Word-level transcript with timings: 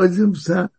находимся 0.00 0.70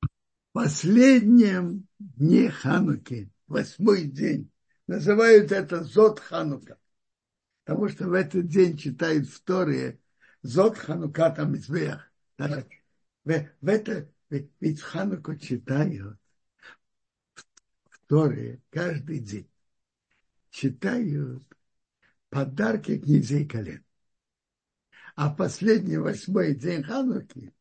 в 0.00 0.08
последнем 0.52 1.88
дне 1.98 2.50
Хануки, 2.50 3.32
восьмой 3.46 4.04
день. 4.04 4.50
Называют 4.86 5.52
это 5.52 5.82
Зод 5.84 6.20
Ханука. 6.20 6.78
Потому 7.64 7.88
что 7.88 8.08
в 8.08 8.12
этот 8.12 8.46
день 8.46 8.76
читают 8.76 9.26
в 9.28 9.40
Торе 9.42 10.00
Зод 10.42 10.76
Ханука 10.76 11.30
там 11.30 11.56
Избех. 11.56 12.12
В, 12.36 12.66
в 13.24 13.68
это, 13.68 14.10
ведь 14.28 14.80
Хануку 14.82 15.36
читают 15.36 16.18
в 17.88 18.06
Торе 18.06 18.60
каждый 18.70 19.20
день. 19.20 19.50
Читают 20.50 21.44
подарки 22.28 22.98
князей 22.98 23.46
колен. 23.46 23.84
А 25.14 25.30
последний 25.30 25.96
восьмой 25.96 26.54
день 26.54 26.82
Хануки 26.82 27.54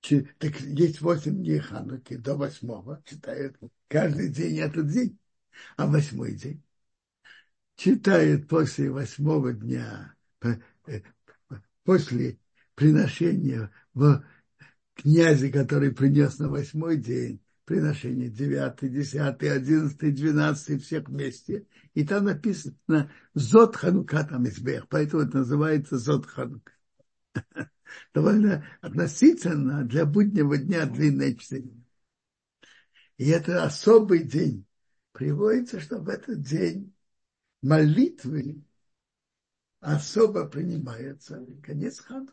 так 0.00 0.60
есть 0.60 1.00
восемь 1.00 1.42
дней 1.42 1.58
Хануки 1.58 2.16
до 2.16 2.34
восьмого, 2.34 3.02
читают 3.04 3.56
каждый 3.88 4.28
день 4.28 4.58
этот 4.58 4.88
день, 4.88 5.18
а 5.76 5.86
восьмой 5.86 6.34
день 6.34 6.62
читает 7.80 8.46
после 8.46 8.90
восьмого 8.90 9.54
дня, 9.54 10.14
э, 10.42 11.00
после 11.82 12.38
приношения 12.74 13.70
в 13.94 14.22
князе, 14.94 15.50
который 15.50 15.92
принес 15.92 16.38
на 16.38 16.50
восьмой 16.50 16.98
день, 16.98 17.40
приношение 17.64 18.28
девятый, 18.28 18.90
десятый, 18.90 19.50
одиннадцатый, 19.50 20.12
двенадцатый, 20.12 20.78
всех 20.78 21.08
вместе. 21.08 21.66
И 21.94 22.04
там 22.04 22.24
написано 22.24 23.10
Зод 23.32 23.76
Ханука 23.76 24.24
там 24.24 24.46
избех, 24.46 24.86
поэтому 24.88 25.22
это 25.22 25.38
называется 25.38 25.96
Зод 25.96 26.26
Ханука. 26.26 26.72
довольно 28.12 28.66
относительно 28.80 29.84
для 29.84 30.06
буднего 30.06 30.56
дня 30.56 30.86
длинное 30.86 31.34
чтение. 31.34 31.84
И 33.16 33.28
это 33.28 33.64
особый 33.64 34.24
день. 34.24 34.66
Приводится, 35.12 35.80
что 35.80 35.98
в 35.98 36.08
этот 36.08 36.40
день 36.40 36.94
молитвы 37.62 38.62
особо 39.80 40.46
принимаются. 40.46 41.44
Конец 41.62 42.00
хану. 42.00 42.32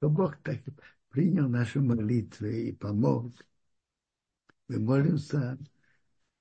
То 0.00 0.10
Бог 0.10 0.36
так 0.42 0.58
принял 1.08 1.48
наши 1.48 1.80
молитвы 1.80 2.68
и 2.68 2.72
помог. 2.72 3.32
Мы 4.68 4.80
молимся 4.80 5.58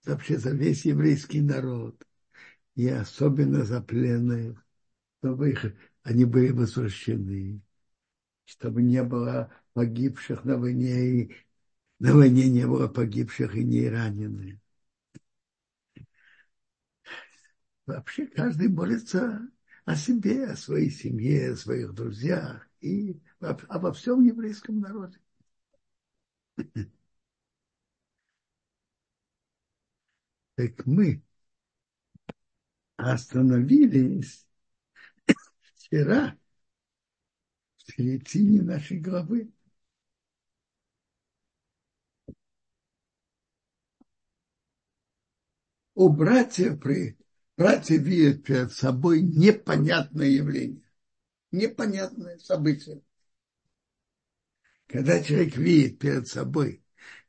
вообще 0.03 0.37
за 0.37 0.51
весь 0.51 0.83
еврейский 0.85 1.41
народ 1.41 2.03
и 2.75 2.87
особенно 2.87 3.65
за 3.65 3.81
пленных, 3.81 4.65
чтобы 5.19 5.51
их, 5.51 5.65
они 6.03 6.25
были 6.25 6.51
возвращены, 6.51 7.61
чтобы 8.45 8.81
не 8.83 9.03
было 9.03 9.51
погибших 9.73 10.45
на 10.45 10.57
войне, 10.57 11.05
и 11.23 11.35
на 11.99 12.13
войне 12.15 12.49
не 12.49 12.67
было 12.67 12.87
погибших 12.87 13.55
и 13.55 13.63
не 13.63 13.89
раненых. 13.89 14.59
Вообще 17.85 18.25
каждый 18.27 18.69
молится 18.69 19.39
о 19.85 19.95
себе, 19.95 20.45
о 20.47 20.55
своей 20.55 20.89
семье, 20.89 21.51
о 21.51 21.55
своих 21.55 21.93
друзьях 21.93 22.67
и 22.79 23.19
обо 23.39 23.91
всем 23.93 24.23
еврейском 24.23 24.79
народе. 24.79 25.19
Так 30.55 30.85
мы 30.85 31.21
остановились 33.01 34.47
вчера 35.75 36.37
в 37.77 37.91
середине 37.91 38.61
нашей 38.61 38.99
главы. 38.99 39.51
У 45.93 46.09
братьев, 46.09 46.79
при, 46.79 47.17
братья 47.57 47.97
видят 47.97 48.43
перед 48.43 48.71
собой 48.71 49.21
непонятное 49.21 50.27
явление, 50.27 50.83
непонятное 51.51 52.37
событие. 52.39 53.01
Когда 54.87 55.21
человек 55.21 55.55
видит 55.57 55.99
перед 55.99 56.27
собой 56.27 56.83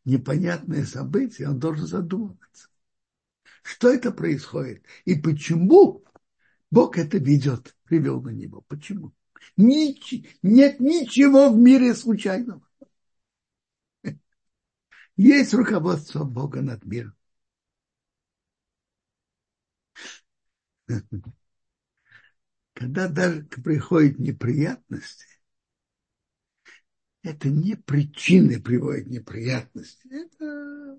непонятное 0.05 0.84
событие, 0.84 1.49
он 1.49 1.59
должен 1.59 1.87
задумываться 1.87 2.72
что 3.62 3.89
это 3.93 4.12
происходит 4.12 4.84
и 5.05 5.15
почему 5.15 6.05
Бог 6.71 6.99
это 6.99 7.19
ведет, 7.19 7.77
привел 7.84 8.21
на 8.23 8.31
него. 8.31 8.62
Почему? 8.62 9.12
Нич, 9.56 10.15
нет 10.43 10.81
ничего 10.81 11.50
в 11.50 11.59
мире 11.59 11.95
случайного. 11.95 12.67
Есть 15.17 15.53
руководство 15.53 16.25
Бога 16.25 16.62
над 16.62 16.84
миром. 16.84 17.15
Когда 22.75 23.09
даже 23.09 23.43
приходят 23.44 24.19
неприятности, 24.19 25.27
это 27.23 27.49
не 27.49 27.77
причины 27.77 28.61
приводят 28.61 29.06
неприятности. 29.06 30.09
Это 30.11 30.99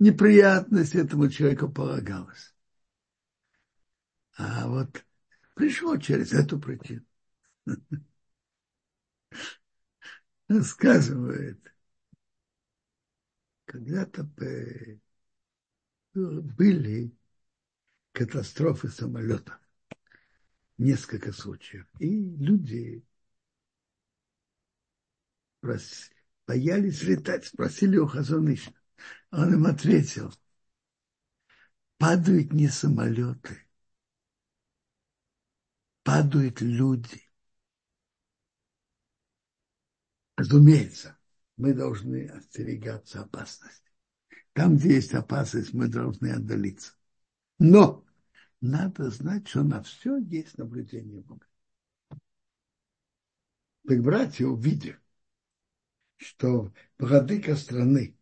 неприятность 0.00 0.96
этому 0.96 1.28
человеку 1.28 1.70
полагалась. 1.70 2.52
А 4.36 4.66
вот 4.66 5.04
пришло 5.54 5.96
через 5.98 6.32
эту 6.32 6.58
причину. 6.58 7.04
Рассказывает, 10.48 11.60
когда-то 13.66 14.28
были 16.14 17.14
катастрофы 18.12 18.88
самолетов. 18.88 19.60
Несколько 20.78 21.32
случаев. 21.32 21.86
И 22.00 22.08
люди 22.08 23.04
боялись 26.46 27.02
летать, 27.02 27.44
спросили 27.44 27.98
у 27.98 28.06
Хазоныша. 28.06 28.72
Он 29.30 29.54
им 29.54 29.66
ответил, 29.66 30.32
падают 31.98 32.52
не 32.52 32.68
самолеты, 32.68 33.66
падают 36.02 36.60
люди. 36.60 37.22
Разумеется, 40.36 41.18
мы 41.56 41.74
должны 41.74 42.26
остерегаться 42.28 43.20
опасности. 43.20 43.90
Там, 44.54 44.76
где 44.76 44.94
есть 44.94 45.14
опасность, 45.14 45.74
мы 45.74 45.88
должны 45.88 46.32
отдалиться. 46.32 46.94
Но 47.58 48.04
надо 48.60 49.10
знать, 49.10 49.46
что 49.48 49.62
на 49.62 49.82
все 49.82 50.16
есть 50.18 50.58
наблюдение 50.58 51.20
Бога. 51.20 51.46
Так 53.86 54.02
братья, 54.02 54.46
увидев, 54.46 55.00
что 56.16 56.72
владыка 56.98 57.56
страны 57.56 58.16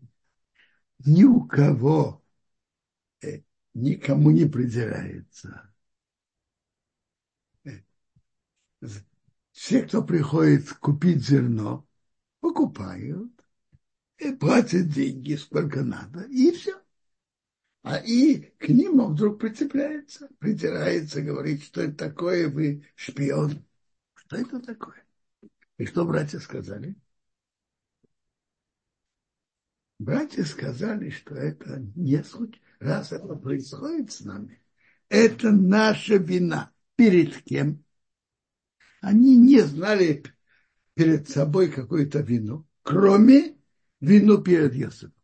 ни 1.05 1.25
у 1.25 1.47
кого 1.47 2.23
э, 3.23 3.41
никому 3.75 4.31
не 4.31 4.47
придирается. 4.47 5.73
Э, 7.65 7.81
все, 9.53 9.83
кто 9.83 10.03
приходит 10.03 10.73
купить 10.75 11.25
зерно, 11.27 11.87
покупают 12.41 13.33
и 14.19 14.33
платят 14.33 14.89
деньги, 14.89 15.35
сколько 15.35 15.83
надо, 15.83 16.23
и 16.25 16.53
все. 16.53 16.81
А 17.83 17.97
и 17.97 18.41
к 18.59 18.69
ним 18.69 19.01
он 19.01 19.15
вдруг 19.15 19.41
прицепляется, 19.41 20.29
придирается, 20.39 21.23
говорит, 21.23 21.63
что 21.63 21.83
это 21.83 21.95
такое, 21.95 22.49
вы 22.49 22.85
шпион. 22.97 23.65
Что 24.15 24.37
это 24.37 24.61
такое? 24.61 25.05
И 25.79 25.87
что 25.87 26.05
братья 26.05 26.39
сказали? 26.39 26.97
Братья 29.99 30.45
сказали, 30.45 31.11
что 31.11 31.35
это 31.35 31.81
не 31.97 32.23
случай. 32.23 32.61
Раз 32.79 33.13
это 33.13 33.35
происходит 33.35 34.13
с 34.13 34.21
нами, 34.21 34.63
это 35.09 35.51
наша 35.51 36.17
вина. 36.17 36.73
Перед 36.95 37.43
кем? 37.43 37.85
Они 39.01 39.37
не 39.37 39.61
знали 39.63 40.25
перед 40.95 41.29
собой 41.29 41.71
какую-то 41.71 42.21
вину, 42.21 42.67
кроме 42.83 43.57
вину 44.01 44.43
перед 44.43 44.75
Йосифом. 44.75 45.15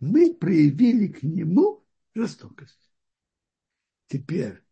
Мы 0.00 0.34
проявили 0.34 1.08
к 1.08 1.22
нему 1.22 1.86
жестокость. 2.14 2.92
Теперь 4.08 4.62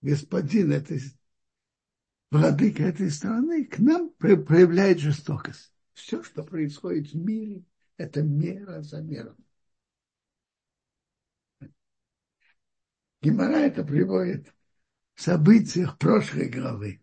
господин 0.00 0.72
этой 0.72 1.00
владыка 2.30 2.84
этой 2.84 3.10
страны 3.10 3.64
к 3.64 3.78
нам 3.78 4.10
проявляет 4.10 4.98
жестокость. 4.98 5.72
Все, 5.92 6.24
что 6.24 6.42
происходит 6.42 7.12
в 7.12 7.14
мире, 7.14 7.64
это 7.96 8.22
мера 8.22 8.82
за 8.82 9.00
мером. 9.00 9.36
Гимара 13.22 13.58
это 13.58 13.84
приводит 13.84 14.52
событиях 15.14 15.98
прошлой 15.98 16.48
главы. 16.48 17.00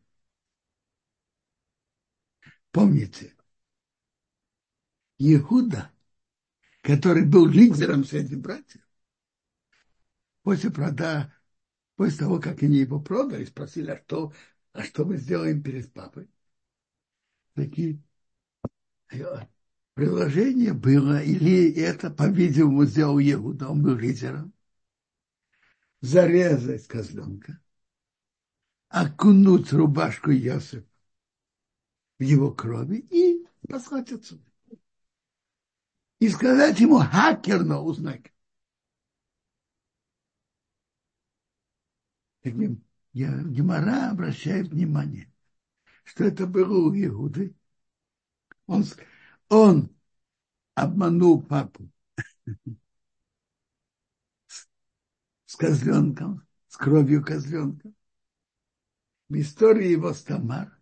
Помните, 2.72 3.36
Иуда, 5.18 5.92
который 6.82 7.26
был 7.26 7.48
лидером 7.48 8.04
среди 8.04 8.36
братьев, 8.36 8.82
после 10.44 10.72
прода, 10.72 11.34
после 11.96 12.20
того, 12.20 12.40
как 12.40 12.64
они 12.64 12.78
его 12.78 13.00
продали, 13.00 13.46
спросили, 13.46 13.92
а 13.92 14.02
что, 14.04 14.34
а 14.74 14.84
что 14.84 15.06
мы 15.06 15.18
сделаем 15.18 15.64
перед 15.64 15.92
папой? 15.94 16.30
Такие 17.54 18.02
предложение 20.00 20.72
было, 20.72 21.22
или 21.22 21.74
это, 21.74 22.10
по-видимому, 22.10 22.86
сделал 22.86 23.20
Иуда, 23.20 23.68
он 23.68 23.84
был 23.84 23.96
лидером, 23.98 24.54
зарезать 26.00 26.88
козленка, 26.88 27.60
окунуть 28.88 29.74
рубашку 29.74 30.32
Йосифа 30.32 30.86
в 32.18 32.24
его 32.24 32.50
крови 32.50 33.06
и 33.10 33.46
послать 33.68 34.14
отсюда. 34.14 34.42
И 36.20 36.30
сказать 36.30 36.80
ему 36.80 37.00
хакерно 37.00 37.82
узнать. 37.82 38.32
Гемора 42.44 44.12
обращает 44.12 44.70
внимание, 44.70 45.30
что 46.06 46.24
это 46.24 46.48
было 46.48 46.88
у 46.88 46.96
Иуды. 46.96 47.54
Он, 48.66 48.86
он 49.50 49.90
обманул 50.76 51.42
папу 51.42 51.90
с 55.46 55.56
козленком, 55.56 56.48
с 56.68 56.78
кровью 56.78 57.24
козленка. 57.24 57.92
В 59.28 59.36
истории 59.36 59.90
его 59.90 60.14
с 60.14 60.24
Тамар. 60.24 60.80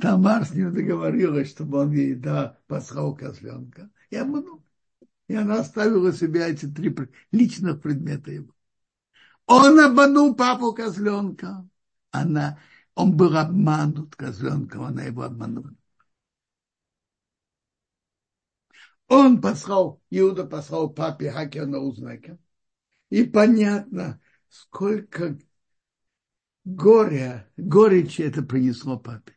Тамар 0.00 0.44
с 0.44 0.50
ним 0.50 0.74
договорилась, 0.74 1.50
чтобы 1.50 1.78
он 1.78 1.92
ей 1.92 2.14
да, 2.14 2.58
послал 2.66 3.16
козленка. 3.16 3.90
И 4.10 4.16
обманул. 4.16 4.64
И 5.28 5.34
она 5.34 5.60
оставила 5.60 6.12
себе 6.12 6.46
эти 6.46 6.66
три 6.66 6.94
личных 7.32 7.80
предмета 7.82 8.30
его. 8.30 8.54
Он 9.46 9.78
обманул 9.80 10.34
папу 10.34 10.72
козленка. 10.72 11.68
Она, 12.10 12.58
он 12.94 13.16
был 13.16 13.36
обманут 13.36 14.14
козленком, 14.16 14.82
она 14.82 15.04
его 15.04 15.22
обманула. 15.22 15.74
Он 19.08 19.40
послал, 19.40 20.02
Иуда 20.10 20.44
послал 20.44 20.90
папе 20.90 21.30
Хакер 21.30 21.66
на 21.66 21.78
узнака. 21.78 22.38
И 23.08 23.22
понятно, 23.22 24.20
сколько 24.48 25.38
горя, 26.64 27.48
горечи 27.56 28.22
это 28.22 28.42
принесло 28.42 28.98
папе. 28.98 29.36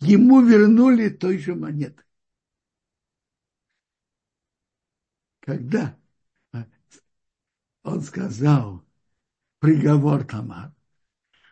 Ему 0.00 0.42
вернули 0.42 1.08
той 1.10 1.38
же 1.38 1.54
монеты. 1.54 2.02
Когда 5.40 5.98
он 7.82 8.02
сказал 8.02 8.84
приговор 9.58 10.24
Тамар, 10.24 10.72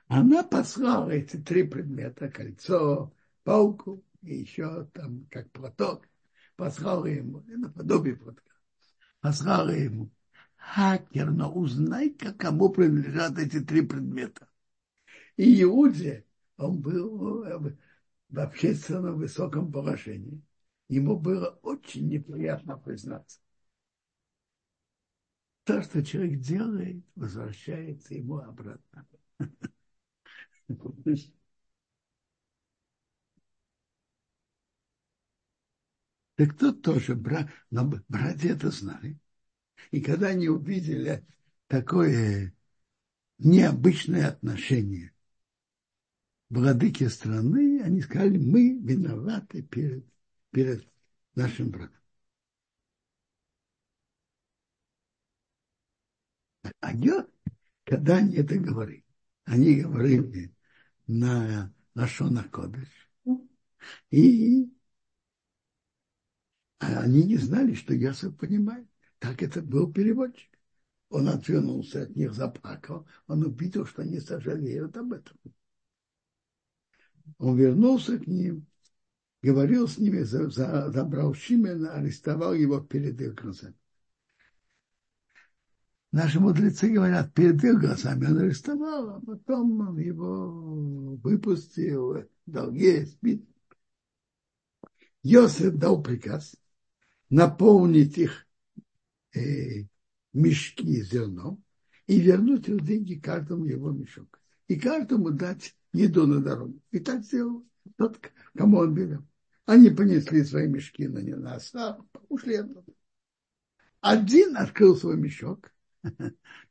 она 0.06 0.44
послала 0.44 1.10
эти 1.10 1.36
три 1.36 1.64
предмета, 1.64 2.30
кольцо, 2.30 3.12
палку 3.42 4.04
и 4.26 4.36
еще 4.36 4.84
там 4.92 5.26
как 5.30 5.50
платок, 5.52 6.08
послала 6.56 7.06
ему, 7.06 7.42
наподобие 7.46 8.16
платка, 8.16 8.52
послала 9.20 9.70
ему, 9.70 10.10
хакер, 10.56 11.30
но 11.30 11.52
узнай-ка, 11.52 12.32
кому 12.34 12.70
принадлежат 12.70 13.38
эти 13.38 13.60
три 13.60 13.82
предмета. 13.82 14.48
И 15.36 15.62
Иуде, 15.62 16.26
он 16.56 16.80
был 16.80 17.44
в 18.28 18.38
общественном 18.38 19.16
высоком 19.18 19.70
положении. 19.70 20.42
Ему 20.88 21.18
было 21.18 21.58
очень 21.62 22.08
неприятно 22.08 22.76
признаться. 22.78 23.40
То, 25.64 25.82
что 25.82 26.04
человек 26.04 26.40
делает, 26.40 27.04
возвращается 27.16 28.14
ему 28.14 28.38
обратно. 28.38 29.06
Так 36.36 36.56
тут 36.56 36.82
тоже 36.82 37.14
брат, 37.14 37.50
но 37.70 37.84
братья 38.08 38.50
это 38.50 38.70
знали. 38.70 39.18
И 39.90 40.00
когда 40.00 40.28
они 40.28 40.48
увидели 40.48 41.24
такое 41.66 42.54
необычное 43.38 44.28
отношение 44.28 45.12
владыки 46.50 47.08
страны, 47.08 47.80
они 47.82 48.02
сказали, 48.02 48.38
мы 48.38 48.78
виноваты 48.78 49.62
перед, 49.62 50.04
перед 50.50 50.86
нашим 51.34 51.70
братом. 51.70 51.96
А 56.80 56.92
я, 56.92 57.26
когда 57.84 58.16
они 58.16 58.36
это 58.36 58.58
говорили, 58.58 59.04
они 59.44 59.80
говорили 59.80 60.54
на 61.06 61.72
Лашона 61.94 62.44
Кодыш. 62.44 62.88
И 64.10 64.75
а 66.78 67.00
они 67.00 67.24
не 67.24 67.36
знали, 67.36 67.74
что 67.74 67.94
Ясов 67.94 68.36
понимает. 68.36 68.86
Так 69.18 69.42
это 69.42 69.62
был 69.62 69.92
переводчик. 69.92 70.50
Он 71.08 71.28
отвернулся 71.28 72.02
от 72.02 72.16
них, 72.16 72.34
заплакал. 72.34 73.06
Он 73.26 73.44
увидел, 73.44 73.86
что 73.86 74.02
они 74.02 74.20
сожалеют 74.20 74.96
об 74.96 75.12
этом. 75.12 75.36
Он 77.38 77.56
вернулся 77.56 78.18
к 78.18 78.26
ним, 78.26 78.66
говорил 79.42 79.88
с 79.88 79.98
ними, 79.98 80.22
забрал 80.22 81.34
Шимена, 81.34 81.94
арестовал 81.94 82.54
его 82.54 82.80
перед 82.80 83.20
их 83.20 83.34
глазами. 83.34 83.74
Наши 86.12 86.40
мудрецы 86.40 86.88
говорят, 86.88 87.34
перед 87.34 87.62
их 87.62 87.80
глазами 87.80 88.26
он 88.26 88.38
арестовал, 88.38 89.10
а 89.16 89.20
потом 89.20 89.80
он 89.80 89.98
его 89.98 91.16
выпустил, 91.16 92.28
дал 92.46 92.72
есть. 92.72 93.18
Йосиф 95.22 95.74
дал 95.74 96.02
приказ 96.02 96.56
наполнить 97.30 98.18
их 98.18 98.46
э, 99.34 99.84
мешки 100.32 101.02
зерном 101.02 101.62
и 102.06 102.20
вернуть 102.20 102.68
их 102.68 102.84
деньги 102.84 103.14
каждому 103.14 103.64
его 103.64 103.90
мешок. 103.90 104.40
И 104.68 104.76
каждому 104.76 105.30
дать 105.30 105.76
еду 105.92 106.26
на 106.26 106.40
дорогу. 106.40 106.80
И 106.90 106.98
так 106.98 107.24
сделал 107.24 107.66
тот, 107.96 108.18
кому 108.56 108.78
он 108.78 108.94
велел. 108.94 109.26
Они 109.64 109.90
понесли 109.90 110.44
свои 110.44 110.68
мешки 110.68 111.08
на 111.08 111.18
не 111.18 111.34
на 111.34 111.56
остав, 111.56 111.98
ушли 112.28 112.56
оттуда. 112.56 112.92
Один 114.00 114.56
открыл 114.56 114.96
свой 114.96 115.16
мешок, 115.16 115.72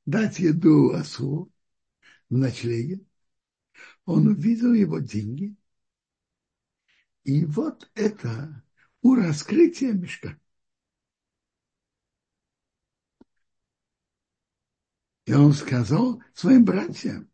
дать 0.06 0.40
еду 0.40 0.92
осу 0.92 1.52
в 2.30 2.38
ночлеге. 2.38 3.02
Он 4.06 4.28
увидел 4.28 4.74
его 4.74 5.00
деньги. 5.00 5.56
И 7.24 7.44
вот 7.44 7.90
это 7.96 8.64
у 9.02 9.16
раскрытия 9.16 9.92
мешка. 9.94 10.40
И 15.26 15.34
он 15.34 15.54
сказал 15.54 16.22
своим 16.34 16.66
братьям, 16.66 17.30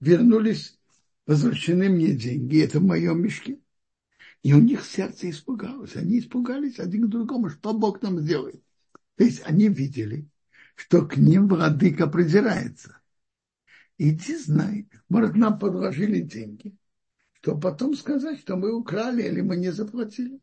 вернулись, 0.00 0.78
возвращены 1.26 1.88
мне 1.88 2.14
деньги, 2.14 2.62
это 2.62 2.78
в 2.78 2.84
моем 2.84 3.22
мешке. 3.22 3.58
И 4.42 4.52
у 4.52 4.60
них 4.60 4.84
сердце 4.84 5.30
испугалось. 5.30 5.96
Они 5.96 6.18
испугались 6.18 6.78
один 6.78 7.06
к 7.06 7.10
другому, 7.10 7.48
что 7.48 7.72
Бог 7.72 8.02
нам 8.02 8.20
сделает. 8.20 8.62
То 9.16 9.24
есть 9.24 9.42
они 9.44 9.68
видели, 9.68 10.28
что 10.74 11.06
к 11.06 11.16
ним 11.16 11.48
владыка 11.48 12.06
придирается. 12.06 13.00
Иди 13.98 14.36
знай, 14.36 14.88
может, 15.08 15.36
нам 15.36 15.58
подложили 15.58 16.20
деньги, 16.20 16.76
что 17.34 17.56
потом 17.58 17.94
сказать, 17.94 18.40
что 18.40 18.56
мы 18.56 18.72
украли 18.72 19.22
или 19.22 19.40
мы 19.40 19.56
не 19.56 19.70
заплатили. 19.72 20.40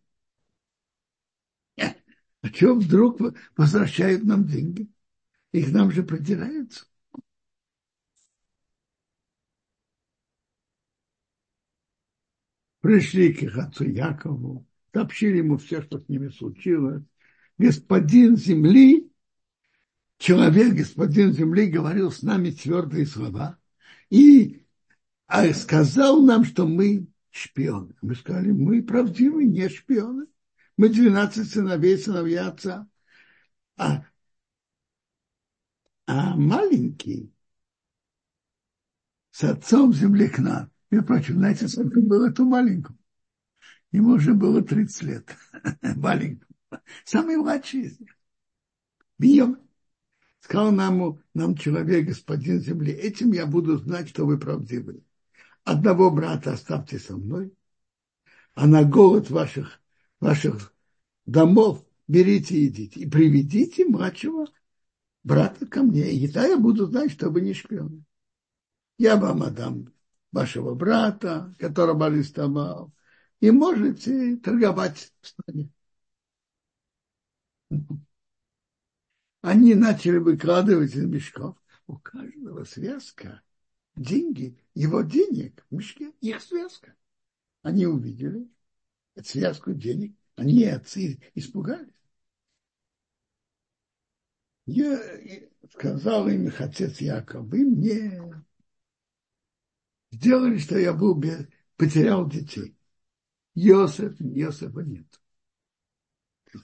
А 2.42 2.48
что 2.48 2.76
вдруг 2.76 3.20
возвращают 3.58 4.24
нам 4.24 4.46
деньги? 4.46 4.90
Их 5.52 5.74
нам 5.74 5.92
же 5.92 6.04
придираются. 6.04 6.86
Пришли 12.82 13.34
к 13.34 13.44
их 13.44 13.58
отцу 13.58 13.86
Якову, 13.86 14.66
сообщили 14.94 15.38
ему 15.38 15.58
все, 15.58 15.82
что 15.82 16.00
с 16.00 16.08
ними 16.08 16.30
случилось. 16.30 17.04
Господин 17.58 18.38
земли, 18.38 19.12
человек, 20.18 20.74
господин 20.74 21.34
земли, 21.34 21.68
говорил 21.68 22.12
с 22.12 22.22
нами 22.22 22.52
твердые 22.52 23.06
слова 23.06 23.60
и 24.10 24.66
а 25.28 25.54
сказал 25.54 26.22
нам, 26.24 26.44
что 26.44 26.68
мы 26.68 27.08
шпионы. 27.30 27.94
Мы 28.02 28.16
сказали, 28.16 28.52
мы 28.52 28.82
правдивы, 28.82 29.46
не 29.46 29.70
шпионы. 29.70 30.26
Мы 30.76 30.90
12 30.90 31.48
сыновей, 31.48 31.98
сыновья 31.98 32.48
отца. 32.48 32.88
А, 33.78 34.06
а 36.08 36.36
маленький 36.36 37.32
с 39.30 39.44
отцом 39.44 39.94
земли 39.94 40.28
к 40.30 40.40
нам. 40.40 40.72
Между 40.92 41.08
прочим, 41.08 41.36
знаете, 41.36 41.68
сколько 41.68 42.02
было 42.02 42.32
ту 42.32 42.46
маленькому? 42.46 42.98
Ему 43.92 44.14
уже 44.14 44.34
было 44.34 44.62
30 44.62 45.04
лет. 45.04 45.36
Маленькому. 45.82 46.52
Самый 47.06 47.38
младший 47.38 47.82
из 47.82 48.00
них. 48.00 48.16
Бьем. 49.18 49.60
Сказал 50.40 50.72
нам, 50.72 51.22
нам 51.34 51.56
человек, 51.56 52.08
господин 52.08 52.62
земли, 52.62 52.94
этим 52.94 53.34
я 53.34 53.46
буду 53.46 53.78
знать, 53.78 54.10
что 54.10 54.26
вы 54.26 54.40
правдивы. 54.40 55.04
Одного 55.64 56.10
брата 56.10 56.54
оставьте 56.54 56.98
со 56.98 57.18
мной, 57.18 57.54
а 58.56 58.66
на 58.66 58.84
голод 58.84 59.30
ваших, 59.30 59.82
ваших 60.20 60.74
домов 61.26 61.86
берите 62.08 62.56
и 62.56 62.68
идите. 62.68 63.02
И 63.02 63.10
приведите 63.10 63.86
младшего 63.86 64.48
брата 65.24 65.66
ко 65.66 65.84
мне. 65.84 66.12
И 66.12 66.28
тогда 66.28 66.48
я 66.48 66.58
буду 66.58 66.88
знать, 66.88 67.12
что 67.12 67.30
вы 67.30 67.42
не 67.42 67.54
шпионы. 67.54 68.04
Я 68.98 69.18
вам 69.18 69.44
отдам 69.44 69.92
вашего 70.32 70.76
брата, 70.76 71.54
которого 71.60 72.08
арестовал, 72.08 72.94
и 73.40 73.52
можете 73.52 74.38
торговать 74.38 75.14
в 75.22 75.28
стране. 75.28 75.70
Они 79.42 79.76
начали 79.76 80.18
выкладывать 80.18 80.96
из 80.96 81.06
мешков. 81.06 81.56
У 81.88 81.98
каждого 81.98 82.66
связка 82.66 83.42
деньги, 83.96 84.58
его 84.76 85.02
денег 85.02 85.66
в 85.70 85.76
мешке, 85.76 86.12
их 86.22 86.42
связка. 86.42 86.96
Они 87.62 87.86
увидели 87.88 88.48
связку 89.24 89.74
денег, 89.74 90.16
они 90.36 90.66
отцы 90.66 91.20
испугались. 91.36 91.94
Я 94.66 95.02
сказал 95.74 96.28
им 96.28 96.48
их 96.48 96.62
отец 96.62 97.02
Яков, 97.02 97.48
вы 97.48 97.66
мне 97.66 98.22
сделали, 100.20 100.58
что 100.58 100.78
я 100.78 100.94
был 100.94 101.16
без, 101.16 101.48
потерял 101.78 102.28
детей. 102.28 102.76
Йосеф, 103.56 104.20
Йосефа 104.20 104.82
нет. 104.82 105.08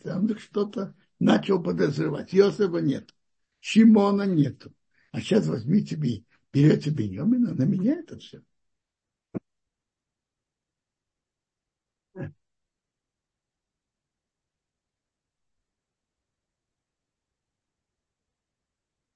Там 0.03 0.37
что-то 0.37 0.95
начал 1.19 1.61
подозревать. 1.63 2.33
Йосефа 2.33 2.79
нет. 2.79 3.13
Шимона 3.61 4.23
нету. 4.23 4.73
А 5.11 5.21
сейчас 5.21 5.47
возьмите, 5.47 5.95
берете 6.51 6.89
Беньямина, 6.89 7.53
на 7.53 7.63
меня 7.63 7.99
это 7.99 8.17
все. 8.17 8.41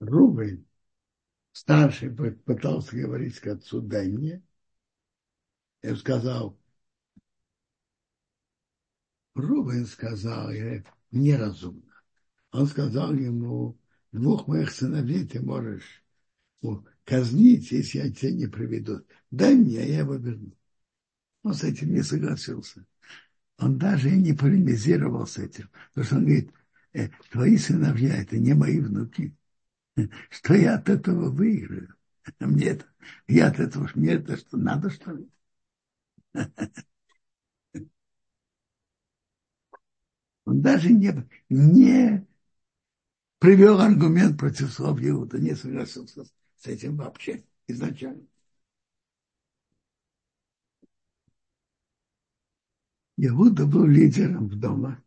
Рубин, 0.02 0.66
старший, 1.60 2.10
пытался 2.12 2.96
говорить 2.96 3.40
к 3.40 3.48
отцу, 3.48 3.82
дай 3.82 4.08
мне. 4.08 4.42
Я 5.82 5.96
сказал, 5.98 6.58
Рубин 9.36 9.86
сказал, 9.86 10.52
неразумно. 11.12 11.94
Он 12.52 12.66
сказал 12.66 13.14
ему, 13.14 13.78
двух 14.14 14.48
моих 14.48 14.72
сыновей 14.72 15.28
ты 15.28 15.42
можешь 15.42 16.04
казнить, 17.04 17.72
если 17.72 17.98
я 18.00 18.12
тебя 18.12 18.32
не 18.32 18.48
приведу. 18.48 19.06
Дай 19.30 19.56
мне, 19.56 19.86
я 19.86 20.00
его 20.00 20.16
верну. 20.16 20.54
Он 21.44 21.54
с 21.54 21.64
этим 21.64 21.94
не 21.94 22.04
согласился. 22.04 22.86
Он 23.58 23.78
даже 23.78 24.10
и 24.10 24.18
не 24.18 24.34
полемизировал 24.34 25.28
с 25.28 25.38
этим. 25.38 25.70
Потому 25.90 26.06
что 26.06 26.16
он 26.16 26.22
говорит, 26.24 26.52
э, 26.94 27.10
твои 27.32 27.58
сыновья, 27.58 28.16
это 28.22 28.38
не 28.38 28.54
мои 28.54 28.80
внуки. 28.80 29.36
Что 30.30 30.54
я 30.56 30.76
от 30.76 30.90
этого 30.90 31.30
выиграю? 31.30 31.96
Мне 32.40 32.68
это, 32.68 32.86
я 33.28 33.48
от 33.48 33.60
этого, 33.60 33.90
мне 33.96 34.14
это 34.14 34.38
что, 34.38 34.58
надо 34.58 34.90
что 34.90 35.12
ли? 35.12 35.28
Он 40.46 40.62
даже 40.62 40.90
не, 40.92 41.14
не 41.50 42.26
привел 43.40 43.80
аргумент 43.82 44.38
против 44.38 44.72
слов 44.72 45.00
Иуда, 45.02 45.40
не 45.40 45.56
согласился 45.56 46.24
с 46.58 46.68
этим 46.68 46.96
вообще 46.98 47.44
изначально. 47.68 48.26
Иуда 53.18 53.66
был 53.68 53.86
лидером 53.86 54.48
в 54.48 54.56
дома. 54.56 55.04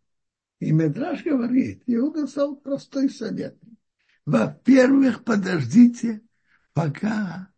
И 0.61 0.73
Медраж 0.73 1.25
говорит, 1.25 1.83
Иуда 1.87 2.27
стал 2.27 2.57
простой 2.57 3.11
совет. 3.11 3.59
Во-первых, 4.25 5.25
подождите, 5.25 6.23
пока 6.73 7.53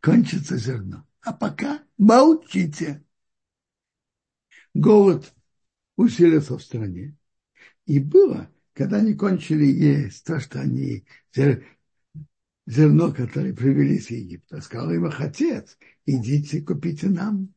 кончится 0.00 0.56
зерно. 0.56 1.06
А 1.22 1.32
пока 1.32 1.82
молчите. 1.98 3.04
Голод 4.74 5.32
усилился 5.96 6.56
в 6.56 6.62
стране. 6.62 7.16
И 7.86 7.98
было, 7.98 8.50
когда 8.72 8.98
они 8.98 9.14
кончили 9.14 9.64
есть 9.66 10.24
то, 10.24 10.38
что 10.38 10.60
они, 10.60 11.04
зерно, 12.66 13.12
которое 13.12 13.52
привели 13.52 13.98
с 13.98 14.10
Египта, 14.10 14.60
сказал 14.60 14.92
им 14.92 15.06
их 15.06 15.20
отец, 15.20 15.76
идите 16.06 16.62
купите 16.62 17.08
нам 17.08 17.52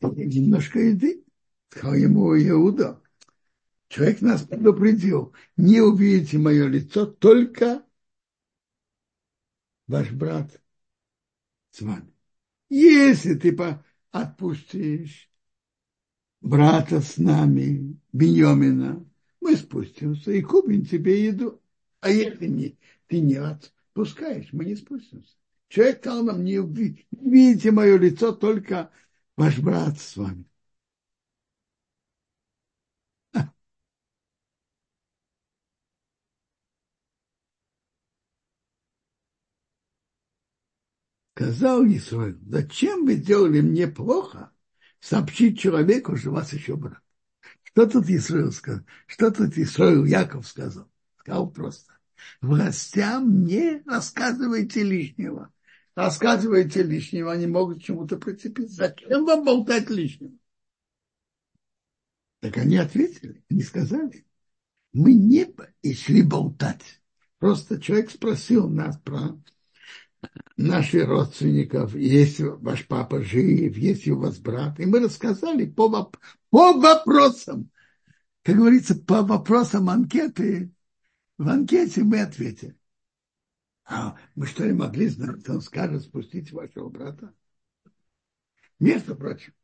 немножко 0.00 0.78
еды. 0.80 1.24
Сказал 1.70 1.94
ему 1.94 2.34
Иуда, 2.34 3.02
человек 3.88 4.20
нас 4.20 4.42
предупредил, 4.42 5.34
не 5.56 5.80
увидите 5.80 6.38
мое 6.38 6.66
лицо, 6.66 7.06
только 7.06 7.82
ваш 9.86 10.10
брат 10.12 10.60
с 11.70 11.80
вами. 11.80 12.12
Если 12.68 13.34
ты 13.34 13.56
отпустишь 14.10 15.30
брата 16.40 17.00
с 17.00 17.16
нами, 17.16 17.98
Беньомина, 18.12 19.04
мы 19.40 19.56
спустимся 19.56 20.32
и 20.32 20.42
купим 20.42 20.84
тебе 20.84 21.24
еду. 21.24 21.60
А 22.00 22.10
если 22.10 22.46
не, 22.46 22.78
ты 23.06 23.20
не 23.20 23.36
отпускаешь, 23.36 24.52
мы 24.52 24.64
не 24.66 24.76
спустимся. 24.76 25.34
Человек 25.68 25.98
сказал 25.98 26.24
нам, 26.24 26.44
не 26.44 26.56
видите 26.56 27.70
мое 27.70 27.98
лицо, 27.98 28.32
только 28.32 28.90
ваш 29.36 29.58
брат 29.58 29.98
с 29.98 30.16
вами. 30.16 30.44
Сказал 41.38 41.86
Исраил, 41.86 42.36
зачем 42.48 43.04
вы 43.04 43.14
делали 43.14 43.60
мне 43.60 43.86
плохо 43.86 44.50
сообщить 44.98 45.60
человеку, 45.60 46.16
что 46.16 46.30
у 46.30 46.32
вас 46.34 46.52
еще 46.52 46.74
брат? 46.74 47.00
Что 47.62 47.86
тут 47.86 48.10
Исраил 48.10 48.50
сказал? 48.50 48.84
Что 49.06 49.30
тут 49.30 49.56
Исраил 49.56 50.04
Яков 50.04 50.48
сказал? 50.48 50.90
Сказал 51.20 51.48
просто. 51.48 51.96
Властям 52.40 53.44
не 53.44 53.84
рассказывайте 53.86 54.82
лишнего. 54.82 55.52
Рассказывайте 55.94 56.82
лишнего, 56.82 57.30
они 57.30 57.46
могут 57.46 57.84
чему-то 57.84 58.16
прицепиться. 58.16 58.74
Зачем 58.74 59.24
вам 59.24 59.44
болтать 59.44 59.88
лишнего? 59.90 60.36
Так 62.40 62.56
они 62.56 62.78
ответили, 62.78 63.44
они 63.48 63.62
сказали. 63.62 64.26
Мы 64.92 65.14
не 65.14 65.46
шли 65.94 66.22
болтать. 66.22 67.00
Просто 67.38 67.80
человек 67.80 68.10
спросил 68.10 68.68
нас 68.68 68.98
про 68.98 69.38
наших 70.56 71.06
родственников, 71.06 71.94
есть 71.94 72.40
ваш 72.40 72.86
папа 72.86 73.22
жив, 73.22 73.76
есть 73.76 74.08
у 74.08 74.18
вас 74.18 74.38
брат. 74.38 74.78
И 74.80 74.86
мы 74.86 75.00
рассказали 75.00 75.66
по, 75.66 75.88
воп... 75.88 76.16
по 76.50 76.72
вопросам. 76.72 77.70
Как 78.42 78.56
говорится, 78.56 78.94
по 78.94 79.22
вопросам 79.22 79.88
анкеты, 79.88 80.72
в 81.36 81.48
анкете 81.48 82.02
мы 82.02 82.20
ответили. 82.20 82.76
А 83.84 84.16
мы 84.34 84.46
что 84.46 84.64
ли 84.64 84.72
могли 84.72 85.08
знать, 85.08 85.48
он 85.48 85.62
скажет 85.62 86.02
спустить 86.02 86.52
вашего 86.52 86.88
брата? 86.88 87.32
Между 88.78 89.16
прочим, 89.16 89.54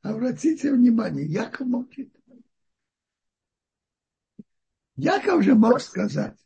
обратите 0.00 0.72
внимание, 0.72 1.26
Яков 1.26 1.66
молчит. 1.66 2.14
Яков 4.96 5.42
же 5.42 5.54
мог 5.54 5.80
сказать, 5.80 6.38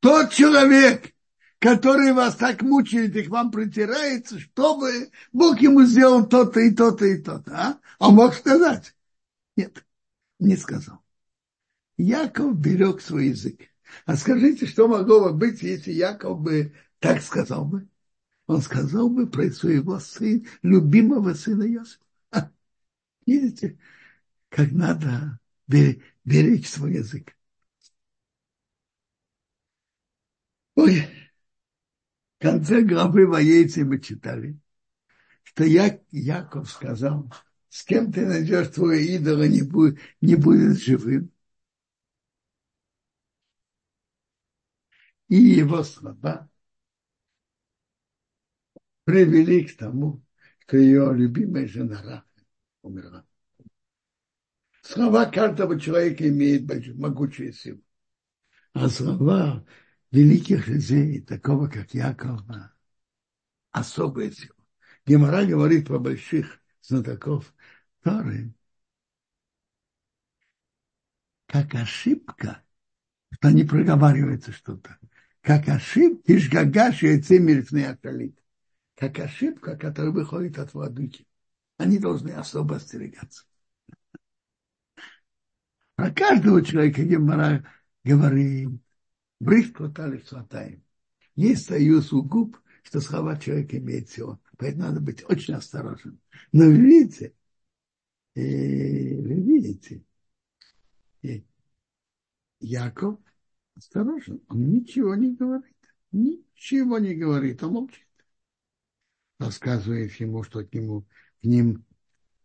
тот 0.00 0.30
человек, 0.32 1.14
который 1.60 2.12
вас 2.12 2.36
так 2.36 2.62
мучает 2.62 3.14
и 3.14 3.22
к 3.22 3.28
вам 3.28 3.52
притирается, 3.52 4.40
чтобы 4.40 5.10
Бог 5.32 5.60
ему 5.60 5.84
сделал 5.84 6.26
то-то 6.26 6.58
и 6.60 6.74
то-то 6.74 7.04
и 7.04 7.22
то-то. 7.22 7.52
А? 7.54 7.80
Он 7.98 8.14
мог 8.14 8.34
сказать. 8.34 8.96
Нет, 9.56 9.84
не 10.38 10.56
сказал. 10.56 11.04
Яков 11.98 12.58
берег 12.58 13.02
свой 13.02 13.28
язык. 13.28 13.60
А 14.06 14.16
скажите, 14.16 14.66
что 14.66 14.88
могло 14.88 15.20
бы 15.20 15.34
быть, 15.34 15.62
если 15.62 15.92
Яков 15.92 16.40
бы 16.40 16.72
так 16.98 17.22
сказал 17.22 17.66
бы? 17.66 17.86
Он 18.46 18.62
сказал 18.62 19.10
бы 19.10 19.26
про 19.26 19.50
своего 19.50 20.00
сына, 20.00 20.46
любимого 20.62 21.34
сына 21.34 21.64
Иосифа. 21.64 22.52
Видите, 23.26 23.78
как 24.48 24.72
надо 24.72 25.38
беречь 25.68 26.68
свой 26.70 26.94
язык. 26.94 27.36
Ой, 30.74 31.06
конце 32.40 32.82
главы 32.82 33.26
Воейцы 33.26 33.84
мы 33.84 34.00
читали, 34.00 34.58
что 35.42 35.64
я, 35.64 36.00
Яков 36.10 36.70
сказал, 36.70 37.32
с 37.68 37.84
кем 37.84 38.12
ты 38.12 38.26
найдешь 38.26 38.68
твоего 38.68 38.94
идола, 38.94 39.46
не 39.46 39.62
будет, 39.62 40.00
не 40.20 40.34
будет 40.34 40.80
живым. 40.80 41.30
И 45.28 45.36
его 45.36 45.84
слова 45.84 46.50
привели 49.04 49.64
к 49.64 49.76
тому, 49.76 50.22
что 50.60 50.76
ее 50.76 51.12
любимая 51.14 51.68
жена 51.68 52.02
Раха 52.02 52.24
умерла. 52.82 53.24
Слова 54.82 55.26
каждого 55.26 55.78
человека 55.78 56.28
имеют 56.28 56.64
могучую 56.96 57.52
силу. 57.52 57.82
А 58.72 58.88
слова 58.88 59.64
великих 60.10 60.66
людей, 60.68 61.20
такого 61.20 61.68
как 61.68 61.94
Якова, 61.94 62.72
особая 63.70 64.30
сила. 64.30 64.54
Гемора 65.06 65.44
говорит 65.44 65.86
про 65.86 65.98
больших 65.98 66.60
знатоков 66.82 67.54
Торы, 68.02 68.52
как 71.46 71.74
ошибка, 71.74 72.62
что 73.32 73.48
они 73.48 73.64
проговариваются 73.64 74.52
что-то, 74.52 74.98
как 75.40 75.68
ошибка, 75.68 76.36
ишгагаш 76.36 77.02
и 77.02 77.38
мирфны 77.38 77.86
акалит, 77.86 78.38
как 78.94 79.18
ошибка, 79.18 79.76
которая 79.76 80.12
выходит 80.12 80.58
от 80.58 80.74
владыки. 80.74 81.26
Они 81.76 81.98
должны 81.98 82.30
особо 82.30 82.76
остерегаться. 82.76 83.44
Про 85.94 86.10
каждого 86.10 86.62
человека 86.64 87.02
Гемора 87.02 87.66
говорит, 88.04 88.68
брызг 89.40 89.78
хватали 89.78 90.22
сватаем. 90.26 90.84
Есть 91.34 91.66
союз 91.66 92.12
у 92.12 92.22
губ, 92.22 92.58
что 92.82 93.00
слова 93.00 93.36
человека 93.38 93.78
имеет 93.78 94.10
силу. 94.10 94.40
Поэтому 94.56 94.84
надо 94.84 95.00
быть 95.00 95.24
очень 95.28 95.54
осторожным. 95.54 96.20
Но 96.52 96.66
вы 96.66 96.76
видите, 96.76 97.34
э, 98.34 98.40
вы 98.42 99.34
видите, 99.40 100.04
э, 101.22 101.40
Яков 102.60 103.18
осторожен, 103.74 104.42
он 104.48 104.70
ничего 104.70 105.14
не 105.14 105.34
говорит. 105.34 105.76
Ничего 106.12 106.98
не 106.98 107.14
говорит, 107.14 107.62
он 107.62 107.72
молчит. 107.72 108.06
Рассказывает 109.38 110.12
ему, 110.16 110.42
что 110.42 110.64
к 110.64 110.74
нему, 110.74 111.06
к 111.40 111.44
ним 111.44 111.84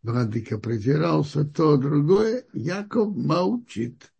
Владыка 0.03 0.57
придирался, 0.59 1.43
то 1.43 1.77
другое, 1.77 2.45
Яков 2.53 3.13
молчит. 3.15 4.13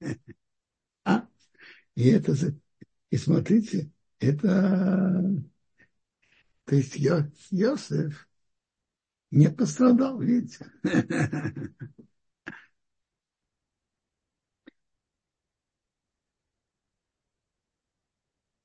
И 1.94 2.08
это, 2.08 2.34
и 3.10 3.16
смотрите, 3.16 3.90
это, 4.18 5.42
то 6.64 6.74
есть 6.76 6.96
Йосеф 6.96 8.28
не 9.30 9.50
пострадал, 9.50 10.20
видите. 10.20 10.66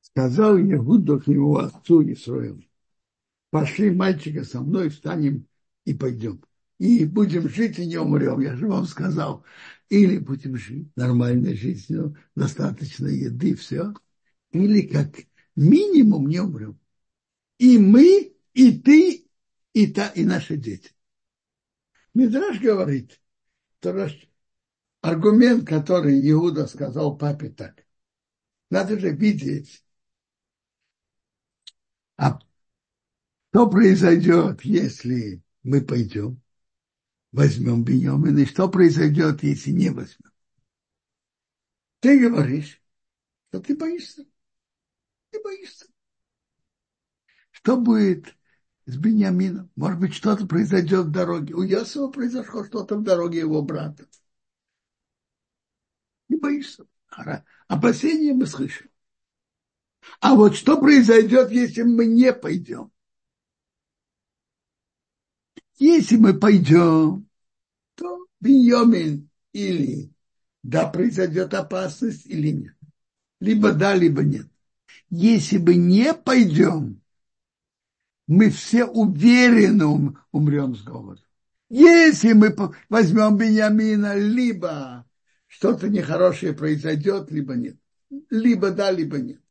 Сказал 0.01 0.57
Егуду 0.57 1.19
к 1.19 1.27
его 1.27 1.59
отцу 1.59 2.01
Исраилу, 2.11 2.61
пошли 3.51 3.91
мальчика 3.91 4.43
со 4.43 4.61
мной, 4.61 4.89
встанем 4.89 5.47
и 5.85 5.93
пойдем. 5.93 6.43
И 6.79 7.05
будем 7.05 7.49
жить 7.49 7.79
и 7.79 7.85
не 7.85 7.97
умрем. 7.97 8.39
Я 8.41 8.55
же 8.55 8.67
вам 8.67 8.85
сказал. 8.85 9.43
Или 9.89 10.19
будем 10.19 10.55
жить 10.55 10.95
нормальной 10.95 11.55
жизнью, 11.55 12.15
достаточно 12.35 13.07
еды, 13.07 13.55
все. 13.55 13.93
Или 14.51 14.81
как 14.87 15.15
минимум 15.55 16.27
не 16.27 16.39
умрем. 16.39 16.79
И 17.57 17.77
мы, 17.77 18.33
и 18.53 18.79
ты, 18.79 19.27
и, 19.73 19.87
та, 19.87 20.09
и 20.09 20.23
наши 20.23 20.57
дети. 20.57 20.91
Мидраш 22.13 22.59
говорит, 22.59 23.19
что 23.79 24.09
аргумент, 25.01 25.67
который 25.67 26.19
Иуда 26.31 26.67
сказал 26.67 27.17
папе 27.17 27.49
так. 27.49 27.85
Надо 28.69 28.99
же 28.99 29.09
видеть, 29.09 29.83
а 32.17 32.39
что 33.49 33.69
произойдет, 33.69 34.63
если 34.63 35.41
мы 35.63 35.81
пойдем, 35.81 36.41
возьмем 37.31 37.83
Беньямин, 37.83 38.37
и 38.37 38.45
что 38.45 38.69
произойдет, 38.69 39.43
если 39.43 39.71
не 39.71 39.89
возьмем? 39.89 40.31
Ты 41.99 42.19
говоришь, 42.19 42.81
что 43.49 43.59
ты 43.59 43.75
боишься. 43.75 44.25
Ты 45.31 45.41
боишься. 45.43 45.85
Что 47.51 47.77
будет 47.77 48.35
с 48.85 48.95
Беньямином? 48.97 49.69
Может 49.75 49.99
быть, 49.99 50.13
что-то 50.13 50.47
произойдет 50.47 51.07
в 51.07 51.11
дороге. 51.11 51.53
У 51.53 51.61
Йосифа 51.61 52.07
произошло 52.07 52.63
что-то 52.63 52.97
в 52.97 53.03
дороге 53.03 53.39
его 53.39 53.61
брата. 53.61 54.07
Не 56.29 56.37
боишься. 56.37 56.85
Опасения 57.67 58.33
мы 58.33 58.45
слышим. 58.45 58.89
А 60.21 60.35
вот 60.35 60.55
что 60.55 60.79
произойдет, 60.79 61.51
если 61.51 61.83
мы 61.83 62.05
не 62.05 62.31
пойдем? 62.31 62.91
Если 65.79 66.17
мы 66.17 66.33
пойдем, 66.33 67.25
то 67.95 68.27
Беньямин 68.41 69.29
или 69.53 70.11
да, 70.61 70.87
произойдет 70.87 71.53
опасность 71.53 72.25
или 72.25 72.49
нет. 72.49 72.75
Либо 73.39 73.71
да, 73.71 73.95
либо 73.95 74.21
нет. 74.21 74.47
Если 75.09 75.57
бы 75.57 75.75
не 75.75 76.13
пойдем, 76.13 77.01
мы 78.27 78.49
все 78.49 78.85
уверенно 78.85 80.15
умрем 80.31 80.75
с 80.75 80.83
голоду. 80.83 81.23
Если 81.69 82.33
мы 82.33 82.53
возьмем 82.89 83.37
Беньямина, 83.37 84.17
либо 84.17 85.05
что-то 85.47 85.87
нехорошее 85.87 86.53
произойдет, 86.53 87.31
либо 87.31 87.55
нет. 87.55 87.77
Либо 88.29 88.71
да, 88.71 88.91
либо 88.91 89.17
нет. 89.17 89.41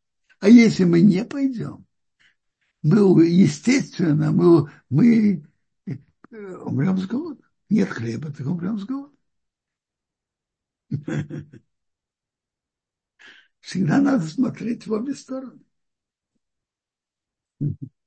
А 0.40 0.48
если 0.48 0.84
мы 0.84 1.00
не 1.00 1.24
пойдем, 1.24 1.86
мы, 2.82 3.26
естественно, 3.26 4.30
мы, 4.30 4.70
мы 4.90 5.47
умрем 6.30 6.98
с 6.98 7.06
голода. 7.06 7.42
Нет 7.68 7.88
хлеба, 7.88 8.32
так 8.32 8.46
умрем 8.46 8.78
с 8.78 8.84
голода. 8.84 9.14
Всегда 13.60 14.00
надо 14.00 14.24
смотреть 14.26 14.86
в 14.88 14.92
обе 14.92 15.14
стороны. 15.14 15.60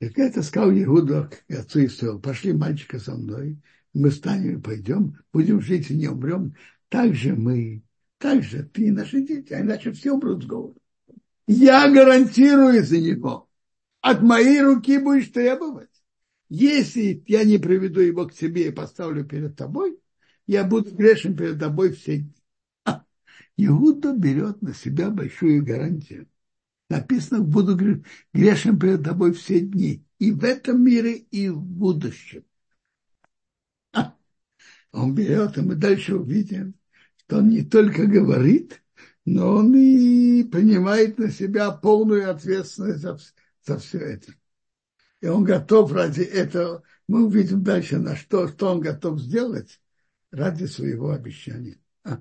Так 0.00 0.18
это 0.18 0.42
сказал 0.42 0.70
Иуда 0.72 1.30
и 1.48 1.54
отцу 1.54 1.86
Исраил, 1.86 2.20
пошли 2.20 2.52
мальчика 2.52 2.98
со 2.98 3.14
мной, 3.14 3.58
мы 3.94 4.10
станем 4.10 4.58
и 4.58 4.62
пойдем, 4.62 5.16
будем 5.32 5.60
жить 5.60 5.90
и 5.90 5.96
не 5.96 6.08
умрем. 6.08 6.54
Так 6.88 7.14
же 7.14 7.34
мы, 7.34 7.82
так 8.18 8.42
же 8.42 8.64
ты 8.64 8.88
и 8.88 8.90
наши 8.90 9.22
дети, 9.22 9.52
а 9.52 9.60
иначе 9.60 9.92
все 9.92 10.12
умрут 10.12 10.42
с 10.42 10.46
голоду. 10.46 10.76
Я 11.46 11.90
гарантирую 11.92 12.84
за 12.84 12.98
него. 13.00 13.48
От 14.04 14.20
моей 14.20 14.60
руки 14.60 14.98
будешь 14.98 15.28
требовать. 15.28 15.88
Если 16.50 17.24
я 17.26 17.42
не 17.42 17.56
приведу 17.56 18.00
его 18.00 18.26
к 18.26 18.34
тебе 18.34 18.68
и 18.68 18.70
поставлю 18.70 19.24
перед 19.24 19.56
тобой, 19.56 19.98
я 20.46 20.64
буду 20.64 20.94
грешен 20.94 21.34
перед 21.34 21.58
тобой 21.58 21.94
все 21.94 22.18
дни. 22.18 22.34
А, 22.84 23.02
Иуда 23.56 24.12
берет 24.14 24.60
на 24.60 24.74
себя 24.74 25.08
большую 25.08 25.64
гарантию. 25.64 26.28
Написано, 26.90 27.40
буду 27.42 28.04
грешен 28.34 28.78
перед 28.78 29.02
тобой 29.02 29.32
все 29.32 29.60
дни. 29.60 30.04
И 30.18 30.32
в 30.32 30.44
этом 30.44 30.84
мире, 30.84 31.16
и 31.16 31.48
в 31.48 31.62
будущем. 31.62 32.44
А, 33.94 34.14
он 34.92 35.14
берет, 35.14 35.56
и 35.56 35.62
мы 35.62 35.76
дальше 35.76 36.14
увидим, 36.16 36.74
что 37.16 37.38
он 37.38 37.48
не 37.48 37.62
только 37.62 38.04
говорит, 38.04 38.82
но 39.24 39.54
он 39.56 39.74
и 39.74 40.42
принимает 40.42 41.16
на 41.16 41.30
себя 41.30 41.70
полную 41.70 42.30
ответственность 42.30 43.00
за, 43.00 43.18
за 43.64 43.78
все 43.78 43.98
это. 43.98 44.34
И 45.20 45.26
он 45.26 45.44
готов 45.44 45.92
ради 45.92 46.22
этого, 46.22 46.82
мы 47.08 47.24
увидим 47.26 47.62
дальше, 47.62 47.98
на 47.98 48.16
что, 48.16 48.48
что 48.48 48.70
он 48.70 48.80
готов 48.80 49.20
сделать 49.20 49.80
ради 50.30 50.64
своего 50.66 51.10
обещания. 51.10 51.78
А. 52.04 52.20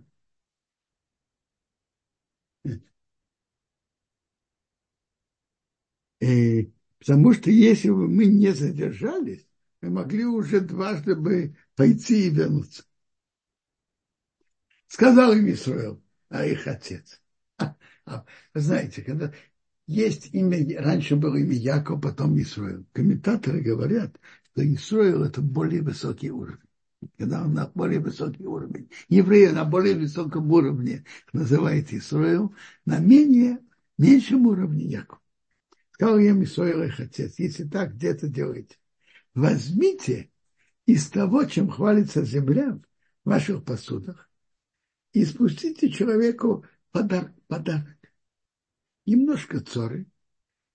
И, 6.21 6.71
потому 6.99 7.33
что 7.33 7.51
если 7.51 7.89
бы 7.89 8.07
мы 8.07 8.25
не 8.25 8.53
задержались, 8.53 9.45
мы 9.81 9.89
могли 9.89 10.25
уже 10.25 10.61
дважды 10.61 11.15
бы 11.15 11.57
пойти 11.75 12.27
и 12.27 12.29
вернуться. 12.29 12.85
Сказал 14.87 15.33
им 15.33 15.51
Исраил, 15.51 16.01
а 16.29 16.45
их 16.45 16.67
отец. 16.67 17.21
А, 17.57 17.75
а, 18.05 18.25
знаете, 18.53 19.01
когда 19.01 19.33
есть 19.87 20.29
имя, 20.33 20.81
раньше 20.81 21.15
было 21.15 21.35
имя 21.35 21.53
Яков, 21.53 22.01
потом 22.01 22.39
Исраил. 22.39 22.85
Комментаторы 22.93 23.61
говорят, 23.61 24.15
что 24.51 24.73
Исраил 24.73 25.23
это 25.23 25.41
более 25.41 25.81
высокий 25.81 26.31
уровень. 26.31 26.59
Когда 27.17 27.43
он 27.43 27.53
на 27.53 27.69
более 27.73 27.99
высокий 27.99 28.45
уровень. 28.45 28.89
Евреи 29.09 29.47
на 29.47 29.65
более 29.65 29.95
высоком 29.95 30.49
уровне 30.51 31.03
называет 31.33 31.91
Исраил, 31.91 32.55
на 32.85 32.99
менее 32.99 33.59
меньшем 33.97 34.47
уровне 34.47 34.85
Яков. 34.85 35.19
Сказал 35.91 36.17
я 36.17 36.33
Мисоил 36.33 36.83
их 36.83 36.99
отец, 36.99 37.37
если 37.37 37.65
так 37.65 37.95
где-то 37.95 38.27
делаете, 38.27 38.77
возьмите 39.35 40.31
из 40.85 41.07
того, 41.09 41.45
чем 41.45 41.69
хвалится 41.69 42.23
земля 42.23 42.79
в 43.23 43.29
ваших 43.29 43.63
посудах, 43.63 44.29
и 45.13 45.23
спустите 45.25 45.89
человеку 45.89 46.65
подарок. 46.91 47.31
подарок. 47.47 48.02
Немножко 49.05 49.59
цоры, 49.59 50.05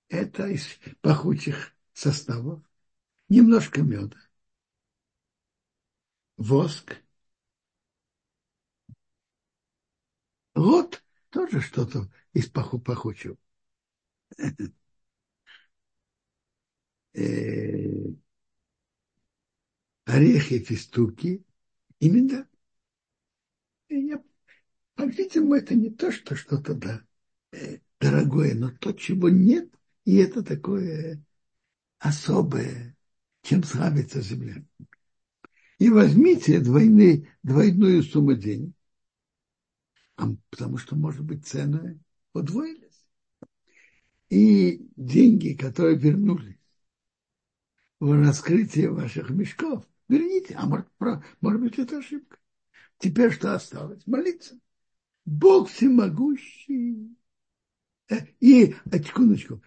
это 0.09 0.47
из 0.49 0.67
пахучих 1.01 1.75
составов, 1.93 2.63
немножко 3.29 3.83
меда, 3.83 4.17
воск, 6.37 6.97
лот, 10.55 11.03
тоже 11.31 11.61
что-то 11.61 12.11
из 12.33 12.49
паху 12.49 12.79
пахучего. 12.79 13.37
Э, 17.15 18.15
орехи, 20.05 20.59
фистуки 20.59 21.45
и 22.01 22.11
миндаль. 22.11 22.47
По-видимому, 24.95 25.55
это 25.55 25.75
не 25.75 25.91
то, 25.91 26.11
что 26.11 26.35
что-то 26.35 26.75
да, 26.75 27.03
э, 27.53 27.79
дорогое, 28.01 28.55
но 28.55 28.71
то, 28.71 28.93
чего 28.93 29.29
нет, 29.29 29.73
и 30.05 30.17
это 30.17 30.43
такое 30.43 31.23
особое, 31.99 32.97
чем 33.43 33.63
славится 33.63 34.21
земля. 34.21 34.65
И 35.79 35.91
возьмите 35.91 36.61
двойные, 36.61 37.29
двойную 37.43 38.03
сумму 38.03 38.35
денег, 38.35 38.75
потому 40.51 40.79
что, 40.79 40.97
может 40.97 41.25
быть, 41.25 41.47
цены 41.47 42.01
удвоились. 42.33 43.07
И 44.29 44.87
деньги, 44.97 45.55
которые 45.55 45.97
вернулись 45.97 46.59
в 48.01 48.13
раскрытие 48.13 48.91
ваших 48.91 49.31
мешков, 49.31 49.85
верните, 50.09 50.55
а 50.55 50.67
может, 50.67 50.89
может 51.41 51.61
быть, 51.61 51.79
это 51.79 51.99
ошибка. 51.99 52.39
Теперь 52.99 53.33
что 53.33 53.55
осталось? 53.55 54.07
Молиться. 54.07 54.59
Бог 55.25 55.69
всемогущий. 55.71 57.17
И, 58.41 58.75
секундочку, 58.93 59.63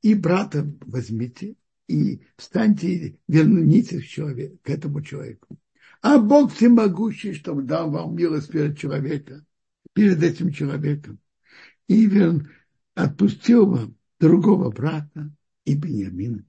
и 0.00 0.14
брата 0.14 0.66
возьмите, 0.80 1.56
и 1.88 2.22
встаньте 2.36 3.18
вернитесь 3.28 4.04
к, 4.04 4.08
человеку, 4.08 4.58
к 4.62 4.70
этому 4.70 5.02
человеку. 5.02 5.58
А 6.00 6.18
Бог 6.18 6.52
всемогущий, 6.52 7.34
чтобы 7.34 7.62
дал 7.62 7.90
вам 7.90 8.16
милость 8.16 8.50
перед 8.50 8.78
человеком, 8.78 9.46
перед 9.92 10.22
этим 10.22 10.50
человеком. 10.52 11.18
И 11.86 12.06
вер... 12.06 12.50
отпустил 12.94 13.66
вам 13.66 13.96
другого 14.18 14.70
брата 14.70 15.30
и 15.64 15.74
Бениамина. 15.74 16.44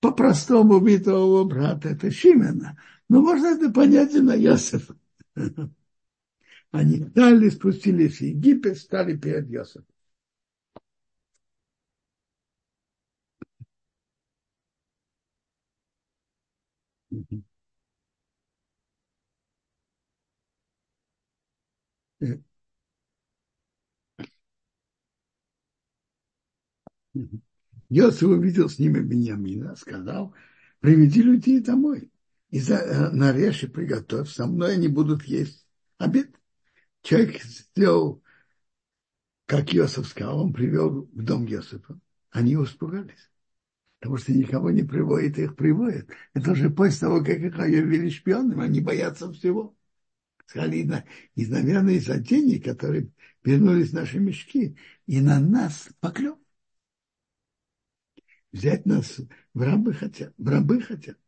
По-простому 0.00 0.74
убитого 0.74 1.44
брата 1.44 1.90
это 1.90 2.10
Шимена, 2.10 2.78
но 3.08 3.20
можно 3.20 3.48
это 3.48 3.70
понять 3.70 4.14
и 4.14 4.20
на 4.20 4.34
Йосифа. 4.34 4.96
Они 6.70 7.00
дали, 7.00 7.50
спустились 7.50 8.18
в 8.18 8.20
Египет, 8.22 8.78
стали 8.78 9.16
перед 9.16 9.50
Йосифом. 9.50 9.89
Йосиф 27.88 28.28
увидел 28.28 28.68
с 28.68 28.78
ними 28.78 29.00
Беньямина, 29.00 29.74
сказал, 29.76 30.34
приведи 30.80 31.22
людей 31.22 31.60
домой 31.60 32.10
и 32.50 32.60
за, 32.60 32.76
э, 32.76 33.10
нарежь 33.10 33.64
и 33.64 33.66
приготовь, 33.66 34.30
со 34.30 34.46
мной 34.46 34.74
они 34.74 34.88
будут 34.88 35.24
есть 35.24 35.66
обед. 35.98 36.30
Человек 37.02 37.42
сделал, 37.42 38.22
как 39.46 39.72
Йосиф 39.72 40.06
сказал, 40.06 40.40
он 40.40 40.52
привел 40.52 41.08
в 41.12 41.22
дом 41.24 41.46
Йосифа. 41.46 41.98
Они 42.30 42.54
испугались. 42.54 43.30
Потому 44.00 44.16
что 44.16 44.32
никого 44.32 44.70
не 44.70 44.82
приводит, 44.82 45.38
их 45.38 45.56
приводят. 45.56 46.08
Это 46.34 46.52
уже 46.52 46.70
после 46.70 47.00
того, 47.00 47.18
как 47.18 47.38
их 47.38 47.58
объявили 47.58 48.08
шпионами, 48.08 48.64
они 48.64 48.80
боятся 48.80 49.32
всего. 49.32 49.76
Сказали, 50.46 51.04
и, 51.36 51.46
наверное, 51.46 51.94
из-за 51.94 52.18
денег, 52.18 52.64
которые 52.64 53.10
вернулись 53.44 53.90
в 53.90 53.94
наши 53.94 54.18
мешки, 54.18 54.76
и 55.06 55.20
на 55.20 55.38
нас 55.38 55.90
поклеп. 56.00 56.38
Взять 58.52 58.84
нас 58.84 59.20
в 59.54 59.62
рабы 59.62 59.92
хотят, 59.92 60.34
в 60.36 60.48
рабы 60.48 60.80
хотят 60.80 61.18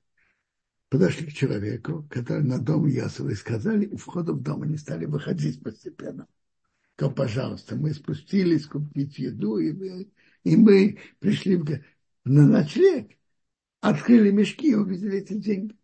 подошли 0.93 1.27
к 1.27 1.33
человеку, 1.33 2.07
который 2.11 2.45
на 2.45 2.59
дом 2.59 2.87
Ясова 2.87 3.31
и 3.31 3.35
сказали, 3.35 3.87
у 3.87 3.97
входа 3.97 4.35
в 4.35 4.43
дом 4.43 4.61
они 4.61 4.77
стали 4.77 5.07
выходить 5.07 5.63
постепенно. 5.63 6.29
Сказал, 6.97 7.15
пожалуйста, 7.15 7.77
мы 7.77 7.95
спустились 7.95 8.67
купить 8.67 9.19
еду, 9.19 9.57
и 9.57 9.73
мы, 9.73 10.13
и 10.45 10.55
мы 10.55 10.99
пришли 11.19 11.57
на 12.25 12.47
ночлег, 12.47 13.11
открыли 13.81 14.31
мешки 14.31 14.71
и 14.71 14.75
увидели 14.75 15.19
эти 15.19 15.35
деньги. 15.35 15.77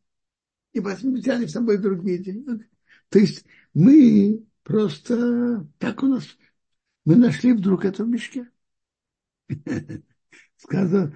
И 0.72 0.80
взяли 0.80 1.46
с 1.46 1.52
собой 1.52 1.78
другие 1.78 2.18
деньги. 2.18 2.68
То 3.08 3.18
есть 3.18 3.44
мы 3.74 4.44
просто 4.62 5.66
так 5.78 6.02
у 6.02 6.06
нас, 6.06 6.24
мы 7.04 7.16
нашли 7.16 7.52
вдруг 7.52 7.84
это 7.84 8.04
в 8.04 8.08
мешке. 8.08 8.48
Сказал, 10.56 11.12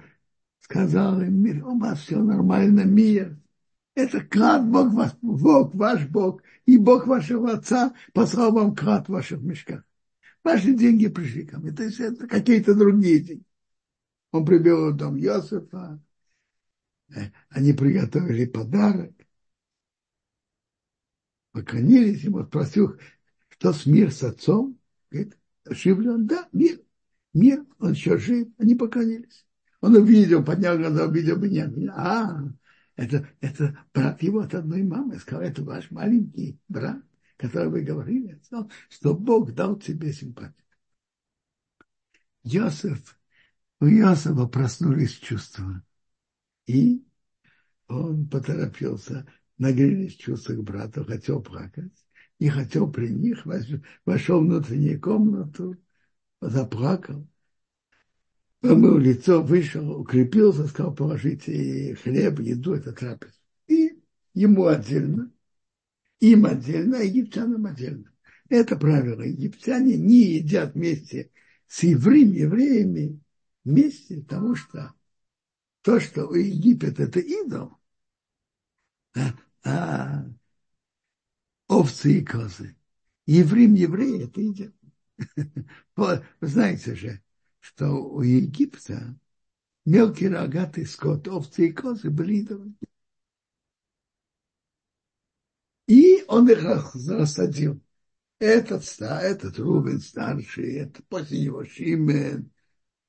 сказал 0.59 1.21
им, 1.21 1.65
у 1.65 1.77
вас 1.77 1.99
все 1.99 2.17
нормально, 2.17 2.81
мир. 2.81 3.37
Это 3.95 4.21
клад 4.21 4.65
Бог, 4.65 4.91
ваш, 4.93 5.11
Бог, 5.21 5.75
ваш 5.75 6.07
Бог, 6.07 6.41
и 6.65 6.77
Бог 6.77 7.05
вашего 7.05 7.53
отца 7.53 7.93
послал 8.13 8.51
вам 8.51 8.75
клад 8.75 9.07
в 9.07 9.11
ваших 9.11 9.41
мешках. 9.41 9.83
Ваши 10.43 10.73
деньги 10.73 11.07
пришли 11.07 11.45
ко 11.45 11.59
мне. 11.59 11.71
То 11.71 11.83
есть 11.83 11.99
это 11.99 12.27
какие-то 12.27 12.73
другие 12.73 13.19
деньги. 13.19 13.45
Он 14.33 14.43
привел 14.45 14.91
в 14.91 14.97
дом 14.97 15.15
Йосифа. 15.15 16.01
Э, 17.15 17.29
они 17.49 17.71
приготовили 17.71 18.45
подарок. 18.45 19.13
Поклонились 21.51 22.23
ему, 22.23 22.43
спросил, 22.43 22.97
что 23.47 23.73
с 23.73 23.85
мир 23.85 24.11
с 24.11 24.23
отцом? 24.23 24.79
Говорит, 25.11 25.37
жив 25.69 25.99
ли 25.99 26.09
он? 26.09 26.25
Да, 26.25 26.49
мир. 26.51 26.81
Мир, 27.35 27.63
он 27.77 27.91
еще 27.91 28.17
жив. 28.17 28.47
Они 28.57 28.73
поклонились. 28.73 29.45
Он 29.81 29.95
увидел, 29.95 30.43
поднял 30.43 30.79
глаза, 30.79 31.05
увидел 31.05 31.37
меня. 31.37 31.71
А, 31.95 32.41
это, 32.95 33.29
это 33.39 33.85
брат 33.93 34.23
его 34.23 34.39
от 34.39 34.55
одной 34.55 34.81
мамы. 34.81 35.19
Сказал, 35.19 35.43
это 35.43 35.63
ваш 35.63 35.91
маленький 35.91 36.57
брат, 36.67 37.03
который 37.37 37.69
вы 37.69 37.81
говорили, 37.81 38.41
что 38.89 39.13
Бог 39.13 39.53
дал 39.53 39.75
тебе 39.75 40.11
симпатию. 40.11 40.55
Йосиф, 42.41 43.15
у 43.83 43.87
Йосифа 43.87 44.45
проснулись 44.47 45.11
чувства. 45.11 45.83
И 46.67 47.03
он 47.89 48.29
поторопился, 48.29 49.27
нагрелись 49.57 50.15
чувства 50.15 50.53
к 50.53 50.63
брату, 50.63 51.03
хотел 51.03 51.41
плакать. 51.41 51.91
И 52.39 52.47
хотел 52.47 52.89
при 52.89 53.09
них, 53.09 53.45
вошел 54.05 54.39
в 54.39 54.45
внутреннюю 54.45 55.01
комнату, 55.01 55.75
заплакал 56.39 57.27
помыл 58.61 58.97
лицо, 58.97 59.43
вышел, 59.43 59.99
укрепился, 59.99 60.67
сказал, 60.67 60.95
положите 60.95 61.95
хлеб, 62.01 62.39
еду, 62.39 62.75
это 62.75 62.93
трапез. 62.93 63.33
И 63.67 64.01
ему 64.33 64.67
отдельно, 64.67 65.29
им 66.21 66.45
отдельно, 66.45 66.99
а 66.99 67.03
египтянам 67.03 67.65
отдельно. 67.65 68.09
Это 68.47 68.77
правило. 68.77 69.21
Египтяне 69.21 69.97
не 69.97 70.35
едят 70.35 70.75
вместе 70.75 71.31
с 71.67 71.83
евреем, 71.83 72.31
евреями 72.31 73.22
вместе, 73.63 74.21
потому 74.21 74.55
что 74.55 74.93
то, 75.81 75.99
что 75.99 76.27
у 76.27 76.33
Египет 76.33 76.99
это 76.99 77.19
идол, 77.19 77.77
а, 79.63 80.25
овцы 81.67 82.19
и 82.19 82.25
козы. 82.25 82.75
Еврим, 83.25 83.73
евреи 83.73 84.25
это 84.25 84.41
едят. 84.41 84.73
Вы 85.95 86.25
знаете 86.41 86.95
же, 86.95 87.21
что 87.59 87.91
у 87.91 88.21
Египта 88.21 89.17
мелкий 89.85 90.27
рогатый 90.27 90.85
скот, 90.85 91.27
овцы 91.27 91.67
и 91.67 91.71
козы 91.71 92.09
были 92.09 92.35
идолами. 92.37 92.75
И 95.87 96.23
он 96.27 96.49
их 96.49 96.63
рассадил. 96.63 97.81
Этот, 98.39 98.83
этот 98.99 99.59
Рубин 99.59 99.99
старший, 99.99 100.75
это 100.75 101.01
после 101.03 101.45
него 101.45 101.63
Шимен, 101.65 102.51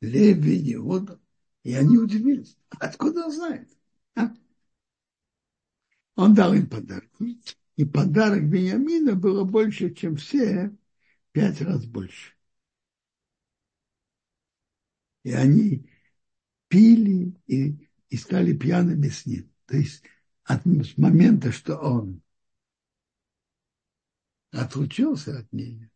Леви, 0.05 0.75
Иуда. 0.75 1.21
И 1.63 1.75
они 1.75 1.99
удивились. 1.99 2.57
Откуда 2.79 3.25
он 3.27 3.33
знает? 3.33 3.69
А? 4.17 4.35
Он 6.17 6.35
дал 6.35 6.55
им 6.55 6.69
подарки. 6.69 7.39
И 7.77 7.85
подарок 7.85 8.49
Бениамина 8.49 9.15
было 9.15 9.45
больше, 9.45 9.93
чем 9.95 10.17
все, 10.17 10.77
пять 11.33 11.61
раз 11.61 11.85
больше. 11.87 12.35
И 15.25 15.33
они 15.33 15.91
пили 16.69 17.35
и, 17.47 17.89
и 18.11 18.17
стали 18.17 18.57
пьяными 18.57 19.09
с 19.09 19.27
ним. 19.27 19.51
То 19.67 19.77
есть 19.77 20.05
от 20.45 20.65
с 20.65 20.97
момента, 20.99 21.51
что 21.51 21.77
он 21.79 22.23
отлучился 24.53 25.39
от 25.39 25.53
нее, 25.53 25.91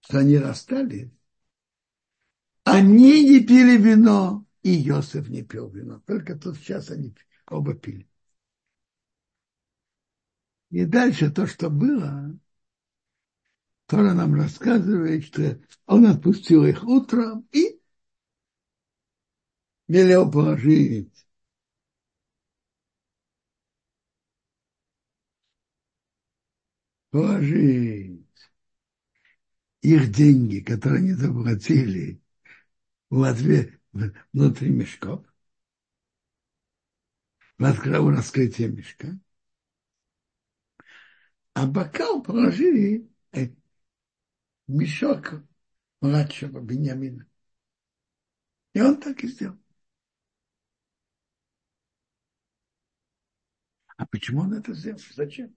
что 0.00 0.18
они 0.18 0.38
расстались, 0.38 1.10
они 2.72 3.24
не 3.24 3.40
пили 3.40 3.76
вино, 3.76 4.46
и 4.62 4.70
Йосиф 4.70 5.28
не 5.28 5.42
пил 5.42 5.68
вино. 5.68 6.00
Только 6.06 6.36
тут 6.36 6.56
сейчас 6.56 6.90
они 6.90 7.14
оба 7.46 7.74
пили. 7.74 8.08
И 10.70 10.84
дальше 10.84 11.30
то, 11.30 11.46
что 11.46 11.70
было, 11.70 12.38
Тора 13.86 14.12
нам 14.12 14.34
рассказывает, 14.34 15.24
что 15.24 15.60
он 15.86 16.06
отпустил 16.06 16.66
их 16.66 16.84
утром 16.84 17.48
и 17.52 17.80
велел 19.86 20.30
положить 20.30 21.26
положить 27.10 28.26
их 29.80 30.12
деньги, 30.12 30.60
которые 30.60 30.98
они 30.98 31.12
заплатили 31.12 32.20
в 33.10 33.22
внутри 34.32 34.70
мешков, 34.70 35.24
в 37.58 38.10
раскрытие 38.10 38.68
мешка, 38.68 39.18
а 41.54 41.66
бокал 41.66 42.22
положили 42.22 43.10
э, 43.32 43.48
мешок 44.68 45.42
младшего 46.00 46.60
Бениамина. 46.60 47.26
И 48.74 48.80
он 48.80 49.00
так 49.00 49.24
и 49.24 49.28
сделал. 49.28 49.58
А 53.96 54.06
почему 54.06 54.42
он 54.42 54.54
это 54.54 54.72
сделал? 54.74 55.00
Зачем? 55.14 55.54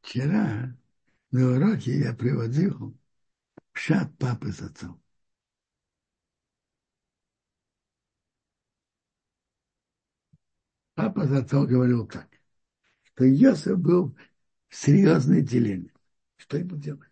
Вчера 0.00 0.76
на 1.30 1.56
уроке 1.56 1.98
я 1.98 2.14
приводил 2.14 2.96
пшат 3.72 4.16
папы 4.18 4.52
с 4.52 4.60
отцом. 4.62 5.01
Папа 11.02 11.26
с 11.26 11.32
отцом 11.32 11.66
говорил 11.66 12.06
так, 12.06 12.28
что 13.02 13.24
Йосиф 13.24 13.76
был 13.76 14.16
в 14.68 14.76
серьезной 14.76 15.42
дилемме. 15.42 15.92
Что 16.36 16.58
ему 16.58 16.76
делать? 16.76 17.10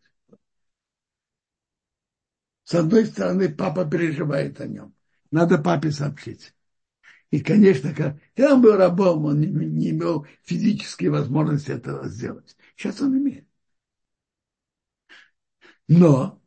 С 2.63 2.75
одной 2.75 3.07
стороны, 3.07 3.53
папа 3.53 3.85
переживает 3.85 4.61
о 4.61 4.69
нем. 4.69 4.95
Надо 5.33 5.59
папе 5.59 5.91
сообщить. 5.91 6.55
И, 7.33 7.41
конечно, 7.41 7.93
когда 7.93 8.55
он 8.55 8.63
был 8.63 8.77
рабом, 8.77 9.25
он 9.25 9.41
не, 9.41 9.91
имел 9.91 10.25
физической 10.45 11.09
возможности 11.09 11.73
этого 11.73 12.09
сделать. 12.09 12.57
Сейчас 12.77 13.01
он 13.01 13.19
имеет. 13.19 13.49
Но 15.89 16.41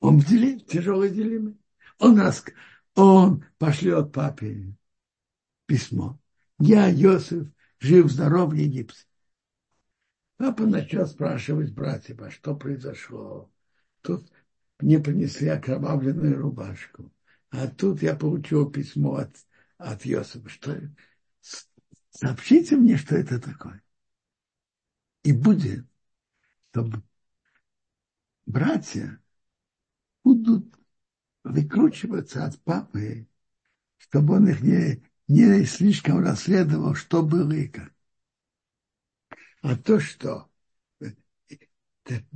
он 0.00 0.18
в 0.18 0.26
деле, 0.26 0.60
тяжелой 0.60 1.10
дилемме. 1.10 1.58
Он, 1.98 2.18
рас, 2.18 2.42
он 2.94 3.44
пошлет 3.58 4.12
папе 4.12 4.74
письмо. 5.66 6.18
Я, 6.58 6.88
Йосиф, 6.88 7.48
жив-здоров 7.78 8.50
в 8.50 8.54
Египте. 8.54 9.04
Папа 10.36 10.66
начал 10.66 11.06
спрашивать 11.06 11.72
братьев, 11.72 12.20
а 12.20 12.30
что 12.30 12.56
произошло? 12.56 13.50
Тут 14.00 14.30
мне 14.80 14.98
принесли 14.98 15.48
окровавленную 15.48 16.36
рубашку. 16.36 17.12
А 17.50 17.68
тут 17.68 18.02
я 18.02 18.16
получил 18.16 18.70
письмо 18.70 19.16
от, 19.16 19.36
от 19.78 20.04
Йосифа. 20.04 20.48
Что, 20.48 20.80
сообщите 22.10 22.76
мне, 22.76 22.96
что 22.96 23.16
это 23.16 23.40
такое. 23.40 23.82
И 25.22 25.32
будет, 25.32 25.86
чтобы 26.70 27.02
братья 28.46 29.20
будут 30.24 30.81
выкручиваться 31.44 32.44
от 32.44 32.58
папы, 32.62 33.26
чтобы 33.98 34.34
он 34.36 34.48
их 34.48 34.60
не, 34.62 35.02
не 35.28 35.64
слишком 35.64 36.20
расследовал, 36.20 36.94
что 36.94 37.22
было 37.22 37.52
и 37.52 37.68
как. 37.68 37.92
А 39.62 39.76
то, 39.76 40.00
что 40.00 40.50
э, 41.00 41.12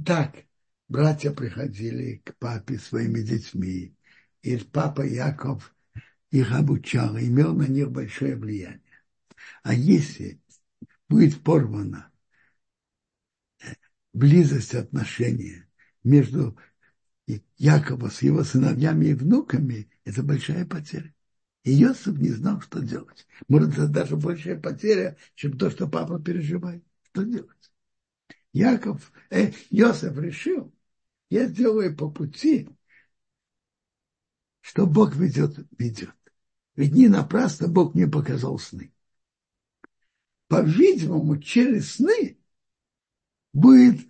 так 0.05 0.37
братья 0.89 1.33
приходили 1.33 2.23
к 2.25 2.37
папе 2.39 2.79
своими 2.79 3.21
детьми, 3.21 3.97
и 4.43 4.57
папа 4.59 5.03
Яков 5.03 5.75
их 6.31 6.53
обучал, 6.53 7.19
имел 7.19 7.55
на 7.55 7.67
них 7.67 7.91
большое 7.91 8.37
влияние. 8.37 8.81
А 9.63 9.75
если 9.75 10.41
будет 11.09 11.43
порвана 11.43 12.13
э, 13.61 13.75
близость 14.13 14.75
отношения 14.75 15.69
между 16.05 16.57
Якова 17.59 18.09
с 18.09 18.23
его 18.23 18.45
сыновьями 18.45 19.07
и 19.07 19.15
внуками, 19.15 19.91
это 20.05 20.23
большая 20.23 20.65
потеря. 20.65 21.13
И 21.65 21.73
Йосиф 21.73 22.17
не 22.19 22.29
знал, 22.29 22.61
что 22.61 22.81
делать. 22.81 23.27
Может, 23.49 23.73
это 23.73 23.89
даже 23.89 24.17
большая 24.17 24.61
потеря, 24.61 25.17
чем 25.35 25.59
то, 25.59 25.71
что 25.71 25.89
папа 25.89 26.21
переживает. 26.21 26.85
Что 27.03 27.25
делать? 27.25 27.73
Яков, 28.53 29.13
э, 29.31 29.51
Йосиф 29.71 30.17
решил, 30.19 30.73
я 31.29 31.47
сделаю 31.49 31.97
по 31.97 32.09
пути, 32.09 32.69
что 34.61 34.87
Бог 34.87 35.17
ведет, 35.17 35.59
ведет. 35.77 36.15
Ведь 36.77 36.93
не 36.93 37.09
напрасно 37.09 37.67
Бог 37.69 37.95
мне 37.95 38.07
показал 38.07 38.59
сны. 38.59 38.93
По-видимому, 40.49 41.39
через 41.39 41.95
сны 41.95 42.39
будет 43.53 44.07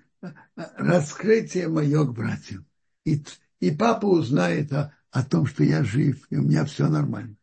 раскрытие 0.55 1.69
мое 1.69 2.05
к 2.05 2.13
братьям. 2.13 2.67
И, 3.07 3.25
и 3.61 3.71
папа 3.71 4.07
узнает 4.07 4.73
о, 4.73 4.93
о 5.11 5.25
том, 5.25 5.47
что 5.47 5.63
я 5.63 5.85
жив, 5.85 6.27
и 6.29 6.37
у 6.37 6.43
меня 6.43 6.65
все 6.65 6.89
нормально. 6.89 7.37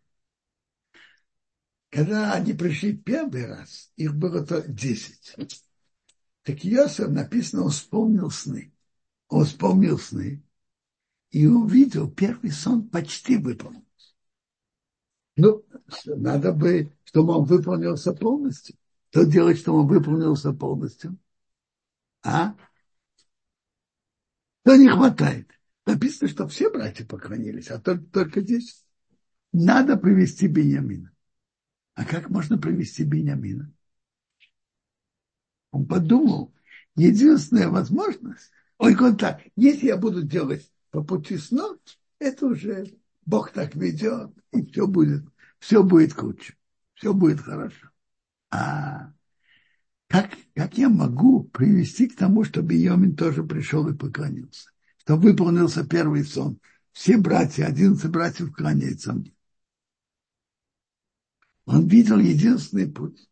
Когда 1.89 2.33
они 2.33 2.53
пришли 2.53 2.97
первый 2.97 3.45
раз, 3.45 3.91
их 3.95 4.13
было 4.13 4.45
то 4.45 4.61
десять. 4.61 5.35
Так 6.43 6.63
Йосиф 6.65 7.07
написано, 7.07 7.69
вспомнил 7.69 8.29
сны. 8.29 8.73
Он 9.29 9.45
вспомнил 9.45 9.97
сны 9.97 10.43
и 11.31 11.47
увидел 11.47 12.11
первый 12.11 12.51
сон 12.51 12.89
почти 12.89 13.37
выполнился. 13.37 13.85
Ну, 15.37 15.63
надо 16.05 16.51
бы, 16.51 16.91
чтобы 17.05 17.37
он 17.37 17.45
выполнился 17.45 18.11
полностью. 18.11 18.75
Что 19.11 19.23
делать, 19.23 19.59
чтобы 19.59 19.79
он 19.79 19.87
выполнился 19.87 20.51
полностью? 20.51 21.17
А? 22.21 22.55
Что 24.63 24.77
не 24.77 24.89
хватает? 24.89 25.51
Написано, 25.85 26.29
что 26.29 26.47
все 26.47 26.71
братья 26.71 27.05
поклонились, 27.05 27.69
а 27.69 27.79
только, 27.79 28.05
только 28.05 28.41
здесь 28.41 28.85
надо 29.51 29.97
привести 29.97 30.47
Бениамина. 30.47 31.11
А 31.95 32.05
как 32.05 32.29
можно 32.29 32.57
привести 32.57 33.03
Бениамина? 33.03 33.71
Он 35.71 35.85
подумал, 35.85 36.53
единственная 36.95 37.67
возможность, 37.67 38.51
ой, 38.77 38.95
он 38.95 39.17
так, 39.17 39.41
если 39.55 39.87
я 39.87 39.97
буду 39.97 40.23
делать 40.23 40.71
по 40.91 41.03
пути 41.03 41.37
снов, 41.37 41.77
это 42.19 42.45
уже 42.45 42.93
Бог 43.25 43.51
так 43.51 43.75
ведет, 43.75 44.31
и 44.51 44.65
все 44.65 44.87
будет, 44.87 45.23
все 45.59 45.83
будет 45.83 46.19
лучше, 46.21 46.55
все 46.93 47.13
будет 47.13 47.41
хорошо. 47.41 47.89
А 48.49 49.11
как, 50.73 50.79
я 50.79 50.89
могу 50.89 51.43
привести 51.43 52.07
к 52.07 52.15
тому, 52.15 52.43
чтобы 52.43 52.73
Йомин 52.73 53.15
тоже 53.15 53.43
пришел 53.43 53.87
и 53.87 53.95
поклонился? 53.95 54.71
Что 54.97 55.17
выполнился 55.17 55.85
первый 55.85 56.23
сон. 56.23 56.59
Все 56.91 57.17
братья, 57.17 57.65
одиннадцать 57.65 58.09
братьев 58.09 58.53
кланяются 58.53 59.13
мне. 59.13 59.33
Он 61.65 61.87
видел 61.87 62.17
единственный 62.17 62.91
путь. 62.91 63.29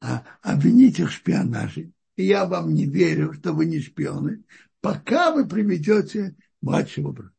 А 0.00 0.24
обвинить 0.42 0.98
их 0.98 1.10
в 1.10 1.12
шпионаже. 1.12 1.92
Я 2.16 2.46
вам 2.46 2.74
не 2.74 2.86
верю, 2.86 3.32
что 3.34 3.52
вы 3.52 3.66
не 3.66 3.80
шпионы, 3.80 4.42
пока 4.80 5.32
вы 5.32 5.46
приведете 5.46 6.34
младшего 6.60 7.12
брата. 7.12 7.34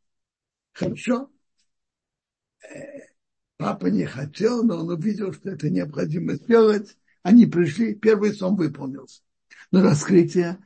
Хорошо? 0.73 1.29
Э, 2.63 3.09
папа 3.57 3.87
не 3.87 4.05
хотел, 4.05 4.63
но 4.63 4.77
он 4.77 4.89
увидел, 4.89 5.33
что 5.33 5.49
это 5.49 5.69
необходимо 5.69 6.35
сделать. 6.35 6.97
Они 7.23 7.45
пришли, 7.45 7.95
первый 7.95 8.33
сон 8.33 8.55
выполнился. 8.55 9.21
Но 9.71 9.81
раскрытие 9.81 10.57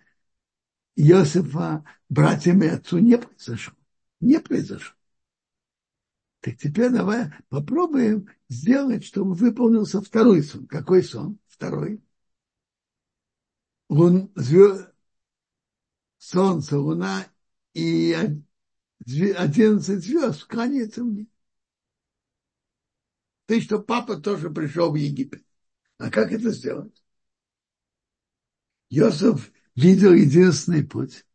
Иосифа 0.95 1.83
братьям 2.09 2.63
и 2.63 2.67
отцу 2.67 2.99
не 2.99 3.17
произошло. 3.17 3.75
Не 4.21 4.39
произошло. 4.39 4.95
Так 6.39 6.57
теперь 6.57 6.91
давай 6.91 7.31
попробуем 7.49 8.29
сделать, 8.49 9.03
чтобы 9.03 9.33
выполнился 9.33 10.01
второй 10.01 10.43
сон. 10.43 10.67
Какой 10.67 11.03
сон? 11.03 11.39
Второй. 11.47 12.01
Он 13.87 14.31
звезд... 14.35 14.89
солнце, 16.17 16.79
луна 16.79 17.27
и 17.73 18.15
одиннадцать 19.37 20.03
звезд 20.03 20.45
кланяются 20.45 21.03
мне. 21.03 21.27
Есть, 23.47 23.65
что 23.65 23.79
папа 23.79 24.17
тоже 24.17 24.49
пришел 24.49 24.91
в 24.91 24.95
Египет. 24.95 25.44
А 25.97 26.09
как 26.09 26.31
это 26.31 26.51
сделать? 26.51 27.03
Йосиф 28.89 29.51
видел 29.75 30.13
единственный 30.13 30.85
путь. 30.85 31.25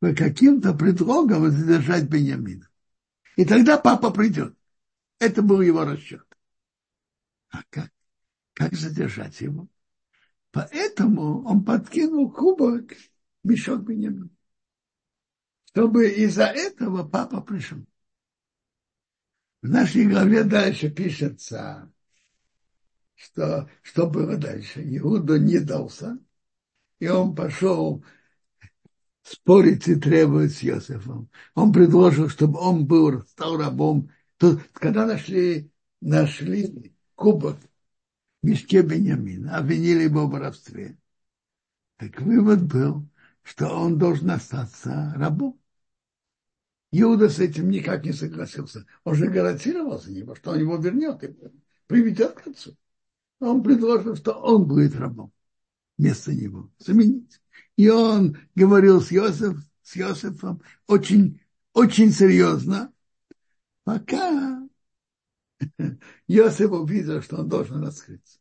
По 0.00 0.14
каким-то 0.14 0.74
предлогам 0.74 1.50
задержать 1.50 2.08
Бениамина. 2.08 2.68
И 3.36 3.44
тогда 3.44 3.78
папа 3.78 4.10
придет. 4.10 4.56
Это 5.18 5.42
был 5.42 5.60
его 5.60 5.84
расчет. 5.84 6.24
А 7.50 7.62
как? 7.70 7.90
Как 8.52 8.74
задержать 8.74 9.40
его? 9.40 9.68
Поэтому 10.52 11.44
он 11.44 11.64
подкинул 11.64 12.30
кубок 12.30 12.92
мешок 13.42 13.82
Бениамина. 13.82 14.30
Чтобы 15.66 16.08
из-за 16.10 16.44
этого 16.44 17.06
папа 17.06 17.40
пришел. 17.40 17.84
В 19.62 19.68
нашей 19.68 20.06
главе 20.06 20.44
дальше 20.44 20.90
пишется, 20.90 21.92
что, 23.18 23.68
что 23.82 24.08
было 24.08 24.36
дальше. 24.36 24.82
Иуда 24.96 25.38
не 25.38 25.58
дался, 25.58 26.18
и 27.00 27.08
он 27.08 27.34
пошел 27.34 28.04
спорить 29.22 29.88
и 29.88 29.96
требовать 29.96 30.52
с 30.52 30.62
Йосифом. 30.62 31.28
Он 31.54 31.72
предложил, 31.72 32.28
чтобы 32.28 32.60
он 32.60 32.86
был, 32.86 33.22
стал 33.24 33.58
рабом. 33.58 34.10
Тут, 34.38 34.62
когда 34.72 35.04
нашли, 35.04 35.70
нашли 36.00 36.94
кубок 37.16 37.58
в 38.42 38.46
мешке 38.46 38.82
Бениамина, 38.82 39.58
обвинили 39.58 40.04
его 40.04 40.26
в 40.26 40.30
воровстве. 40.30 40.96
Так 41.96 42.20
вывод 42.20 42.62
был, 42.62 43.08
что 43.42 43.68
он 43.68 43.98
должен 43.98 44.30
остаться 44.30 45.12
рабом. 45.16 45.60
Иуда 46.92 47.28
с 47.28 47.40
этим 47.40 47.68
никак 47.68 48.04
не 48.04 48.12
согласился. 48.12 48.86
Он 49.02 49.14
же 49.14 49.26
гарантировал 49.26 50.00
за 50.00 50.12
него, 50.12 50.36
что 50.36 50.52
он 50.52 50.60
его 50.60 50.76
вернет 50.76 51.22
и 51.24 51.36
приведет 51.86 52.34
к 52.34 52.46
отцу. 52.46 52.76
Он 53.40 53.62
предложил, 53.62 54.16
что 54.16 54.32
он 54.32 54.66
будет 54.66 54.96
рабом 54.96 55.32
вместо 55.96 56.32
него, 56.32 56.70
заменить. 56.78 57.40
И 57.76 57.88
он 57.88 58.36
говорил 58.54 59.00
с, 59.00 59.10
Йосиф, 59.10 59.58
с 59.82 59.96
Йосифом 59.96 60.62
очень, 60.86 61.40
очень 61.72 62.12
серьезно, 62.12 62.92
пока 63.84 64.68
Йосиф 66.26 66.70
увидел, 66.70 67.22
что 67.22 67.38
он 67.38 67.48
должен 67.48 67.82
раскрыться. 67.82 68.38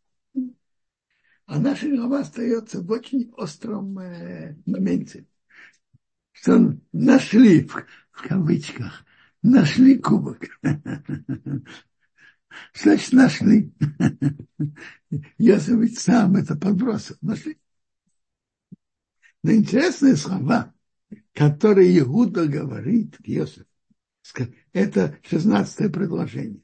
А 1.45 1.59
наша 1.59 1.89
глава 1.89 2.19
остается 2.19 2.81
в 2.81 2.91
очень 2.91 3.31
остром 3.37 3.97
э, 3.99 4.57
моменте, 4.65 5.25
что 6.33 6.77
нашли, 6.91 7.63
в 7.63 7.85
кавычках, 8.11 9.05
нашли 9.41 9.97
кубок. 9.97 10.43
Значит, 12.73 13.13
нашли. 13.13 13.73
Йосиф 15.37 15.79
ведь 15.79 15.99
сам 15.99 16.35
это 16.35 16.55
подбросил. 16.55 17.15
Нашли. 17.21 17.57
Но 19.43 19.53
интересные 19.53 20.15
слова, 20.15 20.73
которые 21.33 21.99
Иуда 21.99 22.47
говорит 22.47 23.17
к 23.17 23.27
Йосифу, 23.27 23.65
это 24.73 25.17
16 25.23 25.91
предложение. 25.91 26.61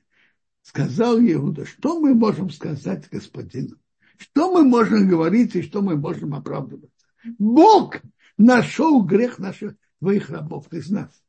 Сказал 0.62 1.20
Иуда, 1.20 1.66
что 1.66 2.00
мы 2.00 2.14
можем 2.14 2.50
сказать 2.50 3.10
господину? 3.10 3.78
Что 4.18 4.54
мы 4.54 4.64
можем 4.64 5.08
говорить 5.08 5.56
и 5.56 5.62
что 5.62 5.82
мы 5.82 5.96
можем 5.96 6.34
оправдываться? 6.34 7.06
Бог 7.38 8.02
нашел 8.38 9.04
грех 9.04 9.40
наших 9.40 9.76
твоих 10.00 10.30
рабов, 10.30 10.72
из 10.72 10.90
нас. 10.90 11.24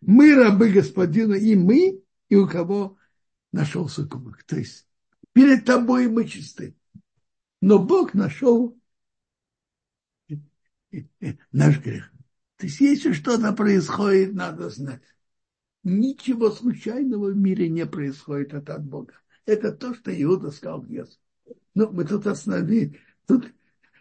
Мы 0.00 0.34
рабы 0.34 0.70
господина, 0.70 1.34
и 1.34 1.54
мы, 1.54 2.00
и 2.28 2.36
у 2.36 2.46
кого 2.46 2.96
нашелся 3.52 4.06
кубок. 4.06 4.42
То 4.44 4.56
есть 4.56 4.86
перед 5.32 5.64
тобой 5.64 6.08
мы 6.08 6.26
чисты. 6.26 6.76
Но 7.60 7.78
Бог 7.78 8.14
нашел 8.14 8.78
наш 11.52 11.78
грех. 11.80 12.10
То 12.56 12.66
есть 12.66 12.80
если 12.80 13.12
что-то 13.12 13.52
происходит, 13.52 14.34
надо 14.34 14.68
знать. 14.70 15.02
Ничего 15.82 16.50
случайного 16.50 17.30
в 17.30 17.36
мире 17.36 17.68
не 17.68 17.86
происходит 17.86 18.52
это 18.52 18.74
от 18.74 18.84
Бога. 18.84 19.14
Это 19.46 19.72
то, 19.72 19.94
что 19.94 20.10
Иуда 20.22 20.50
сказал 20.50 20.84
Иосиф. 20.84 21.18
Ну, 21.74 21.90
мы 21.90 22.04
тут 22.04 22.26
остановились. 22.26 22.98
Тут 23.26 23.50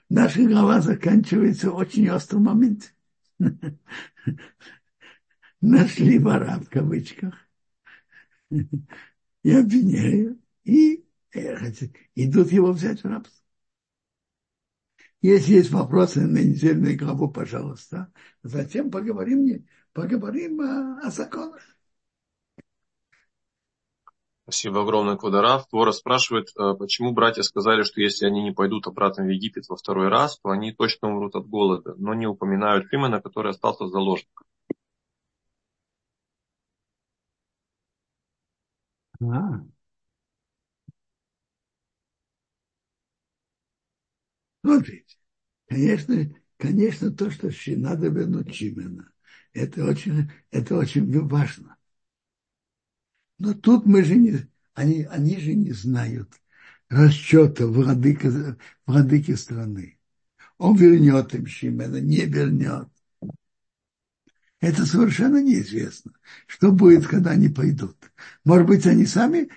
наша 0.09 0.43
голова 0.43 0.81
заканчивается 0.81 1.71
очень 1.71 2.09
остром 2.09 2.43
моменте. 2.43 2.89
Нашли 5.61 6.19
вора 6.19 6.59
в 6.59 6.69
кавычках 6.69 7.35
и 9.43 9.51
обвиняют, 9.51 10.39
и 10.63 11.05
э, 11.33 11.71
идут 12.15 12.51
его 12.51 12.71
взять 12.71 13.03
в 13.03 13.07
рабство. 13.07 13.39
Если 15.21 15.53
есть 15.55 15.71
вопросы 15.71 16.21
на 16.21 16.39
недельную 16.39 16.97
главу, 16.97 17.29
пожалуйста. 17.29 18.11
Затем 18.41 18.89
поговорим, 18.89 19.65
поговорим 19.91 20.61
о, 20.61 20.99
о 21.03 21.11
законах. 21.11 21.61
Спасибо 24.43 24.81
огромное, 24.81 25.15
Квадарав. 25.15 25.67
Твора 25.67 25.91
спрашивает, 25.91 26.47
э, 26.57 26.73
почему 26.73 27.11
братья 27.11 27.43
сказали, 27.43 27.83
что 27.83 28.01
если 28.01 28.25
они 28.25 28.41
не 28.41 28.51
пойдут 28.51 28.87
обратно 28.87 29.23
в 29.23 29.29
Египет 29.29 29.67
во 29.69 29.75
второй 29.75 30.07
раз, 30.07 30.39
то 30.39 30.49
они 30.49 30.71
точно 30.71 31.09
умрут 31.09 31.35
от 31.35 31.47
голода, 31.47 31.93
но 31.97 32.15
не 32.15 32.25
упоминают 32.25 32.87
Шимона, 32.89 33.21
который 33.21 33.51
остался 33.51 33.87
заложником. 33.87 34.47
А. 39.21 39.61
Смотрите, 44.63 45.17
конечно, 45.67 46.29
конечно, 46.57 47.11
то, 47.11 47.29
что 47.31 47.49
надо 47.77 48.07
вернуть 48.09 48.55
Шимена, 48.55 49.11
это 49.53 49.85
очень, 49.85 50.31
это 50.51 50.77
очень 50.77 51.11
важно. 51.27 51.77
Но 53.37 53.53
тут 53.53 53.85
мы 53.85 54.03
же 54.03 54.15
не, 54.15 54.47
они, 54.73 55.03
они 55.03 55.37
же 55.39 55.53
не 55.53 55.71
знают 55.71 56.29
расчета 56.89 57.67
владыка, 57.67 58.57
владыки 58.85 59.35
страны. 59.35 59.99
Он 60.57 60.77
вернет 60.77 61.35
им 61.35 61.47
Шимена, 61.47 61.97
не 62.01 62.25
вернет. 62.25 62.89
Это 64.59 64.85
совершенно 64.85 65.41
неизвестно. 65.41 66.11
Что 66.45 66.71
будет, 66.71 67.07
когда 67.07 67.31
они 67.31 67.47
пойдут? 67.47 67.95
Может 68.43 68.67
быть, 68.67 68.85
они 68.85 69.05
сами 69.05 69.49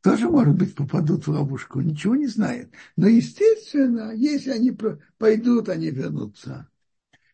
тоже, 0.00 0.28
может 0.28 0.54
быть, 0.54 0.74
попадут 0.76 1.26
в 1.26 1.30
ловушку. 1.30 1.80
Ничего 1.80 2.14
не 2.14 2.28
знают. 2.28 2.70
Но, 2.96 3.08
естественно, 3.08 4.12
если 4.14 4.50
они 4.50 4.76
пойдут, 5.18 5.68
они 5.68 5.90
вернутся. 5.90 6.68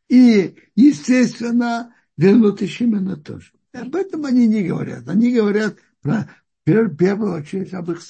И, 0.08 0.56
естественно, 0.74 1.94
вернут 2.16 2.62
и 2.62 2.66
Шимена 2.66 3.16
тоже. 3.16 3.52
Об 3.72 3.94
этом 3.96 4.24
они 4.24 4.48
не 4.48 4.62
говорят. 4.62 5.06
Они 5.08 5.34
говорят 5.34 5.76
про, 6.00 6.30
в 6.64 6.96
первую 6.96 7.34
очередь 7.34 7.74
об 7.74 7.90
их, 7.90 8.00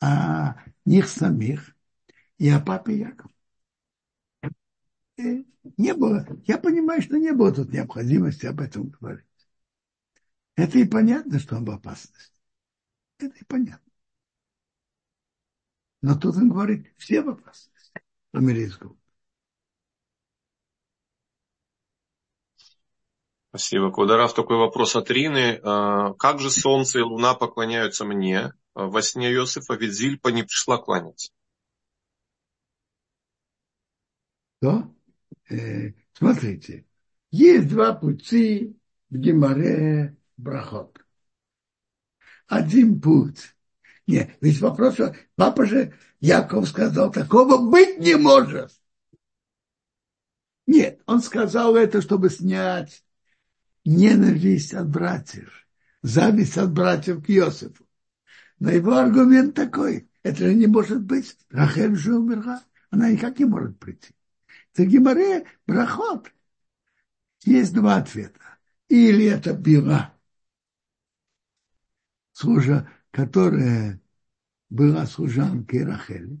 о 0.00 0.54
них 0.84 1.08
самих 1.08 1.74
и 2.38 2.48
о 2.48 2.60
папе 2.60 2.98
Якове 2.98 3.31
не 5.76 5.94
было, 5.94 6.26
я 6.46 6.58
понимаю, 6.58 7.02
что 7.02 7.18
не 7.18 7.32
было 7.32 7.52
тут 7.52 7.72
необходимости 7.72 8.46
об 8.46 8.60
этом 8.60 8.90
говорить. 8.90 9.26
Это 10.56 10.78
и 10.78 10.84
понятно, 10.84 11.38
что 11.38 11.56
он 11.56 11.64
в 11.64 11.70
опасности. 11.70 12.32
Это 13.18 13.36
и 13.38 13.44
понятно. 13.44 13.92
Но 16.02 16.18
тут 16.18 16.36
он 16.36 16.48
говорит, 16.50 16.92
все 16.96 17.22
в 17.22 17.30
опасности. 17.30 17.72
Американского. 18.32 18.96
Спасибо. 23.50 23.90
Кударав, 23.90 24.34
такой 24.34 24.56
вопрос 24.56 24.96
от 24.96 25.10
Рины. 25.10 25.60
А, 25.62 26.14
как 26.14 26.40
же 26.40 26.50
солнце 26.50 27.00
и 27.00 27.02
луна 27.02 27.34
поклоняются 27.34 28.06
мне? 28.06 28.54
Во 28.74 29.02
сне 29.02 29.30
Иосифа 29.30 29.74
ведь 29.74 29.92
Зильпа 29.92 30.28
не 30.28 30.42
пришла 30.42 30.78
кланяться. 30.78 31.30
Что? 34.62 34.90
Э, 35.52 35.92
смотрите, 36.14 36.86
есть 37.30 37.68
два 37.68 37.92
пути 37.92 38.76
в 39.10 39.16
Геморе 39.16 40.16
Брахот. 40.38 40.98
Один 42.46 43.00
путь. 43.00 43.54
Нет, 44.06 44.30
ведь 44.40 44.60
вопрос, 44.60 44.96
папа 45.36 45.66
же 45.66 45.94
Яков 46.20 46.68
сказал, 46.68 47.12
такого 47.12 47.70
быть 47.70 47.98
не 47.98 48.16
может. 48.16 48.72
Нет, 50.66 51.02
он 51.06 51.20
сказал 51.20 51.76
это, 51.76 52.00
чтобы 52.00 52.30
снять 52.30 53.04
ненависть 53.84 54.74
от 54.74 54.88
братьев, 54.88 55.66
зависть 56.02 56.56
от 56.56 56.72
братьев 56.72 57.24
к 57.24 57.30
Иосифу. 57.30 57.86
Но 58.58 58.70
его 58.70 58.96
аргумент 58.96 59.54
такой, 59.54 60.08
это 60.22 60.38
же 60.38 60.54
не 60.54 60.66
может 60.66 61.02
быть. 61.02 61.36
Рахель 61.50 61.96
же 61.96 62.16
умерла, 62.16 62.62
она 62.90 63.10
никак 63.10 63.38
не 63.38 63.44
может 63.44 63.78
прийти. 63.78 64.14
Это 64.72 64.86
Гимаре 64.86 65.46
Брахот. 65.66 66.32
Есть 67.44 67.74
два 67.74 67.96
ответа. 67.96 68.40
Или 68.88 69.26
это 69.26 69.52
била, 69.52 70.14
служа, 72.32 72.90
которая 73.10 74.00
была 74.68 75.06
служанкой 75.06 75.84
Рахели, 75.84 76.38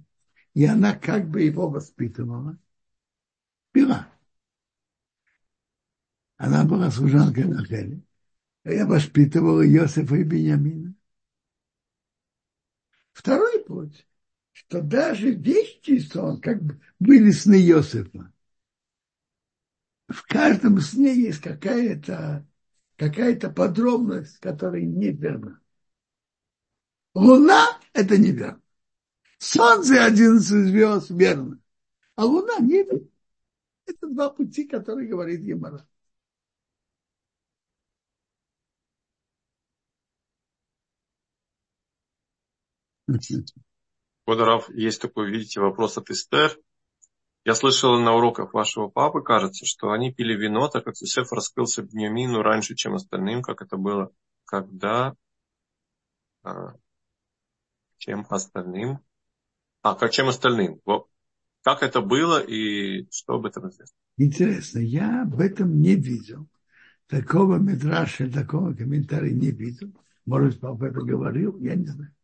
и 0.54 0.64
она 0.64 0.94
как 0.94 1.28
бы 1.28 1.42
его 1.42 1.68
воспитывала. 1.68 2.58
Била. 3.72 4.08
Она 6.36 6.64
была 6.64 6.90
служанкой 6.90 7.50
Рахели. 7.52 8.02
Я 8.64 8.86
воспитывала 8.86 9.66
Иосифа 9.66 10.16
и 10.16 10.24
Бениамина. 10.24 10.94
Второй 13.12 13.64
путь, 13.64 14.06
что 14.52 14.82
даже 14.82 15.30
вещи 15.30 15.98
сон, 15.98 16.40
как 16.40 16.62
бы 16.62 16.80
были 16.98 17.30
сны 17.30 17.60
Иосифа. 17.60 18.32
В 20.08 20.22
каждом 20.26 20.80
сне 20.80 21.14
есть 21.14 21.40
какая-то 21.40 22.46
какая-то 22.96 23.50
подробность, 23.50 24.38
которая 24.38 24.82
неверна. 24.82 25.60
Луна– 27.14 27.80
это 27.92 28.16
неверно. 28.16 28.62
Солнце 29.38 30.04
11 30.04 30.68
звезд– 30.68 31.10
верно. 31.10 31.60
А 32.14 32.24
Луна– 32.24 32.58
неверно. 32.60 33.08
Это 33.86 34.06
два 34.06 34.30
пути, 34.30 34.64
которые 34.68 35.08
говорит 35.08 35.40
Емара. 35.40 35.86
Кодоров, 44.32 44.70
есть 44.70 45.02
такой, 45.02 45.30
видите, 45.30 45.60
вопрос 45.60 45.98
от 45.98 46.08
Эстер. 46.08 46.58
Я 47.44 47.54
слышал 47.54 47.98
на 47.98 48.14
уроках 48.14 48.54
вашего 48.54 48.88
папы, 48.88 49.20
кажется, 49.20 49.66
что 49.66 49.90
они 49.90 50.10
пили 50.10 50.34
вино, 50.34 50.68
так 50.68 50.84
как 50.84 50.94
Юсеф 51.02 51.30
раскрылся 51.32 51.82
Бнемину 51.82 52.40
раньше, 52.40 52.74
чем 52.74 52.94
остальным, 52.94 53.42
как 53.42 53.60
это 53.60 53.76
было, 53.76 54.10
когда, 54.46 55.14
а, 56.44 56.72
чем 57.98 58.24
остальным, 58.30 59.00
а, 59.82 59.96
как 59.96 60.12
чем 60.12 60.28
остальным. 60.28 60.80
Как 61.60 61.82
это 61.82 62.00
было 62.00 62.42
и 62.42 63.06
что 63.10 63.34
об 63.34 63.44
этом 63.44 63.68
известно? 63.68 63.98
Интересно, 64.16 64.78
я 64.78 65.24
об 65.24 65.40
этом 65.40 65.78
не 65.78 65.94
видел. 65.94 66.48
Такого 67.06 67.56
медраша, 67.56 68.32
такого 68.32 68.72
комментария 68.72 69.34
не 69.34 69.50
видел. 69.50 69.92
Может, 70.24 70.60
папа 70.60 70.84
это 70.84 71.02
говорил, 71.02 71.58
я 71.58 71.74
не 71.74 71.84
знаю. 71.84 72.14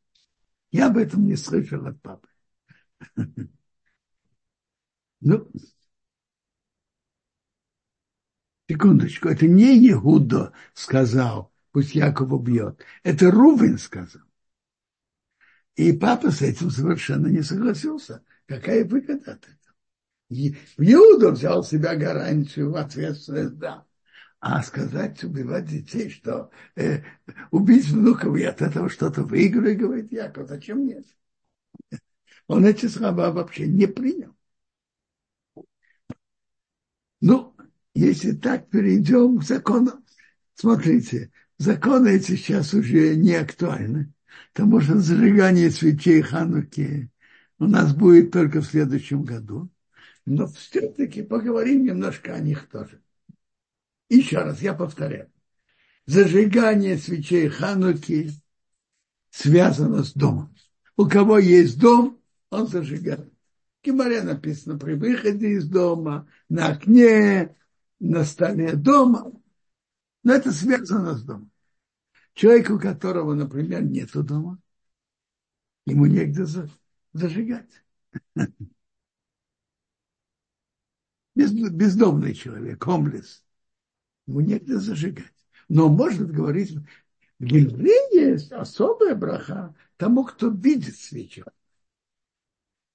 Я 0.70 0.88
об 0.88 0.96
этом 0.96 1.26
не 1.26 1.36
слышал 1.36 1.86
от 1.86 2.00
папы. 2.00 2.28
Ну, 5.20 5.48
секундочку, 8.68 9.28
это 9.28 9.46
не 9.46 9.76
Егуда 9.78 10.52
сказал, 10.74 11.52
пусть 11.72 11.94
Яков 11.94 12.32
убьет. 12.32 12.80
Это 13.02 13.30
Рувен 13.30 13.78
сказал. 13.78 14.22
И 15.76 15.92
папа 15.92 16.30
с 16.30 16.42
этим 16.42 16.70
совершенно 16.70 17.28
не 17.28 17.42
согласился. 17.42 18.22
Какая 18.46 18.84
выгода 18.84 19.32
от 19.32 19.44
этого? 19.44 19.76
Иуда 20.78 21.30
взял 21.30 21.64
себя 21.64 21.96
гарантию, 21.96 22.74
ответственность, 22.76 23.58
да. 23.58 23.86
А 24.40 24.62
сказать, 24.62 25.24
убивать 25.24 25.66
детей, 25.66 26.10
что 26.10 26.50
э, 26.76 27.02
убить 27.50 27.86
внуков 27.88 28.36
и 28.36 28.44
от 28.44 28.62
этого 28.62 28.88
что-то 28.88 29.22
выиграю, 29.22 29.76
говорит 29.76 30.12
Яков, 30.12 30.48
зачем 30.48 30.86
нет? 30.86 31.04
Он 32.46 32.64
эти 32.64 32.86
слова 32.86 33.30
вообще 33.32 33.66
не 33.66 33.86
принял. 33.86 34.34
Ну, 37.20 37.54
если 37.94 38.32
так 38.32 38.68
перейдем 38.70 39.38
к 39.38 39.44
закону, 39.44 40.04
смотрите, 40.54 41.32
законы 41.58 42.08
эти 42.08 42.36
сейчас 42.36 42.74
уже 42.74 43.16
не 43.16 43.34
актуальны, 43.34 44.12
потому 44.52 44.80
что 44.80 44.98
зажигание 44.98 45.70
свечей 45.70 46.22
Хануки 46.22 47.10
у 47.58 47.66
нас 47.66 47.94
будет 47.94 48.30
только 48.30 48.60
в 48.60 48.66
следующем 48.66 49.24
году. 49.24 49.68
Но 50.26 50.46
все-таки 50.46 51.22
поговорим 51.22 51.84
немножко 51.84 52.34
о 52.34 52.40
них 52.40 52.68
тоже. 52.68 53.02
Еще 54.08 54.38
раз, 54.38 54.62
я 54.62 54.74
повторяю. 54.74 55.30
Зажигание 56.06 56.96
свечей 56.96 57.48
Хануки 57.48 58.30
связано 59.30 60.02
с 60.02 60.14
домом. 60.14 60.54
У 60.96 61.06
кого 61.06 61.38
есть 61.38 61.78
дом, 61.78 62.18
он 62.50 62.66
зажигает. 62.66 63.30
В 63.80 63.84
Гимаре 63.84 64.22
написано 64.22 64.78
при 64.78 64.94
выходе 64.94 65.50
из 65.50 65.68
дома, 65.68 66.26
на 66.48 66.68
окне, 66.68 67.54
на 68.00 68.24
столе 68.24 68.74
дома. 68.74 69.32
Но 70.22 70.32
это 70.32 70.50
связано 70.50 71.14
с 71.14 71.22
домом. 71.22 71.50
Человек, 72.32 72.70
у 72.70 72.78
которого, 72.78 73.34
например, 73.34 73.82
нет 73.82 74.10
дома, 74.12 74.58
ему 75.84 76.06
негде 76.06 76.46
зажигать. 77.12 77.84
Бездомный 81.34 82.34
человек, 82.34 82.80
комлес 82.80 83.44
ему 84.28 84.40
негде 84.40 84.76
зажигать. 84.76 85.32
Но 85.68 85.88
может 85.88 86.30
говорить, 86.30 86.76
в 87.38 87.44
Гильбре 87.44 87.94
есть 88.12 88.52
особая 88.52 89.14
браха 89.14 89.74
тому, 89.96 90.24
кто 90.24 90.48
видит 90.48 90.96
свечу. 90.96 91.44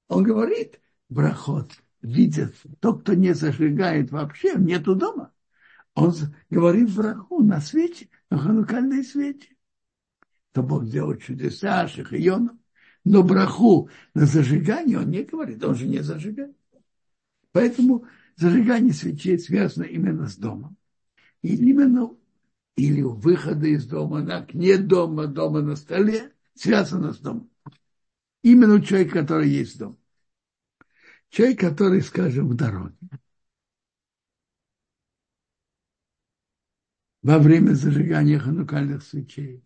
Он 0.08 0.24
говорит, 0.24 0.80
брахот 1.10 1.72
видит, 2.02 2.56
тот, 2.80 3.02
кто 3.02 3.14
не 3.14 3.34
зажигает 3.34 4.12
вообще, 4.12 4.56
нету 4.56 4.96
дома. 4.96 5.34
Он 5.96 6.14
говорит 6.50 6.94
браху 6.94 7.44
на 7.44 7.62
свечи, 7.62 8.10
на 8.30 8.38
ханукальной 8.38 9.04
свечи. 9.04 9.58
То 10.52 10.62
Бог 10.62 10.86
делает 10.86 11.24
чудеса, 11.24 11.88
шахионом. 11.88 12.60
Но 13.06 13.22
браху 13.22 13.90
на 14.14 14.26
зажигание 14.26 15.00
он 15.00 15.10
не 15.10 15.24
говорит, 15.24 15.64
он 15.64 15.76
же 15.76 15.88
не 15.88 16.00
зажигает. 16.00 16.56
Поэтому 17.52 18.06
зажигание 18.36 18.94
свечей 18.94 19.38
связано 19.38 19.84
именно 19.84 20.28
с 20.28 20.38
домом. 20.38 20.78
Именно 21.44 22.16
или 22.76 23.02
у 23.02 23.14
выхода 23.14 23.68
из 23.68 23.86
дома, 23.86 24.24
на 24.24 24.38
окне 24.38 24.78
дома, 24.78 25.28
дома 25.28 25.62
на 25.62 25.76
столе, 25.76 26.34
связано 26.56 27.14
с 27.14 27.20
домом. 27.20 27.52
Именно 28.42 28.76
у 28.76 28.80
человека, 28.80 29.20
который 29.20 29.50
есть 29.50 29.78
дом. 29.78 30.00
Человек, 31.30 31.60
который, 31.60 32.02
скажем, 32.02 32.50
в 32.50 32.56
дороге. 32.56 32.96
Во 37.22 37.40
время 37.40 37.74
зажигания 37.74 38.40
ханукальных 38.40 39.04
свечей. 39.04 39.64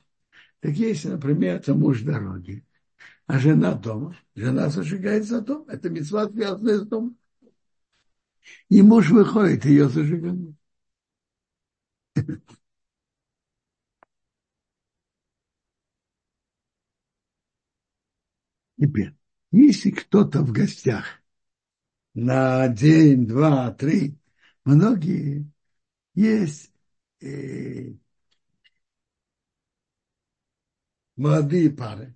Так 0.60 0.72
если, 0.74 1.10
например, 1.10 1.58
это 1.58 1.74
муж 1.74 2.02
дороги, 2.02 2.66
а 3.26 3.40
жена 3.40 3.74
дома, 3.74 4.16
жена 4.36 4.70
зажигает 4.70 5.26
за 5.26 5.42
дом. 5.42 5.68
Это 5.68 5.90
мецва, 5.90 6.30
связанная 6.30 6.80
с 6.80 6.88
домом. 6.88 7.18
И 8.70 8.82
муж 8.82 9.10
выходит, 9.10 9.66
ее 9.66 9.90
зажигает. 9.90 10.57
Теперь, 18.80 19.14
если 19.52 19.92
кто-то 19.92 20.42
в 20.42 20.52
гостях 20.52 21.06
на 22.14 22.68
день, 22.70 23.28
два, 23.28 23.72
три, 23.72 24.18
многие 24.66 25.50
есть 26.16 26.72
э, 27.22 27.94
молодые 31.16 31.70
пары, 31.72 32.16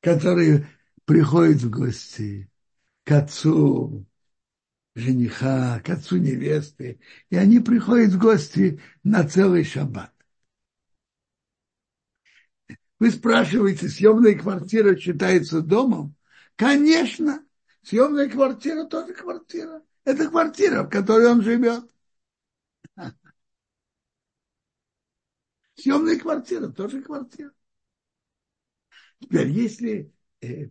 которые 0.00 0.68
приходят 1.04 1.62
в 1.62 1.70
гости 1.70 2.50
к 3.04 3.12
отцу 3.12 4.06
жениха, 4.94 5.80
к 5.80 5.90
отцу 5.90 6.18
невесты, 6.18 7.00
и 7.30 7.36
они 7.36 7.60
приходят 7.60 8.12
в 8.12 8.18
гости 8.18 8.80
на 9.02 9.26
целый 9.26 9.64
шаббат. 9.64 10.12
Вы 12.98 13.10
спрашиваете, 13.10 13.88
съемная 13.88 14.38
квартира 14.38 14.96
считается 14.96 15.60
домом? 15.60 16.14
Конечно, 16.56 17.44
съемная 17.82 18.28
квартира 18.28 18.84
тоже 18.84 19.14
квартира. 19.14 19.82
Это 20.04 20.28
квартира, 20.28 20.84
в 20.84 20.88
которой 20.88 21.26
он 21.26 21.42
живет. 21.42 21.84
Съемная 25.74 26.18
квартира 26.18 26.68
тоже 26.68 27.02
квартира. 27.02 27.52
Теперь, 29.20 29.48
если 29.48 30.12
э, 30.40 30.68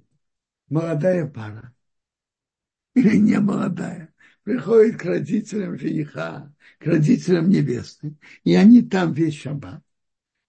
молодая 0.69 1.27
пара 1.27 1.75
или 2.93 3.17
не 3.17 3.39
молодая 3.39 4.10
приходит 4.43 4.99
к 4.99 5.05
родителям 5.05 5.77
жениха, 5.77 6.53
к 6.79 6.85
родителям 6.85 7.49
невесты, 7.49 8.15
и 8.43 8.55
они 8.55 8.81
там 8.81 9.13
весь 9.13 9.35
шаббат, 9.35 9.83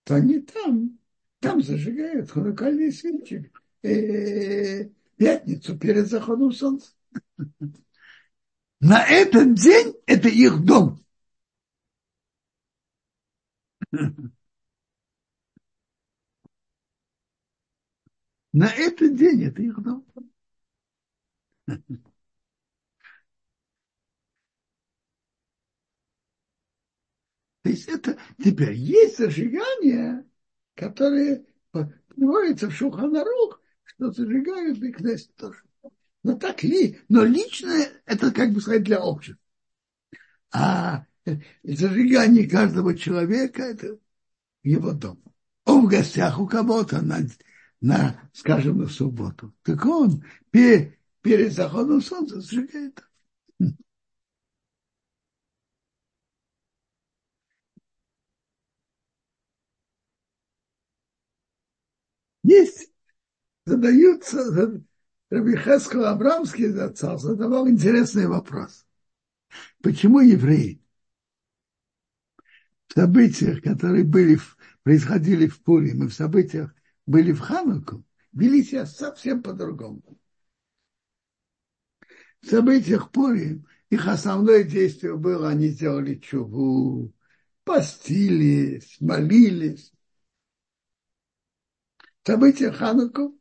то 0.04 0.14
они 0.16 0.40
там 0.40 0.98
там 1.40 1.60
зажигают 1.60 2.30
ханукальные 2.30 2.92
свечи 2.92 3.50
пятницу 5.16 5.78
перед 5.78 6.08
заходом 6.08 6.52
солнца. 6.52 6.92
На 8.80 9.04
этот 9.04 9.54
день 9.54 9.94
это 10.06 10.28
их 10.28 10.64
дом. 10.64 11.04
На 18.52 18.68
этот 18.72 19.16
день 19.16 19.44
это 19.44 19.62
их 19.62 19.80
дом. 19.82 20.06
То 27.62 27.70
есть 27.70 27.88
это 27.88 28.16
теперь 28.42 28.72
есть 28.72 29.18
зажигание, 29.18 30.24
которое 30.74 31.44
приводится 32.08 32.68
в 32.68 32.74
Шуханарух, 32.74 33.60
что 33.84 34.10
зажигают 34.10 34.82
и 34.82 34.92
Кнессет 34.92 35.34
тоже. 35.36 35.62
Но 36.24 36.36
так 36.36 36.62
ли, 36.62 37.00
но 37.08 37.24
лично 37.24 37.72
это, 38.04 38.30
как 38.32 38.52
бы 38.52 38.60
сказать, 38.60 38.84
для 38.84 39.00
общества. 39.00 39.40
А 40.52 41.06
зажигание 41.62 42.48
каждого 42.48 42.96
человека 42.96 43.62
это 43.62 43.98
его 44.62 44.92
дом. 44.92 45.22
Он 45.64 45.86
в 45.86 45.88
гостях 45.88 46.38
у 46.40 46.46
кого-то 46.46 47.00
на, 47.00 47.20
на, 47.80 48.20
скажем, 48.32 48.78
на 48.78 48.88
субботу. 48.88 49.54
Так 49.62 49.84
он 49.84 50.24
перед, 50.50 50.98
перед 51.20 51.52
заходом 51.52 52.02
солнца 52.02 52.40
зажигает. 52.40 53.02
Есть, 62.42 62.90
задаются, 63.66 64.82
Рабихаскал 65.30 66.04
Абрамский 66.04 66.68
зацал 66.68 67.18
задавал 67.18 67.66
интересный 67.66 68.26
вопрос. 68.26 68.86
Почему 69.82 70.20
евреи 70.20 70.82
в 72.88 72.92
событиях, 72.92 73.62
которые 73.62 74.04
были, 74.04 74.38
происходили 74.82 75.46
в 75.46 75.62
Пурим 75.62 76.04
и 76.04 76.08
в 76.08 76.14
событиях 76.14 76.74
были 77.06 77.32
в 77.32 77.40
Хануку, 77.40 78.04
вели 78.32 78.62
себя 78.62 78.84
совсем 78.84 79.42
по-другому. 79.42 80.02
В 82.42 82.48
событиях 82.48 83.10
Пурим 83.10 83.66
их 83.88 84.06
основное 84.06 84.64
действие 84.64 85.16
было, 85.16 85.48
они 85.48 85.68
сделали 85.68 86.16
чуву, 86.16 87.14
постились, 87.64 88.96
молились. 89.00 89.92
События 92.24 92.70
Хануку, 92.70 93.38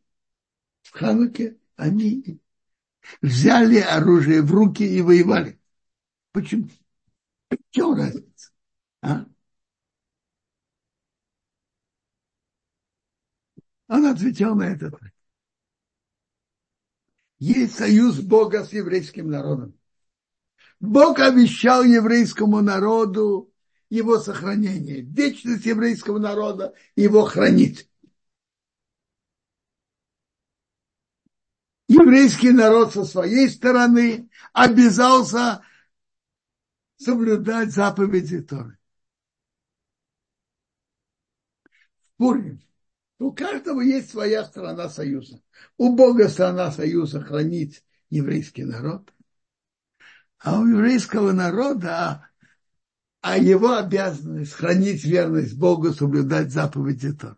в 0.82 0.92
Хануке 0.92 1.58
они 1.76 2.40
взяли 3.22 3.80
оружие 3.80 4.42
в 4.42 4.52
руки 4.52 4.84
и 4.84 5.02
воевали. 5.02 5.60
Почему? 6.32 6.70
В 7.50 7.58
чем 7.72 7.96
разница? 7.96 8.52
А? 9.02 9.26
Он 13.88 14.06
отвечал 14.06 14.56
на 14.56 14.64
этот. 14.64 14.96
Есть 17.40 17.76
союз 17.76 18.20
Бога 18.20 18.64
с 18.64 18.72
еврейским 18.72 19.30
народом. 19.30 19.78
Бог 20.80 21.20
обещал 21.20 21.84
еврейскому 21.84 22.62
народу 22.62 23.52
его 23.90 24.20
сохранение, 24.20 25.02
вечность 25.02 25.66
еврейского 25.66 26.18
народа, 26.18 26.74
его 26.96 27.26
хранить. 27.26 27.91
Еврейский 31.92 32.52
народ 32.52 32.94
со 32.94 33.04
своей 33.04 33.50
стороны 33.50 34.30
обязался 34.54 35.64
соблюдать 36.98 37.72
заповеди 37.72 38.42
Торы. 38.42 38.78
Пурим 42.18 42.62
у 43.20 43.32
каждого 43.32 43.82
есть 43.82 44.10
своя 44.10 44.44
страна 44.46 44.90
союза. 44.90 45.42
У 45.78 45.96
Бога 45.96 46.28
страна 46.28 46.72
союза 46.72 47.22
хранить 47.22 47.84
еврейский 48.10 48.64
народ, 48.64 49.14
а 50.40 50.60
у 50.60 50.66
еврейского 50.66 51.32
народа 51.32 52.28
а 53.22 53.38
его 53.38 53.76
обязанность 53.78 54.54
хранить 54.54 55.04
верность 55.04 55.56
Богу, 55.56 55.94
соблюдать 55.94 56.52
заповеди 56.52 57.14
Торы. 57.14 57.38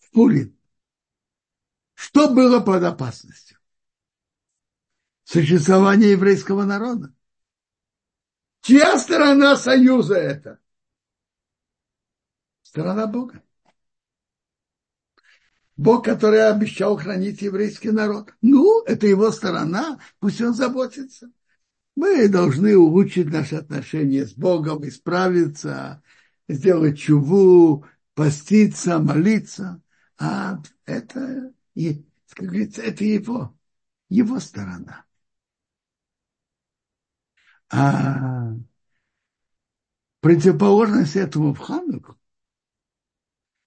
В 0.00 0.10
Пурим 0.10 0.58
что 2.02 2.28
было 2.28 2.58
под 2.58 2.82
опасностью? 2.82 3.58
Существование 5.22 6.10
еврейского 6.10 6.64
народа. 6.64 7.14
Чья 8.60 8.98
сторона 8.98 9.56
союза 9.56 10.16
это? 10.16 10.58
Сторона 12.62 13.06
Бога. 13.06 13.40
Бог, 15.76 16.04
который 16.04 16.50
обещал 16.50 16.96
хранить 16.96 17.40
еврейский 17.40 17.92
народ. 17.92 18.34
Ну, 18.42 18.82
это 18.82 19.06
его 19.06 19.30
сторона, 19.30 20.00
пусть 20.18 20.40
он 20.40 20.54
заботится. 20.54 21.30
Мы 21.94 22.26
должны 22.26 22.76
улучшить 22.76 23.30
наши 23.30 23.54
отношения 23.54 24.26
с 24.26 24.32
Богом, 24.32 24.86
исправиться, 24.88 26.02
сделать 26.48 26.98
чуву, 26.98 27.86
поститься, 28.14 28.98
молиться. 28.98 29.80
А 30.18 30.60
это 30.84 31.52
и, 31.74 32.04
как 32.30 32.48
говорится, 32.48 32.82
это 32.82 33.04
его, 33.04 33.56
его 34.08 34.40
сторона. 34.40 35.04
А 37.70 38.52
противоположность 40.20 41.16
этому 41.16 41.54
в 41.54 41.58
Хануку, 41.58 42.18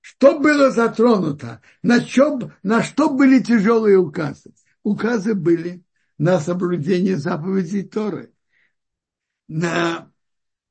что 0.01 0.39
было 0.39 0.69
затронуто, 0.69 1.61
на, 1.81 1.99
чем, 1.99 2.53
на 2.61 2.83
что 2.83 3.09
были 3.09 3.41
тяжелые 3.41 3.97
указы? 3.97 4.53
Указы 4.83 5.33
были 5.33 5.83
на 6.19 6.39
соблюдение 6.39 7.17
заповедей 7.17 7.83
Торы, 7.83 8.31
на 9.47 10.11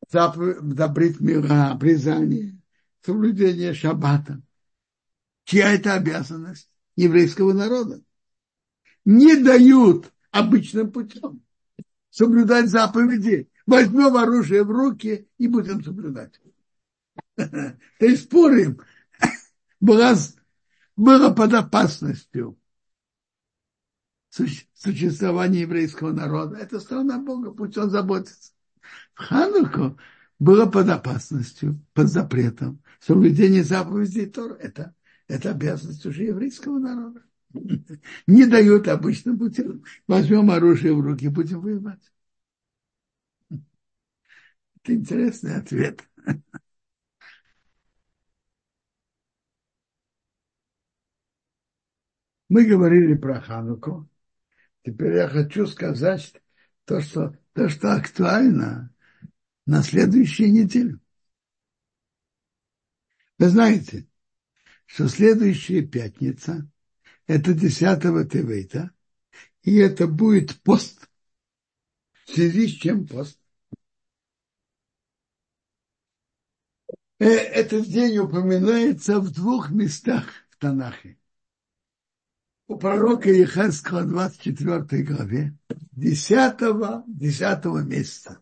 заповедь 0.09 1.21
мира, 1.21 1.71
обрезание, 1.73 2.59
соблюдение 3.03 3.75
шаббата. 3.75 4.41
Чья 5.45 5.73
это 5.73 5.95
обязанность? 5.95 6.71
Еврейского 6.97 7.53
народа. 7.53 8.03
Не 9.05 9.37
дают 9.37 10.13
обычным 10.31 10.91
путем 10.91 11.43
соблюдать 12.11 12.69
заповеди. 12.69 13.51
Возьмем 13.67 14.17
оружие 14.17 14.63
в 14.63 14.71
руки 14.71 15.29
и 15.39 15.49
будем 15.49 15.83
соблюдать. 15.83 16.41
То 17.37 17.77
есть 18.01 18.29
Пурим 18.29 18.81
была, 19.81 20.15
было 20.97 21.31
под 21.35 21.55
опасностью 21.55 22.59
существования 24.75 25.63
еврейского 25.63 26.13
народа. 26.13 26.57
Это 26.57 26.81
страна 26.81 27.19
Бога, 27.19 27.53
пусть 27.53 27.77
он 27.79 27.91
заботится. 27.91 28.53
В 29.15 29.21
Хануку 29.21 29.99
было 30.39 30.67
под 30.67 30.89
опасностью, 30.89 31.81
под 31.93 32.09
запретом. 32.09 32.83
Соблюдение 33.01 33.63
заповедей 33.63 34.27
Тора– 34.27 34.55
это 34.61 34.95
это 35.29 35.51
обязанность 35.51 36.05
уже 36.07 36.25
еврейского 36.25 36.79
народа. 36.79 37.23
Не 38.27 38.47
дают 38.47 38.89
обычным 38.89 39.39
путем. 39.39 39.85
Возьмем 40.07 40.51
оружие 40.51 40.95
в 40.95 41.01
руки, 41.01 41.29
будем 41.29 41.61
воевать. 41.61 42.13
Это 43.51 44.95
интересный 44.95 45.57
ответ. 45.57 46.07
Мы 52.49 52.67
говорили 52.67 53.15
про 53.15 53.41
Хануку. 53.41 54.09
Теперь 54.85 55.15
я 55.15 55.29
хочу 55.29 55.67
сказать 55.67 56.35
то, 56.85 57.01
что, 57.01 57.37
то, 57.55 57.69
что 57.69 57.95
актуально 57.95 58.95
на 59.65 59.83
следующей 59.83 60.51
неделе. 60.51 60.99
Вы 63.39 63.49
знаете, 63.49 64.07
что 64.95 65.09
следующая 65.09 65.83
пятница– 65.83 66.71
это 67.27 67.53
10 67.53 68.31
Тевейта, 68.31 68.93
и 69.63 69.75
это 69.79 70.07
будет 70.07 70.63
пост. 70.63 71.11
В 72.25 72.31
связи 72.31 72.69
с 72.69 72.75
чем 72.75 73.05
пост? 73.05 73.37
Э, 77.19 77.27
этот 77.27 77.87
день 77.89 78.19
упоминается 78.19 79.19
в 79.19 79.33
двух 79.33 79.71
местах 79.71 80.29
в 80.51 80.59
Танахе. 80.59 81.19
У 82.69 82.77
пророка 82.77 83.31
Ехарского 83.31 84.05
24 84.05 85.03
главе 85.03 85.57
10, 85.91 87.07
10 87.09 87.65
месяца. 87.85 88.41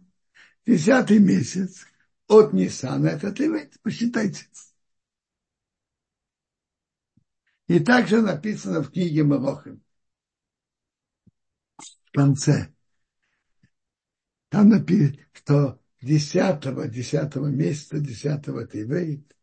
Десятый 0.67 1.19
месяц 1.19 1.87
от 2.29 2.53
Нисана, 2.53 3.07
это 3.07 3.33
Тевет, 3.33 3.81
посчитайте. 3.81 4.45
И 7.69 7.81
также 7.81 8.23
написано 8.23 8.83
в 8.83 8.91
книге 8.91 9.25
Малохим. 9.25 9.83
В 11.79 12.13
конце. 12.13 12.73
Там 14.49 14.69
написано, 14.69 15.19
что 15.33 15.81
десятого, 16.03 16.89
десятого 16.89 17.47
месяца, 17.47 17.99
десятого 17.99 18.67
Тивейт, 18.67 19.35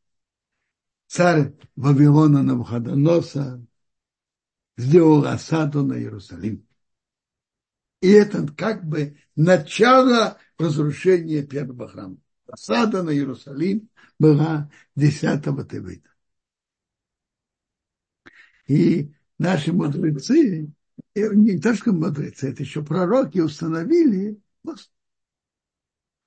царь 1.07 1.53
Вавилона 1.75 2.43
Навуходоноса 2.43 3.65
сделал 4.77 5.25
осаду 5.25 5.83
на 5.83 5.97
Иерусалим. 5.97 6.67
И 8.01 8.09
это 8.11 8.47
как 8.47 8.85
бы 8.85 9.17
начало 9.35 10.37
разрушения 10.57 11.43
первого 11.43 11.87
храма. 11.87 12.17
Осада 12.47 13.03
на 13.03 13.11
Иерусалим 13.11 13.89
была 14.19 14.71
10 14.95 15.43
Тевита. 15.69 16.09
И 18.69 19.11
наши 19.39 19.73
мудрецы, 19.73 20.71
не 21.15 21.59
только 21.59 21.91
мудрецы, 21.91 22.51
это 22.51 22.61
еще 22.61 22.85
пророки 22.85 23.39
установили 23.39 24.39
пост. 24.61 24.91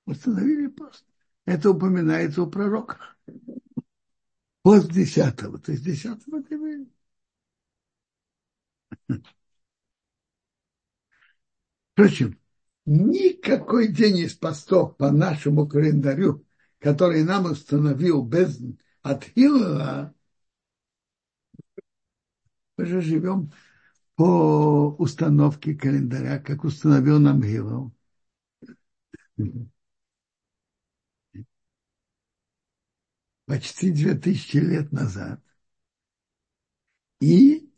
Установили 0.05 0.67
пост. 0.67 1.05
Это 1.45 1.71
упоминается 1.71 2.43
у 2.43 2.51
пророках. 2.51 3.17
Пост 4.61 4.91
10 4.91 5.37
то 5.37 5.61
есть 5.67 5.83
10 5.85 6.25
Тевита. 6.49 6.91
Впрочем, 11.93 12.37
никакой 12.85 13.87
день 13.87 14.17
из 14.17 14.33
постов 14.33 14.97
по 14.97 15.11
нашему 15.11 15.65
календарю, 15.65 16.45
который 16.79 17.23
нам 17.23 17.45
установил 17.45 18.21
без 18.21 18.59
Атхила, 19.01 20.13
мы 20.13 20.22
же 22.85 23.01
живем 23.01 23.51
по 24.15 24.89
установке 24.99 25.75
календаря, 25.75 26.39
как 26.39 26.63
установил 26.65 27.19
нам 27.19 27.41
Гилов. 27.41 27.91
Почти 33.45 33.91
две 33.91 34.15
тысячи 34.15 34.57
лет 34.57 34.91
назад. 34.91 35.39
И 37.21 37.69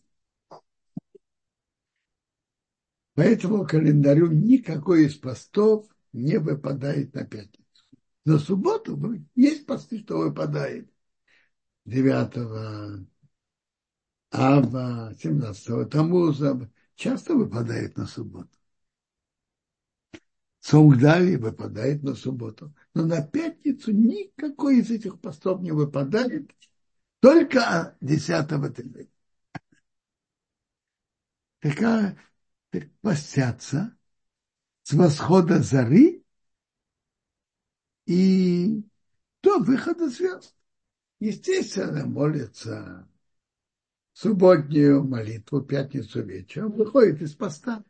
По 3.15 3.21
этому 3.21 3.65
календарю 3.65 4.27
никакой 4.31 5.05
из 5.05 5.15
постов 5.15 5.85
не 6.11 6.37
выпадает 6.37 7.13
на 7.13 7.25
пятницу. 7.25 7.83
На 8.25 8.39
субботу 8.39 8.99
есть 9.35 9.65
посты, 9.65 9.99
что 9.99 10.17
выпадает. 10.17 10.89
9 11.85 13.07
Ава, 14.37 15.13
17 15.17 15.89
Тамуза, 15.89 16.69
часто 16.95 17.35
выпадает 17.35 17.97
на 17.97 18.05
субботу. 18.05 18.49
Сонгдали 20.59 21.37
выпадает 21.37 22.03
на 22.03 22.15
субботу. 22.15 22.73
Но 22.93 23.05
на 23.05 23.21
пятницу 23.21 23.91
никакой 23.91 24.79
из 24.79 24.91
этих 24.91 25.21
постов 25.21 25.61
не 25.61 25.71
выпадает, 25.71 26.51
только 27.21 27.95
10 28.01 28.47
Тевета. 28.75 29.09
Такая 31.59 32.17
постятся 33.01 33.97
с 34.83 34.91
восхода 34.93 35.61
зары 35.61 36.23
и 38.05 38.83
до 39.41 39.59
выхода 39.59 40.09
звезд. 40.09 40.53
Естественно, 41.19 42.05
молятся 42.05 43.07
субботнюю 44.15 45.03
молитву, 45.03 45.61
пятницу 45.61 46.23
вечером, 46.23 46.71
выходит 46.71 47.21
из 47.21 47.35
поста. 47.35 47.83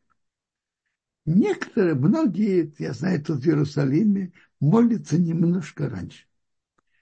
Некоторые, 1.26 1.96
многие, 1.96 2.74
я 2.78 2.94
знаю, 2.94 3.24
тут 3.24 3.40
в 3.40 3.48
Иерусалиме, 3.48 4.34
молятся 4.60 5.18
немножко 5.18 5.90
раньше, 5.90 6.26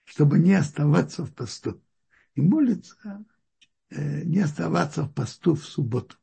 чтобы 0.03 0.37
не 0.37 0.53
оставаться 0.53 1.25
в 1.25 1.33
посту. 1.33 1.81
И 2.35 2.41
молятся 2.41 3.25
э, 3.89 4.23
не 4.23 4.39
оставаться 4.39 5.03
в 5.03 5.13
посту 5.13 5.55
в 5.55 5.65
субботу 5.65 6.17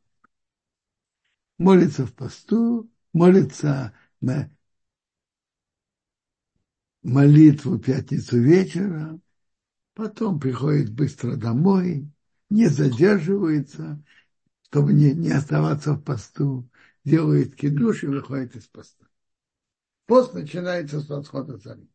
молится 1.60 2.06
в 2.06 2.14
посту, 2.14 2.90
молится 3.12 3.92
на 4.22 4.50
молитву 7.02 7.78
пятницу 7.78 8.40
вечера, 8.40 9.20
потом 9.94 10.40
приходит 10.40 10.90
быстро 10.90 11.36
домой, 11.36 12.10
не 12.50 12.66
задерживается, 12.66 14.02
чтобы 14.64 14.92
не, 14.92 15.12
не 15.12 15.30
оставаться 15.30 15.94
в 15.94 16.02
посту, 16.02 16.68
делает 17.04 17.56
кидуш 17.56 18.04
и 18.04 18.08
выходит 18.08 18.56
из 18.56 18.66
поста. 18.66 19.06
Пост 20.06 20.34
начинается 20.34 21.00
с 21.00 21.08
восхода 21.08 21.56
зари. 21.56 21.88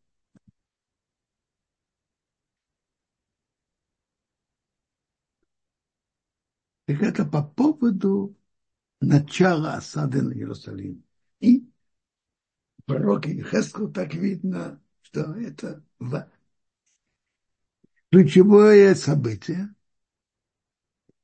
Так 6.86 7.02
это 7.02 7.24
по 7.24 7.42
поводу 7.42 8.36
начало 9.00 9.74
осады 9.74 10.22
на 10.22 10.32
Иерусалим. 10.32 11.04
И 11.40 11.68
пророк 12.86 13.26
Хескл 13.26 13.88
так 13.88 14.14
видно, 14.14 14.80
что 15.02 15.34
это 15.34 15.84
ключевое 18.10 18.94
событие, 18.94 19.75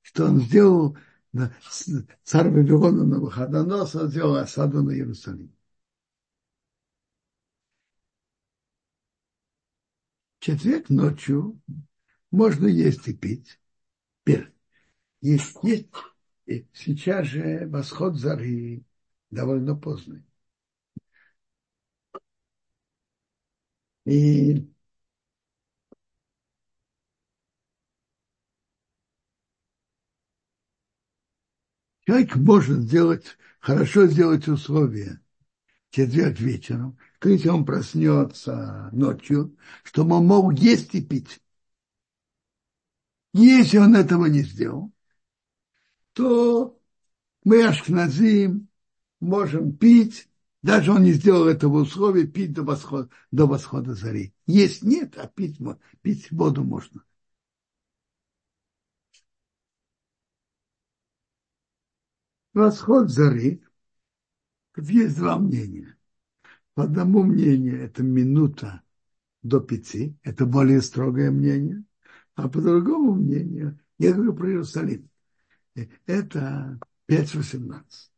что 0.02 0.26
он 0.26 0.40
сделал 0.40 0.96
царь 2.24 2.50
Вавилона 2.50 3.04
на 3.04 3.18
выходонос, 3.20 3.92
сделал 3.92 4.36
осаду 4.36 4.82
на 4.82 4.90
Иерусалим. 4.92 5.50
Четверг 10.40 10.90
ночью 10.90 11.60
можно 12.30 12.66
есть 12.66 13.06
и 13.08 13.14
пить. 13.14 13.58
Есть, 15.20 15.56
есть 15.62 15.88
и 16.46 16.66
сейчас 16.72 17.26
же 17.28 17.68
восход 17.68 18.16
зары 18.16 18.84
довольно 19.30 19.76
поздний. 19.76 20.24
И 24.04 24.71
человек 32.06 32.36
может 32.36 32.80
сделать, 32.80 33.36
хорошо 33.60 34.06
сделать 34.06 34.48
условия 34.48 35.20
четверг 35.90 36.40
вечером, 36.40 36.98
если 37.22 37.48
он 37.48 37.64
проснется 37.64 38.88
ночью, 38.92 39.56
чтобы 39.84 40.16
он 40.16 40.26
мог 40.26 40.54
есть 40.54 40.94
и 40.94 41.02
пить. 41.02 41.40
Если 43.34 43.78
он 43.78 43.94
этого 43.94 44.26
не 44.26 44.42
сделал, 44.42 44.92
то 46.14 46.78
мы 47.44 47.64
ашкназим 47.64 48.68
можем 49.20 49.76
пить, 49.76 50.28
даже 50.62 50.92
он 50.92 51.02
не 51.02 51.12
сделал 51.12 51.46
этого 51.46 51.82
условия, 51.82 52.26
пить 52.26 52.52
до 52.52 52.62
восхода, 52.62 53.08
до 53.30 53.46
восхода 53.46 53.94
зари. 53.94 54.34
Есть 54.46 54.82
нет, 54.82 55.16
а 55.18 55.26
пить, 55.28 55.58
пить 56.02 56.30
воду 56.30 56.64
можно. 56.64 57.02
Восход 62.54 63.10
зари, 63.10 63.62
есть 64.76 65.16
два 65.16 65.38
мнения. 65.38 65.96
По 66.74 66.84
одному 66.84 67.22
мнению 67.22 67.82
это 67.82 68.02
минута 68.02 68.82
до 69.42 69.60
пяти, 69.60 70.16
это 70.22 70.46
более 70.46 70.80
строгое 70.82 71.30
мнение, 71.30 71.84
а 72.34 72.48
по 72.48 72.60
другому 72.60 73.14
мнению, 73.14 73.78
я 73.98 74.12
говорю 74.12 74.34
про 74.34 74.48
Иерусалим, 74.50 75.08
это 76.06 76.78
5.18. 77.06 78.10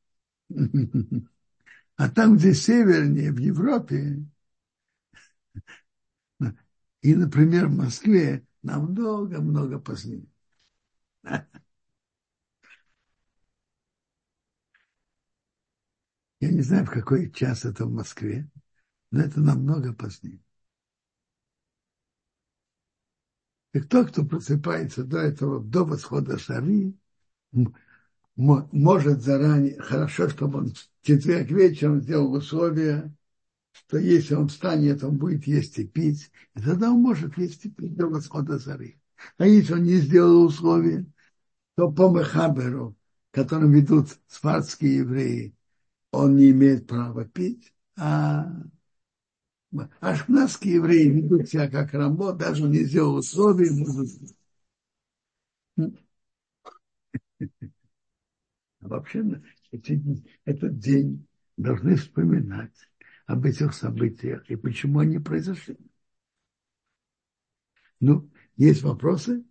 А 1.97 2.09
там, 2.11 2.37
где 2.37 2.55
севернее, 2.55 3.33
в 3.33 3.39
Европе, 3.39 4.25
и, 7.03 7.15
например, 7.15 7.69
в 7.69 7.77
Москве, 7.77 8.47
намного-много 8.63 9.79
позднее. 9.79 10.27
Я 16.45 16.51
не 16.51 16.61
знаю, 16.61 16.85
в 16.85 16.91
какой 16.91 17.31
час 17.31 17.65
это 17.65 17.87
в 17.87 17.91
Москве, 17.91 18.47
но 19.11 19.23
это 19.23 19.41
намного 19.41 19.95
позднее. 19.95 20.41
И 23.73 23.81
кто, 23.81 24.05
кто 24.05 24.27
просыпается 24.27 25.05
до 25.05 25.21
этого, 25.21 25.65
до 25.65 25.87
восхода 25.87 26.37
шары, 26.37 26.93
может 28.37 29.23
заранее, 29.23 29.81
хорошо, 29.81 30.29
чтобы 30.29 30.59
он 30.59 30.75
в 30.75 31.07
четверг 31.07 31.51
вечером 31.51 32.03
сделал 32.03 32.35
условия, 32.35 33.11
что 33.73 33.97
если 33.97 34.35
он 34.35 34.49
встанет, 34.49 35.03
он 35.03 35.17
будет 35.17 35.47
есть 35.47 35.79
и 35.79 35.87
пить, 35.87 36.31
и 36.55 36.61
тогда 36.61 36.91
он 36.91 37.01
может 37.01 37.39
есть 37.39 37.65
и 37.65 37.71
пить 37.71 37.97
до 37.97 38.07
восхода 38.07 38.59
зары. 38.59 39.01
А 39.39 39.47
если 39.47 39.73
он 39.73 39.85
не 39.85 39.97
сделал 39.97 40.45
условия, 40.45 41.07
то 41.75 41.91
по 41.91 42.11
Мехаберу, 42.11 42.95
которым 43.31 43.73
ведут 43.73 44.09
сварские 44.29 44.97
евреи, 44.97 45.55
он 46.15 46.37
не 46.37 46.51
имеет 46.51 46.87
права 46.87 47.25
пить, 47.25 47.75
а 47.97 48.47
ашкназские 50.01 50.75
евреи 50.77 51.09
ведут 51.09 51.49
себя 51.49 51.69
как 51.69 51.93
Рамбо, 51.93 52.33
даже 52.33 52.63
не 52.65 52.85
сделал 52.85 53.17
условий, 53.17 53.71
будут... 53.71 54.11
А 58.81 58.89
вообще 58.89 59.25
этот 60.45 60.79
день 60.79 61.27
должны 61.57 61.97
вспоминать 61.97 62.77
об 63.27 63.45
этих 63.47 63.75
событиях 63.75 64.49
и 64.51 64.57
почему 64.57 65.01
они 65.01 65.19
произошли. 65.19 65.77
Ну, 68.01 68.31
есть 68.57 68.83
вопросы? 68.83 69.45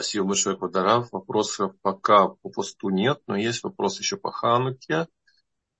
Спасибо 0.00 0.28
большое, 0.28 0.56
Квадарав. 0.56 1.12
Вопросов 1.12 1.74
пока 1.82 2.28
по 2.28 2.48
посту 2.48 2.88
нет, 2.88 3.20
но 3.26 3.36
есть 3.36 3.62
вопрос 3.62 3.98
еще 3.98 4.16
по 4.16 4.32
Хануке. 4.32 5.08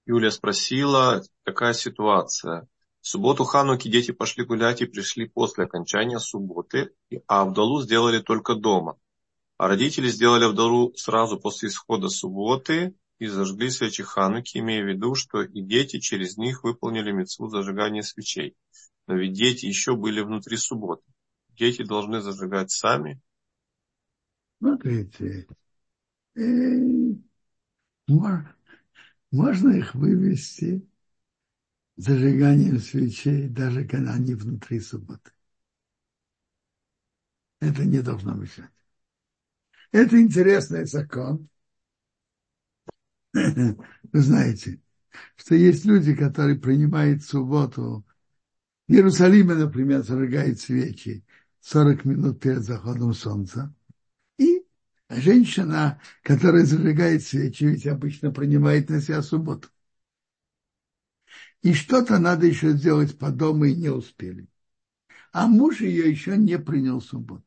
Юлия 0.05 0.31
спросила, 0.31 1.23
какая 1.43 1.73
ситуация. 1.73 2.69
В 3.01 3.09
субботу 3.09 3.45
Хануки 3.45 3.89
дети 3.89 4.11
пошли 4.11 4.45
гулять 4.45 4.83
и 4.83 4.85
пришли 4.85 5.27
после 5.27 5.65
окончания 5.65 6.19
субботы, 6.19 6.93
а 7.29 7.41
Авдалу 7.41 7.81
сделали 7.81 8.21
только 8.21 8.57
дома. 8.57 8.99
А 9.57 9.69
родители 9.69 10.09
сделали 10.09 10.45
Авдалу 10.45 10.93
сразу 10.97 11.41
после 11.41 11.71
исхода 11.71 12.11
субботы 12.11 12.95
и 13.19 13.27
зажгли 13.27 13.71
свечи 13.71 14.03
Хануки, 14.03 14.59
имея 14.59 14.85
в 14.85 14.89
виду, 14.89 15.15
что 15.15 15.41
и 15.41 15.63
дети 15.63 15.99
через 15.99 16.37
них 16.37 16.63
выполнили 16.63 17.11
мецву 17.11 17.49
зажигания 17.49 18.03
свечей. 18.03 18.55
Но 19.07 19.15
ведь 19.15 19.33
дети 19.33 19.65
еще 19.65 19.97
были 19.97 20.21
внутри 20.21 20.59
субботы. 20.59 21.05
Дети 21.57 21.83
должны 21.83 22.21
зажигать 22.21 22.71
сами, 22.71 23.19
Смотрите, 24.61 25.47
э, 26.37 26.43
можно 29.33 29.71
их 29.71 29.95
вывести 29.97 30.87
зажиганием 31.97 32.81
свечей, 32.81 33.47
даже 33.49 33.85
когда 33.87 34.15
они 34.15 34.35
внутри 34.35 34.81
субботы. 34.81 35.31
Это 37.61 37.85
не 37.87 38.03
должно 38.03 38.35
мешать. 38.35 38.71
Это 39.93 40.21
интересный 40.21 40.85
закон. 40.87 41.49
Вы 43.33 44.21
знаете, 44.21 44.81
что 45.37 45.55
есть 45.55 45.85
люди, 45.87 46.15
которые 46.15 46.59
принимают 46.59 47.25
субботу. 47.25 48.05
В 48.89 48.93
Иерусалиме, 48.93 49.55
например, 49.55 50.03
зажигают 50.05 50.61
свечи 50.61 51.25
40 51.61 52.05
минут 52.05 52.41
перед 52.41 52.63
заходом 52.65 53.15
солнца. 53.15 53.75
Женщина, 55.11 56.01
которая 56.23 56.65
зажигает 56.65 57.25
свечи, 57.25 57.65
ведь 57.65 57.87
обычно 57.89 58.31
принимает 58.31 58.89
на 58.91 59.01
себя 59.01 59.23
субботу. 59.23 59.69
И 61.63 61.75
что-то 61.75 62.19
надо 62.21 62.47
еще 62.47 62.73
сделать 62.73 63.19
по 63.19 63.31
дому 63.31 63.65
и 63.65 63.75
не 63.75 63.89
успели. 63.91 64.47
А 65.33 65.49
муж 65.49 65.81
ее 65.81 66.09
еще 66.09 66.37
не 66.37 66.59
принял 66.59 67.01
субботу. 67.01 67.45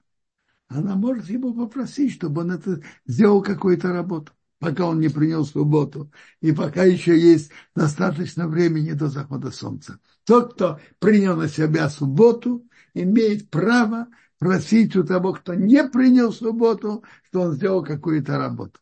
Она 0.68 0.95
может 0.95 1.30
его 1.30 1.53
попросить, 1.53 2.11
чтобы 2.14 2.41
он 2.41 2.51
это 2.51 2.82
сделал 3.05 3.41
какую-то 3.41 3.93
работу, 3.93 4.34
пока 4.59 4.86
он 4.86 4.99
не 4.99 5.07
принял 5.09 5.45
субботу, 5.45 6.11
и 6.41 6.51
пока 6.51 6.84
еще 6.84 7.18
есть 7.18 7.51
достаточно 7.76 8.47
времени 8.47 8.91
до 8.91 9.07
захода 9.07 9.51
солнца. 9.51 9.99
Тот, 10.26 10.55
кто 10.55 10.82
принял 10.99 11.38
на 11.38 11.47
себя 11.47 11.89
субботу, 11.89 12.68
имеет 12.93 13.49
право 13.49 14.07
просить 14.43 14.93
у 14.97 15.05
того, 15.05 15.33
кто 15.33 15.53
не 15.53 15.87
принял 15.87 16.33
субботу, 16.33 17.03
что 17.27 17.41
он 17.41 17.53
сделал 17.53 17.81
какую-то 17.81 18.37
работу. 18.37 18.81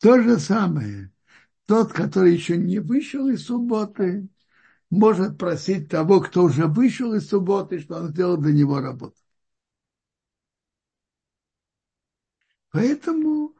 То 0.00 0.22
же 0.22 0.38
самое, 0.38 1.12
тот, 1.66 1.92
который 1.92 2.32
еще 2.32 2.56
не 2.56 2.78
вышел 2.78 3.28
из 3.28 3.44
субботы, 3.44 4.28
может 4.88 5.36
просить 5.36 5.90
того, 5.90 6.20
кто 6.20 6.44
уже 6.44 6.66
вышел 6.66 7.12
из 7.12 7.28
субботы, 7.28 7.80
что 7.80 7.96
он 7.96 8.08
сделал 8.08 8.38
для 8.38 8.52
него 8.54 8.80
работу. 8.80 9.20
Поэтому 12.70 13.56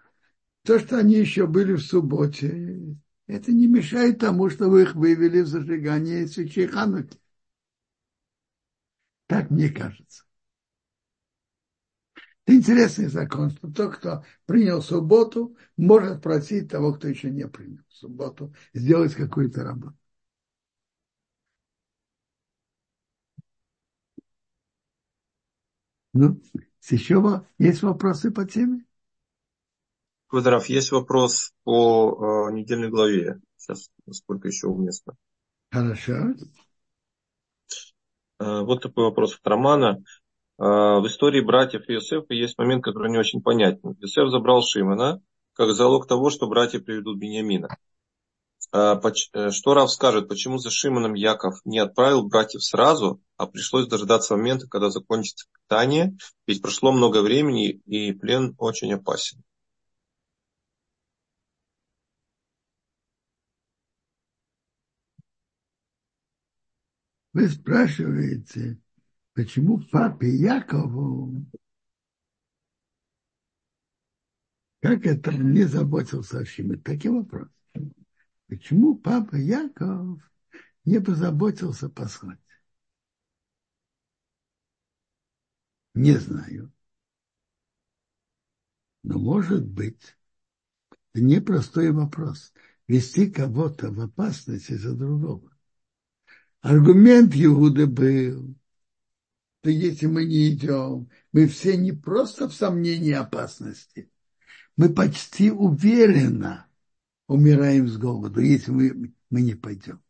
то, 0.62 0.78
что 0.78 0.98
они 0.98 1.16
еще 1.16 1.46
были 1.46 1.74
в 1.74 1.82
субботе, 1.82 2.96
это 3.26 3.52
не 3.52 3.66
мешает 3.66 4.20
тому, 4.20 4.48
что 4.48 4.70
вы 4.70 4.82
их 4.82 4.94
вывели 4.94 5.42
в 5.42 5.46
зажигание 5.46 6.26
свечей 6.26 6.66
Хануки. 6.66 7.18
Так 9.26 9.50
мне 9.50 9.68
кажется. 9.68 10.25
Это 12.46 12.56
интересный 12.56 13.08
закон, 13.08 13.50
что 13.50 13.72
тот, 13.72 13.96
кто 13.96 14.24
принял 14.46 14.80
субботу, 14.80 15.56
может 15.76 16.22
просить 16.22 16.70
того, 16.70 16.94
кто 16.94 17.08
еще 17.08 17.28
не 17.28 17.48
принял 17.48 17.82
субботу, 17.88 18.54
сделать 18.72 19.14
какую-то 19.14 19.64
работу. 19.64 19.96
Ну, 26.12 26.40
еще 26.88 27.44
есть 27.58 27.82
вопросы 27.82 28.30
по 28.30 28.44
теме? 28.46 28.84
Квадров, 30.28 30.66
есть 30.66 30.92
вопрос 30.92 31.52
по 31.64 32.48
э, 32.48 32.52
недельной 32.52 32.90
главе. 32.90 33.40
Сейчас, 33.56 33.90
насколько 34.06 34.46
еще 34.48 34.68
уместно. 34.68 35.14
Хорошо. 35.72 36.34
Э, 38.38 38.60
вот 38.62 38.82
такой 38.82 39.04
вопрос 39.04 39.34
от 39.34 39.46
Романа. 39.46 40.02
А, 40.58 41.00
в 41.00 41.06
истории 41.06 41.40
братьев 41.40 41.82
Иосифа 41.88 42.32
есть 42.32 42.58
момент, 42.58 42.82
который 42.84 43.10
не 43.10 43.18
очень 43.18 43.42
понятен. 43.42 43.92
Иосиф 44.00 44.30
забрал 44.30 44.62
Шимона 44.62 45.20
как 45.52 45.72
залог 45.72 46.06
того, 46.06 46.30
что 46.30 46.46
братья 46.46 46.80
приведут 46.80 47.18
Бениамина. 47.18 47.68
А, 48.72 49.00
э, 49.32 49.50
что 49.50 49.74
Рав 49.74 49.90
скажет, 49.90 50.28
почему 50.28 50.58
за 50.58 50.70
Шимоном 50.70 51.14
Яков 51.14 51.60
не 51.64 51.78
отправил 51.78 52.26
братьев 52.26 52.62
сразу, 52.62 53.22
а 53.36 53.46
пришлось 53.46 53.86
дождаться 53.86 54.36
момента, 54.36 54.66
когда 54.68 54.90
закончится 54.90 55.46
питание, 55.52 56.16
ведь 56.46 56.62
прошло 56.62 56.92
много 56.92 57.22
времени 57.22 57.70
и 57.86 58.12
плен 58.12 58.54
очень 58.58 58.92
опасен. 58.92 59.42
Вы 67.32 67.48
спрашиваете, 67.48 68.78
Почему 69.36 69.78
папе 69.92 70.34
Якову, 70.34 71.44
как 74.80 75.04
это 75.04 75.30
не 75.30 75.64
заботился 75.64 76.38
о 76.38 76.46
Шиме? 76.46 76.78
Такой 76.78 77.10
вопрос. 77.10 77.48
Почему 78.46 78.96
папа 78.96 79.34
Яков 79.36 80.22
не 80.86 81.02
позаботился 81.02 81.90
послать? 81.90 82.40
Не 85.92 86.14
знаю. 86.14 86.72
Но 89.02 89.18
может 89.18 89.66
быть, 89.66 90.16
это 91.12 91.22
непростой 91.22 91.90
вопрос. 91.90 92.54
Вести 92.88 93.30
кого-то 93.30 93.90
в 93.90 94.00
опасности 94.00 94.72
за 94.72 94.94
другого. 94.94 95.54
Аргумент 96.62 97.34
Иуды 97.36 97.86
был, 97.86 98.56
что 99.66 99.72
если 99.72 100.06
мы 100.06 100.24
не 100.24 100.50
идем, 100.50 101.10
мы 101.32 101.48
все 101.48 101.76
не 101.76 101.90
просто 101.90 102.48
в 102.48 102.54
сомнении 102.54 103.10
опасности, 103.10 104.08
мы 104.76 104.94
почти 104.94 105.50
уверенно 105.50 106.68
умираем 107.26 107.88
с 107.88 107.96
голоду, 107.96 108.40
если 108.40 108.70
мы, 108.70 109.12
мы 109.28 109.42
не 109.42 109.56
пойдем. 109.56 110.00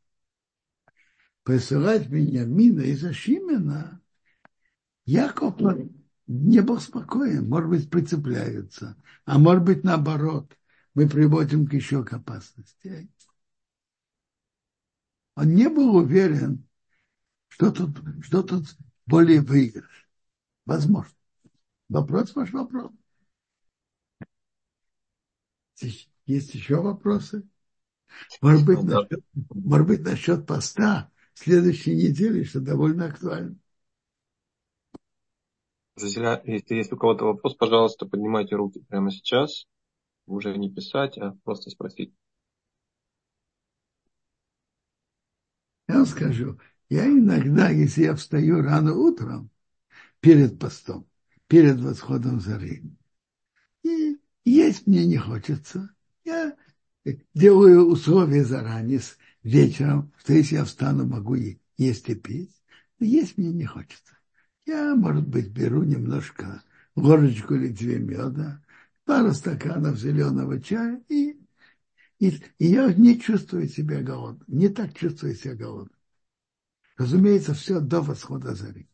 Посылать 1.43 2.11
меня 2.11 2.45
Мина 2.45 2.83
из 2.83 3.03
Ашимена, 3.03 4.03
Яков 5.07 5.55
не 6.27 6.61
был 6.61 6.79
спокоен, 6.79 7.49
может 7.49 7.71
быть, 7.71 7.89
прицепляются, 7.89 9.03
а 9.25 9.39
может 9.39 9.65
быть, 9.65 9.85
наоборот, 9.85 10.55
мы 10.93 11.09
приводим 11.09 11.67
к 11.67 11.73
еще 11.73 12.05
к 12.05 12.13
опасности. 12.13 13.09
Он 15.35 15.55
не 15.55 15.71
был 15.71 15.97
уверен, 15.97 16.69
что 17.49 17.71
тут, 17.71 17.97
что 18.23 18.43
тут 18.43 18.67
более 19.07 19.41
выигрыш. 19.41 20.09
Возможно. 20.65 21.15
Вопрос 21.89 22.35
ваш 22.35 22.53
вопрос. 22.53 22.91
Есть 26.27 26.55
еще 26.55 26.81
вопросы? 26.81 27.49
Может 28.41 28.67
быть, 28.67 28.79
ну, 28.79 29.03
насчет, 29.03 29.25
может 29.51 29.87
быть, 29.87 30.01
насчет 30.01 30.47
поста 30.47 31.11
следующей 31.35 31.95
недели, 31.95 32.45
что 32.45 32.61
довольно 32.61 33.07
актуально. 33.07 33.57
Друзья, 35.97 36.43
если 36.45 36.75
есть 36.75 36.93
у 36.93 36.97
кого-то 36.97 37.25
вопрос, 37.25 37.55
пожалуйста, 37.55 38.07
поднимайте 38.07 38.57
руки 38.57 38.81
прямо 38.89 39.11
сейчас. 39.11 39.67
Уже 40.27 40.57
не 40.57 40.73
писать, 40.73 41.17
а 41.19 41.37
просто 41.45 41.71
спросить. 41.71 42.13
Я 45.89 45.97
вам 45.97 46.07
скажу, 46.07 46.59
я 46.89 47.07
иногда, 47.07 47.71
если 47.71 48.05
я 48.05 48.15
встаю 48.15 48.63
рано 48.63 48.95
утром, 48.95 49.51
перед 50.21 50.59
постом, 50.59 51.07
перед 51.47 51.81
восходом 51.81 52.41
зары, 52.41 52.83
и 53.83 54.19
есть 54.45 54.87
мне 54.87 55.07
не 55.07 55.17
хочется, 55.17 55.91
я 56.25 56.57
делаю 57.35 57.87
условия 57.87 58.45
заранее, 58.45 59.01
вечером, 59.43 60.13
что 60.19 60.33
если 60.33 60.57
я 60.57 60.65
встану, 60.65 61.07
могу 61.07 61.37
есть 61.77 62.09
и 62.09 62.15
пить, 62.15 62.61
но 62.99 63.07
есть 63.07 63.39
мне 63.39 63.53
не 63.53 63.65
хочется. 63.65 64.19
Я, 64.65 64.97
может 64.97 65.27
быть, 65.29 65.49
беру 65.49 65.85
немножко 65.85 66.63
ложечку 66.97 67.55
или 67.55 67.69
две 67.69 67.99
меда, 67.99 68.63
пару 69.05 69.33
стаканов 69.33 69.99
зеленого 69.99 70.61
чая, 70.61 71.01
и, 71.09 71.39
и, 72.19 72.29
и 72.59 72.67
я 72.67 72.93
не 72.93 73.21
чувствую 73.21 73.69
себя 73.69 74.03
голодным, 74.03 74.45
не 74.49 74.69
так 74.69 74.95
чувствую 74.95 75.35
себя 75.35 75.55
голодным. 75.55 75.96
Разумеется, 76.99 77.55
все 77.55 77.81
до 77.81 78.03
восхода 78.03 78.55
зари. 78.55 78.89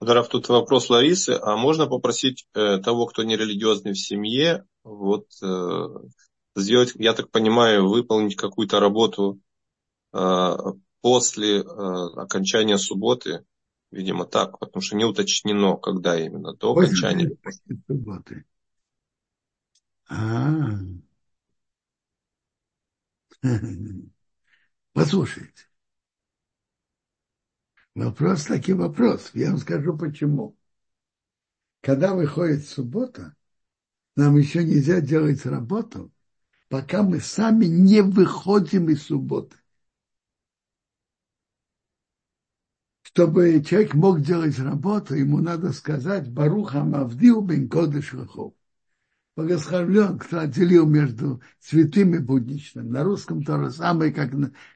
Раф, 0.00 0.28
тут 0.28 0.48
вопрос 0.48 0.90
Ларисы. 0.90 1.38
А 1.40 1.56
можно 1.56 1.86
попросить 1.86 2.46
э, 2.54 2.78
того, 2.78 3.06
кто 3.06 3.22
не 3.22 3.36
религиозный 3.36 3.92
в 3.92 3.98
семье, 3.98 4.64
вот 4.84 5.26
э, 5.42 5.84
сделать, 6.54 6.92
я 6.96 7.14
так 7.14 7.30
понимаю, 7.30 7.88
выполнить 7.88 8.36
какую-то 8.36 8.78
работу 8.78 9.40
э, 10.14 10.56
после 11.00 11.60
э, 11.60 11.62
окончания 11.64 12.78
субботы, 12.78 13.44
видимо 13.90 14.24
так, 14.26 14.58
потому 14.58 14.82
что 14.82 14.96
не 14.96 15.04
уточнено, 15.04 15.76
когда 15.76 16.18
именно, 16.18 16.54
до 16.54 16.72
окончания. 16.72 17.30
Субботы. 17.86 18.44
А, 20.08 20.70
послушайте. 24.92 25.68
Вопрос 27.94 28.44
таки 28.44 28.72
вопрос. 28.74 29.30
Я 29.32 29.50
вам 29.50 29.58
скажу 29.58 29.96
почему. 29.96 30.56
Когда 31.80 32.14
выходит 32.14 32.66
суббота, 32.66 33.34
нам 34.16 34.36
еще 34.36 34.64
нельзя 34.64 35.00
делать 35.00 35.46
работу, 35.46 36.12
пока 36.68 37.02
мы 37.02 37.20
сами 37.20 37.66
не 37.66 38.02
выходим 38.02 38.90
из 38.90 39.04
субботы. 39.04 39.56
Чтобы 43.16 43.64
человек 43.66 43.94
мог 43.94 44.20
делать 44.20 44.58
работу, 44.58 45.14
ему 45.14 45.38
надо 45.38 45.72
сказать 45.72 46.30
Баруха 46.30 46.84
Мавдил 46.84 47.40
бен 47.40 47.66
Кодыш 47.66 48.12
Лахов. 48.12 48.52
Благословлен, 49.34 50.18
кто 50.18 50.40
отделил 50.40 50.86
между 50.86 51.40
святым 51.58 52.14
и 52.14 52.18
будничным. 52.18 52.90
На 52.90 53.04
русском 53.04 53.42
то 53.42 53.58
же 53.58 53.70
самое, 53.70 54.12
как, 54.12 54.32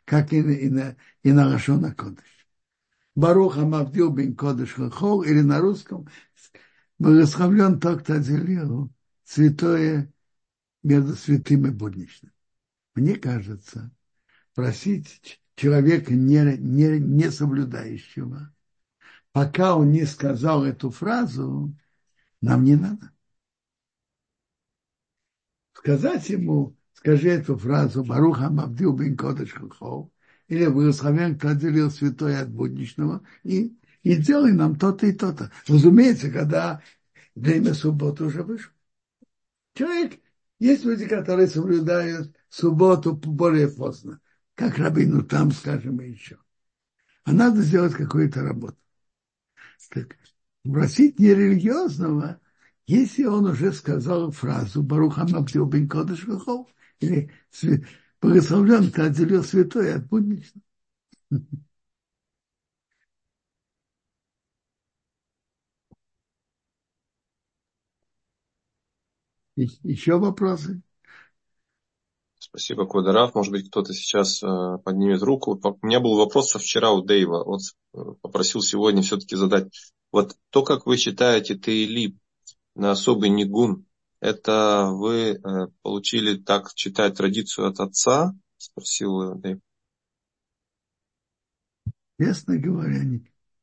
как 0.07 0.32
и, 0.32 0.43
на, 0.43 0.53
и 0.53 0.70
на, 0.70 0.97
и 1.22 1.32
на 1.32 1.49
Лашона 1.49 1.95
Кодыш. 1.95 2.24
Баруха 3.14 3.66
Мавдил 3.66 4.11
бен 4.11 4.34
Кодыш 4.34 4.78
Лахов, 4.78 5.26
или 5.26 5.43
на 5.43 5.61
русском 5.61 6.09
благословлен 6.99 7.78
тот, 7.78 8.05
кто 8.05 8.14
отделил 8.14 8.91
святое 9.22 10.11
между 10.82 11.14
святым 11.14 11.66
и 11.66 11.70
будничным. 11.70 12.32
Мне 12.95 13.16
кажется, 13.16 13.91
просить 14.55 15.43
человека, 15.55 16.14
не, 16.14 16.57
не, 16.59 16.98
не 16.98 17.30
соблюдающего, 17.30 18.53
пока 19.32 19.76
он 19.76 19.90
не 19.90 20.07
сказал 20.07 20.64
эту 20.64 20.90
фразу, 20.90 21.74
нам 22.40 22.64
не 22.64 22.76
надо. 22.76 23.12
Сказать 25.72 26.28
ему, 26.28 26.76
скажи 26.92 27.30
эту 27.30 27.57
фразу, 27.57 28.05
Баруха 28.05 28.51
Мавдил 28.51 28.92
бен 28.92 29.16
Кодыш 29.16 29.53
Хохов, 29.53 30.11
или 30.48 30.66
благословен, 30.66 31.38
кто 31.38 31.48
отделил 31.48 31.90
святое 31.90 32.42
от 32.42 32.51
будничного, 32.51 33.22
и, 33.44 33.78
и 34.03 34.16
делай 34.16 34.53
нам 34.53 34.76
то-то 34.76 35.07
и 35.07 35.12
то-то. 35.12 35.51
Разумеется, 35.68 36.30
когда 36.30 36.82
время 37.34 37.72
субботы 37.72 38.24
уже 38.24 38.42
вышло. 38.42 38.72
Человек, 39.74 40.20
есть 40.59 40.84
люди, 40.84 41.07
которые 41.07 41.46
соблюдают 41.46 42.36
субботу 42.48 43.14
более 43.14 43.68
поздно, 43.68 44.20
как 44.61 44.79
рабину 44.79 45.25
там, 45.25 45.53
скажем, 45.53 46.01
и 46.03 46.11
еще. 46.11 46.39
А 47.25 47.33
надо 47.33 47.63
сделать 47.63 47.95
какую-то 47.95 48.43
работу. 48.43 48.77
Так, 49.93 50.17
просить 50.65 51.19
нерелигиозного, 51.19 52.41
если 52.87 53.25
он 53.25 53.47
уже 53.47 53.73
сказал 53.73 54.31
фразу 54.31 54.83
Баруха 54.83 55.27
Мабдил 55.29 55.67
бен 55.67 55.89
Кодыш 55.89 56.27
или 57.01 57.31
благословлен, 58.21 58.91
ты 58.91 59.03
отделил 59.03 59.45
святое 59.45 59.97
от 59.97 60.07
будничного. 60.09 60.63
Еще 69.83 70.19
вопросы? 70.19 70.83
Спасибо, 72.51 72.84
Квадраф. 72.84 73.36
Может 73.36 73.53
быть, 73.53 73.68
кто-то 73.68 73.94
сейчас 73.94 74.42
э, 74.42 74.78
поднимет 74.84 75.22
руку. 75.22 75.53
У 75.62 75.86
меня 75.86 76.01
был 76.01 76.16
вопрос 76.16 76.51
со 76.51 76.59
вчера 76.59 76.90
у 76.90 77.01
Дэйва. 77.01 77.44
Вот 77.44 77.61
э, 77.94 77.98
попросил 78.20 78.61
сегодня 78.61 79.03
все-таки 79.03 79.36
задать. 79.36 79.68
Вот 80.11 80.36
то, 80.51 80.64
как 80.64 80.84
вы 80.84 80.96
считаете 80.96 81.57
Тейлиб 81.57 82.18
на 82.74 82.90
особый 82.90 83.28
нигун, 83.28 83.86
это 84.18 84.90
вы 84.92 85.14
э, 85.14 85.38
получили 85.82 86.38
так 86.38 86.74
читать 86.74 87.16
традицию 87.16 87.68
от 87.68 87.78
отца? 87.78 88.34
Спросил 88.57 89.36
Дэйв. 89.36 89.61
Честно 92.20 92.59
говоря, 92.59 93.01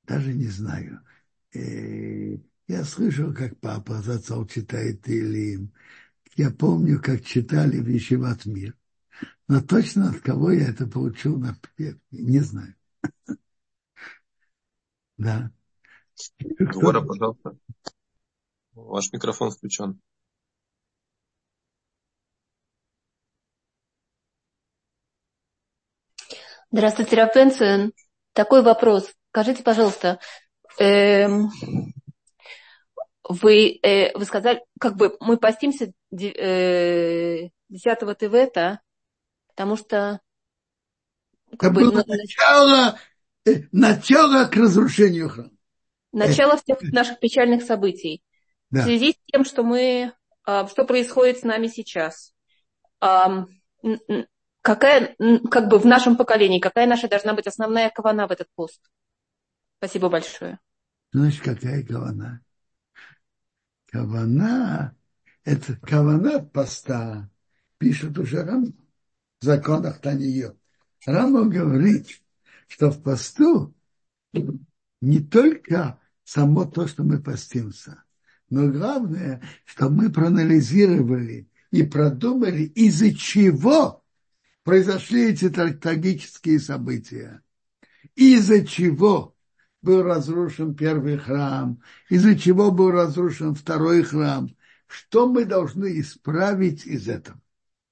даже 0.03 0.33
не 0.33 0.47
знаю. 0.47 1.01
Я 1.53 2.83
слышал, 2.85 3.33
как 3.33 3.59
папа 3.59 4.01
за 4.01 4.15
отцом 4.15 4.47
читает 4.47 5.07
Илим. 5.09 5.73
Я 6.37 6.51
помню, 6.51 7.01
как 7.01 7.25
читали 7.25 7.79
в 7.79 7.87
Ешеват 7.87 8.45
Мир. 8.45 8.77
Но 9.47 9.59
точно 9.59 10.11
от 10.11 10.19
кого 10.19 10.51
я 10.51 10.69
это 10.69 10.85
получил, 10.85 11.43
не 12.11 12.39
знаю. 12.39 12.75
Да. 15.17 15.49
Гора, 16.59 17.01
пожалуйста. 17.01 17.57
Ваш 18.73 19.11
микрофон 19.11 19.49
включен. 19.49 19.99
Здравствуйте, 26.69 27.15
Рафенцин. 27.15 27.93
Такой 28.33 28.61
вопрос. 28.61 29.11
Скажите, 29.31 29.63
пожалуйста, 29.63 30.19
эм, 30.77 31.49
вы, 33.27 33.79
э, 33.81 34.17
вы 34.17 34.25
сказали, 34.25 34.63
как 34.79 34.95
бы 34.95 35.17
мы 35.19 35.37
постимся 35.37 35.91
э, 36.11 37.49
10 37.69 38.17
Тевета, 38.17 38.81
потому 39.49 39.75
что... 39.75 40.21
Как 41.57 41.71
Это 41.71 41.79
бы, 41.79 41.91
было 41.91 42.03
начало, 42.05 42.99
э, 43.45 43.63
начало 43.71 44.45
к 44.45 44.55
разрушению 44.55 45.29
храма. 45.29 45.51
Начало 46.11 46.53
э. 46.53 46.57
всех 46.57 46.81
наших 46.93 47.19
печальных 47.19 47.63
событий. 47.63 48.21
Да. 48.69 48.81
В 48.81 48.83
связи 48.83 49.13
с 49.13 49.31
тем, 49.31 49.45
что 49.45 49.63
мы, 49.63 50.13
а, 50.43 50.67
что 50.67 50.83
происходит 50.83 51.39
с 51.39 51.43
нами 51.43 51.67
сейчас. 51.67 52.33
Какая, 54.61 55.15
как 55.49 55.69
бы 55.69 55.79
в 55.79 55.85
нашем 55.85 56.17
поколении, 56.17 56.59
какая 56.59 56.87
наша 56.87 57.07
должна 57.07 57.33
быть 57.33 57.47
основная 57.47 57.89
кавана 57.89 58.27
в 58.27 58.31
этот 58.31 58.47
пост? 58.55 58.81
Спасибо 59.77 60.09
большое. 60.09 60.59
Значит, 61.13 61.41
какая 61.41 61.83
кавана? 61.85 62.41
Кавана, 63.91 64.95
это 65.43 65.75
кавана 65.77 66.39
поста, 66.39 67.29
пишет 67.77 68.17
уже 68.17 68.43
Рам 68.43 68.73
в 69.39 69.45
законах 69.45 70.01
Таньет. 70.01 70.57
Рама 71.05 71.45
говорит, 71.45 72.21
что 72.67 72.91
в 72.91 73.01
посту 73.01 73.73
не 75.01 75.19
только 75.19 75.99
само 76.23 76.65
то, 76.65 76.87
что 76.87 77.03
мы 77.03 77.21
постимся, 77.21 78.03
но 78.49 78.67
главное, 78.67 79.41
что 79.63 79.89
мы 79.89 80.11
проанализировали 80.11 81.49
и 81.71 81.83
продумали, 81.83 82.63
из-за 82.63 83.13
чего 83.13 84.03
произошли 84.63 85.31
эти 85.31 85.49
трагические 85.49 86.59
события. 86.59 87.41
Из-за 88.15 88.65
чего 88.65 89.36
был 89.87 90.03
разрушен 90.03 90.75
первый 90.75 91.17
храм, 91.17 91.81
из-за 92.09 92.37
чего 92.37 92.71
был 92.71 92.91
разрушен 92.91 93.55
второй 93.55 94.03
храм. 94.03 94.53
Что 94.85 95.29
мы 95.29 95.45
должны 95.45 96.01
исправить 96.01 96.85
из 96.85 97.07
этого? 97.07 97.39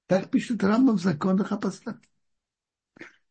Так 0.06 0.30
пишет 0.30 0.62
Рамбам 0.62 0.98
в 0.98 1.02
законах 1.02 1.52
апостолов. 1.52 1.98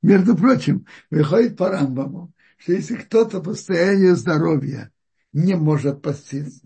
Между 0.01 0.35
прочим, 0.35 0.87
выходит 1.11 1.57
по 1.57 1.69
Рамбаму, 1.69 2.33
что 2.57 2.71
если 2.71 2.95
кто-то 2.95 3.39
по 3.39 3.53
состоянию 3.53 4.15
здоровья 4.15 4.91
не 5.31 5.53
может 5.53 6.01
поститься, 6.01 6.65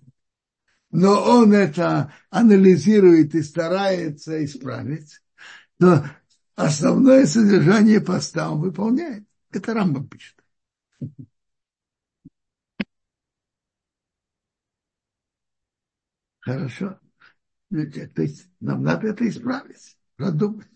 но 0.91 1.21
он 1.21 1.51
это 1.51 2.13
анализирует 2.29 3.35
и 3.35 3.43
старается 3.43 4.43
исправить, 4.45 5.21
то 5.77 6.05
основное 6.55 7.25
содержание 7.25 7.99
поста 7.99 8.51
он 8.51 8.61
выполняет. 8.61 9.25
Это 9.51 9.73
Рамбам 9.73 10.07
пишет. 10.07 10.37
Хорошо. 16.49 16.99
Ну, 17.69 17.85
то 17.91 18.21
есть 18.23 18.49
нам 18.59 18.81
надо 18.81 19.09
это 19.09 19.27
исправить, 19.29 19.97
продумать. 20.15 20.67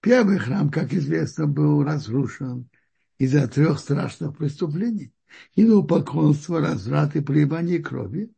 Первый 0.00 0.38
храм, 0.38 0.70
как 0.70 0.94
известно, 0.94 1.46
был 1.46 1.82
разрушен 1.82 2.70
из-за 3.18 3.46
трех 3.48 3.78
страшных 3.80 4.36
преступлений. 4.36 5.12
Идолопоклонство, 5.54 6.60
разврат 6.60 7.16
и 7.16 7.20
проливание 7.20 7.80
крови. 7.80 8.32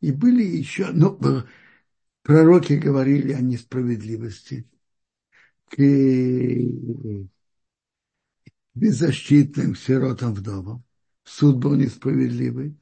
И 0.00 0.10
были 0.10 0.42
еще, 0.42 0.88
ну, 0.92 1.20
пророки 2.22 2.72
говорили 2.72 3.32
о 3.32 3.40
несправедливости 3.40 4.68
к 5.68 5.76
беззащитным 8.74 9.76
сиротам 9.76 10.34
вдовам. 10.34 10.82
Суд 11.22 11.58
был 11.58 11.76
несправедливый. 11.76 12.76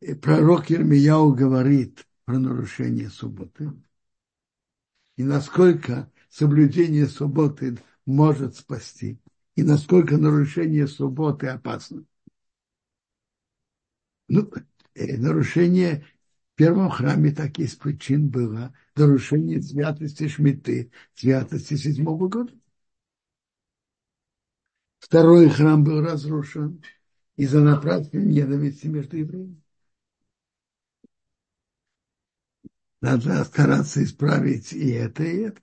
И 0.00 0.14
пророк 0.14 0.70
Ермияу 0.70 1.32
говорит 1.32 2.06
про 2.24 2.38
нарушение 2.38 3.08
субботы. 3.08 3.72
И 5.16 5.22
насколько 5.22 6.12
соблюдение 6.28 7.06
субботы 7.06 7.78
может 8.04 8.56
спасти, 8.56 9.18
и 9.54 9.62
насколько 9.62 10.18
нарушение 10.18 10.86
субботы 10.86 11.46
опасно. 11.46 12.04
Ну, 14.28 14.50
э, 14.94 15.16
нарушение 15.16 16.04
в 16.52 16.56
первом 16.56 16.90
храме 16.90 17.32
так 17.32 17.58
из 17.58 17.74
причин 17.76 18.28
было 18.28 18.74
нарушение 18.96 19.62
святости 19.62 20.28
Шмиты, 20.28 20.90
святости 21.14 21.74
седьмого 21.74 22.28
года. 22.28 22.52
Второй 24.98 25.48
храм 25.48 25.84
был 25.84 26.02
разрушен 26.02 26.82
из-за 27.36 27.60
напрасной 27.60 28.24
ненависти 28.24 28.88
между 28.88 29.16
евреями. 29.16 29.62
Надо 33.00 33.42
стараться 33.44 34.04
исправить 34.04 34.74
и 34.74 34.90
это, 34.90 35.22
и 35.24 35.36
это. 35.44 35.60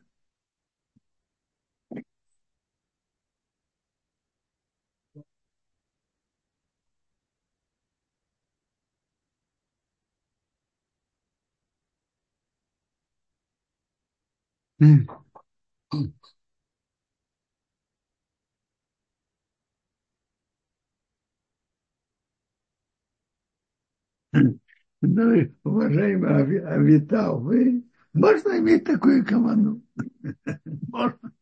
Mm. 24.34 24.60
Ну, 25.06 25.52
уважаемый 25.66 26.60
Авитал, 26.66 27.40
вы 27.42 27.84
можно 28.14 28.58
иметь 28.60 28.86
такую 28.86 29.26
команду? 29.26 29.82
Можно. 30.92 31.34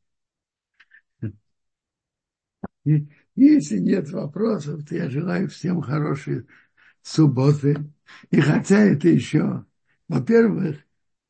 Если 3.36 3.78
нет 3.80 4.09
вопросов, 4.12 4.86
то 4.86 4.95
я 4.95 5.09
желаю 5.09 5.49
всем 5.49 5.82
хорошей 5.82 6.45
субботы. 7.01 7.91
И 8.32 8.39
хотя 8.41 8.80
это 8.80 9.07
еще, 9.09 9.66
во-первых, 10.07 10.78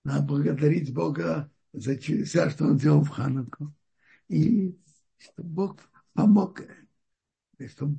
надо 0.04 0.24
благодарить 0.26 0.94
Бога 0.94 1.52
за 1.74 1.98
чудеса, 1.98 2.50
что 2.50 2.66
Он 2.66 2.78
делал 2.78 3.04
в 3.04 3.10
Хануку. 3.10 3.74
И 4.30 4.78
что 5.20 5.44
Бог 5.44 5.78
помог, 6.14 6.62
чтобы, 7.68 7.98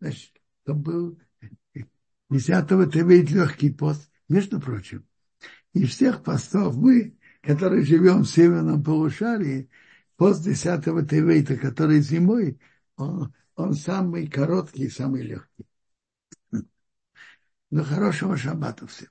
значит, 0.00 0.32
чтобы 0.62 0.80
был 0.82 1.18
10-го 2.30 2.86
Тевейт 2.86 3.30
легкий 3.30 3.70
пост. 3.70 4.10
Между 4.28 4.60
прочим, 4.60 5.06
из 5.72 5.90
всех 5.90 6.22
постов 6.22 6.76
мы, 6.76 7.16
которые 7.40 7.84
живем 7.84 8.22
в 8.22 8.28
северном 8.28 8.82
полушарии, 8.82 9.70
пост 10.16 10.46
10-го 10.46 11.02
Тевейта, 11.02 11.56
который 11.56 12.00
зимой, 12.00 12.58
он, 12.96 13.32
он 13.54 13.74
самый 13.74 14.26
короткий 14.26 14.84
и 14.84 14.90
самый 14.90 15.22
легкий. 15.22 15.66
Но 17.70 17.84
хорошего 17.84 18.36
шаббата 18.36 18.86
всем. 18.86 19.08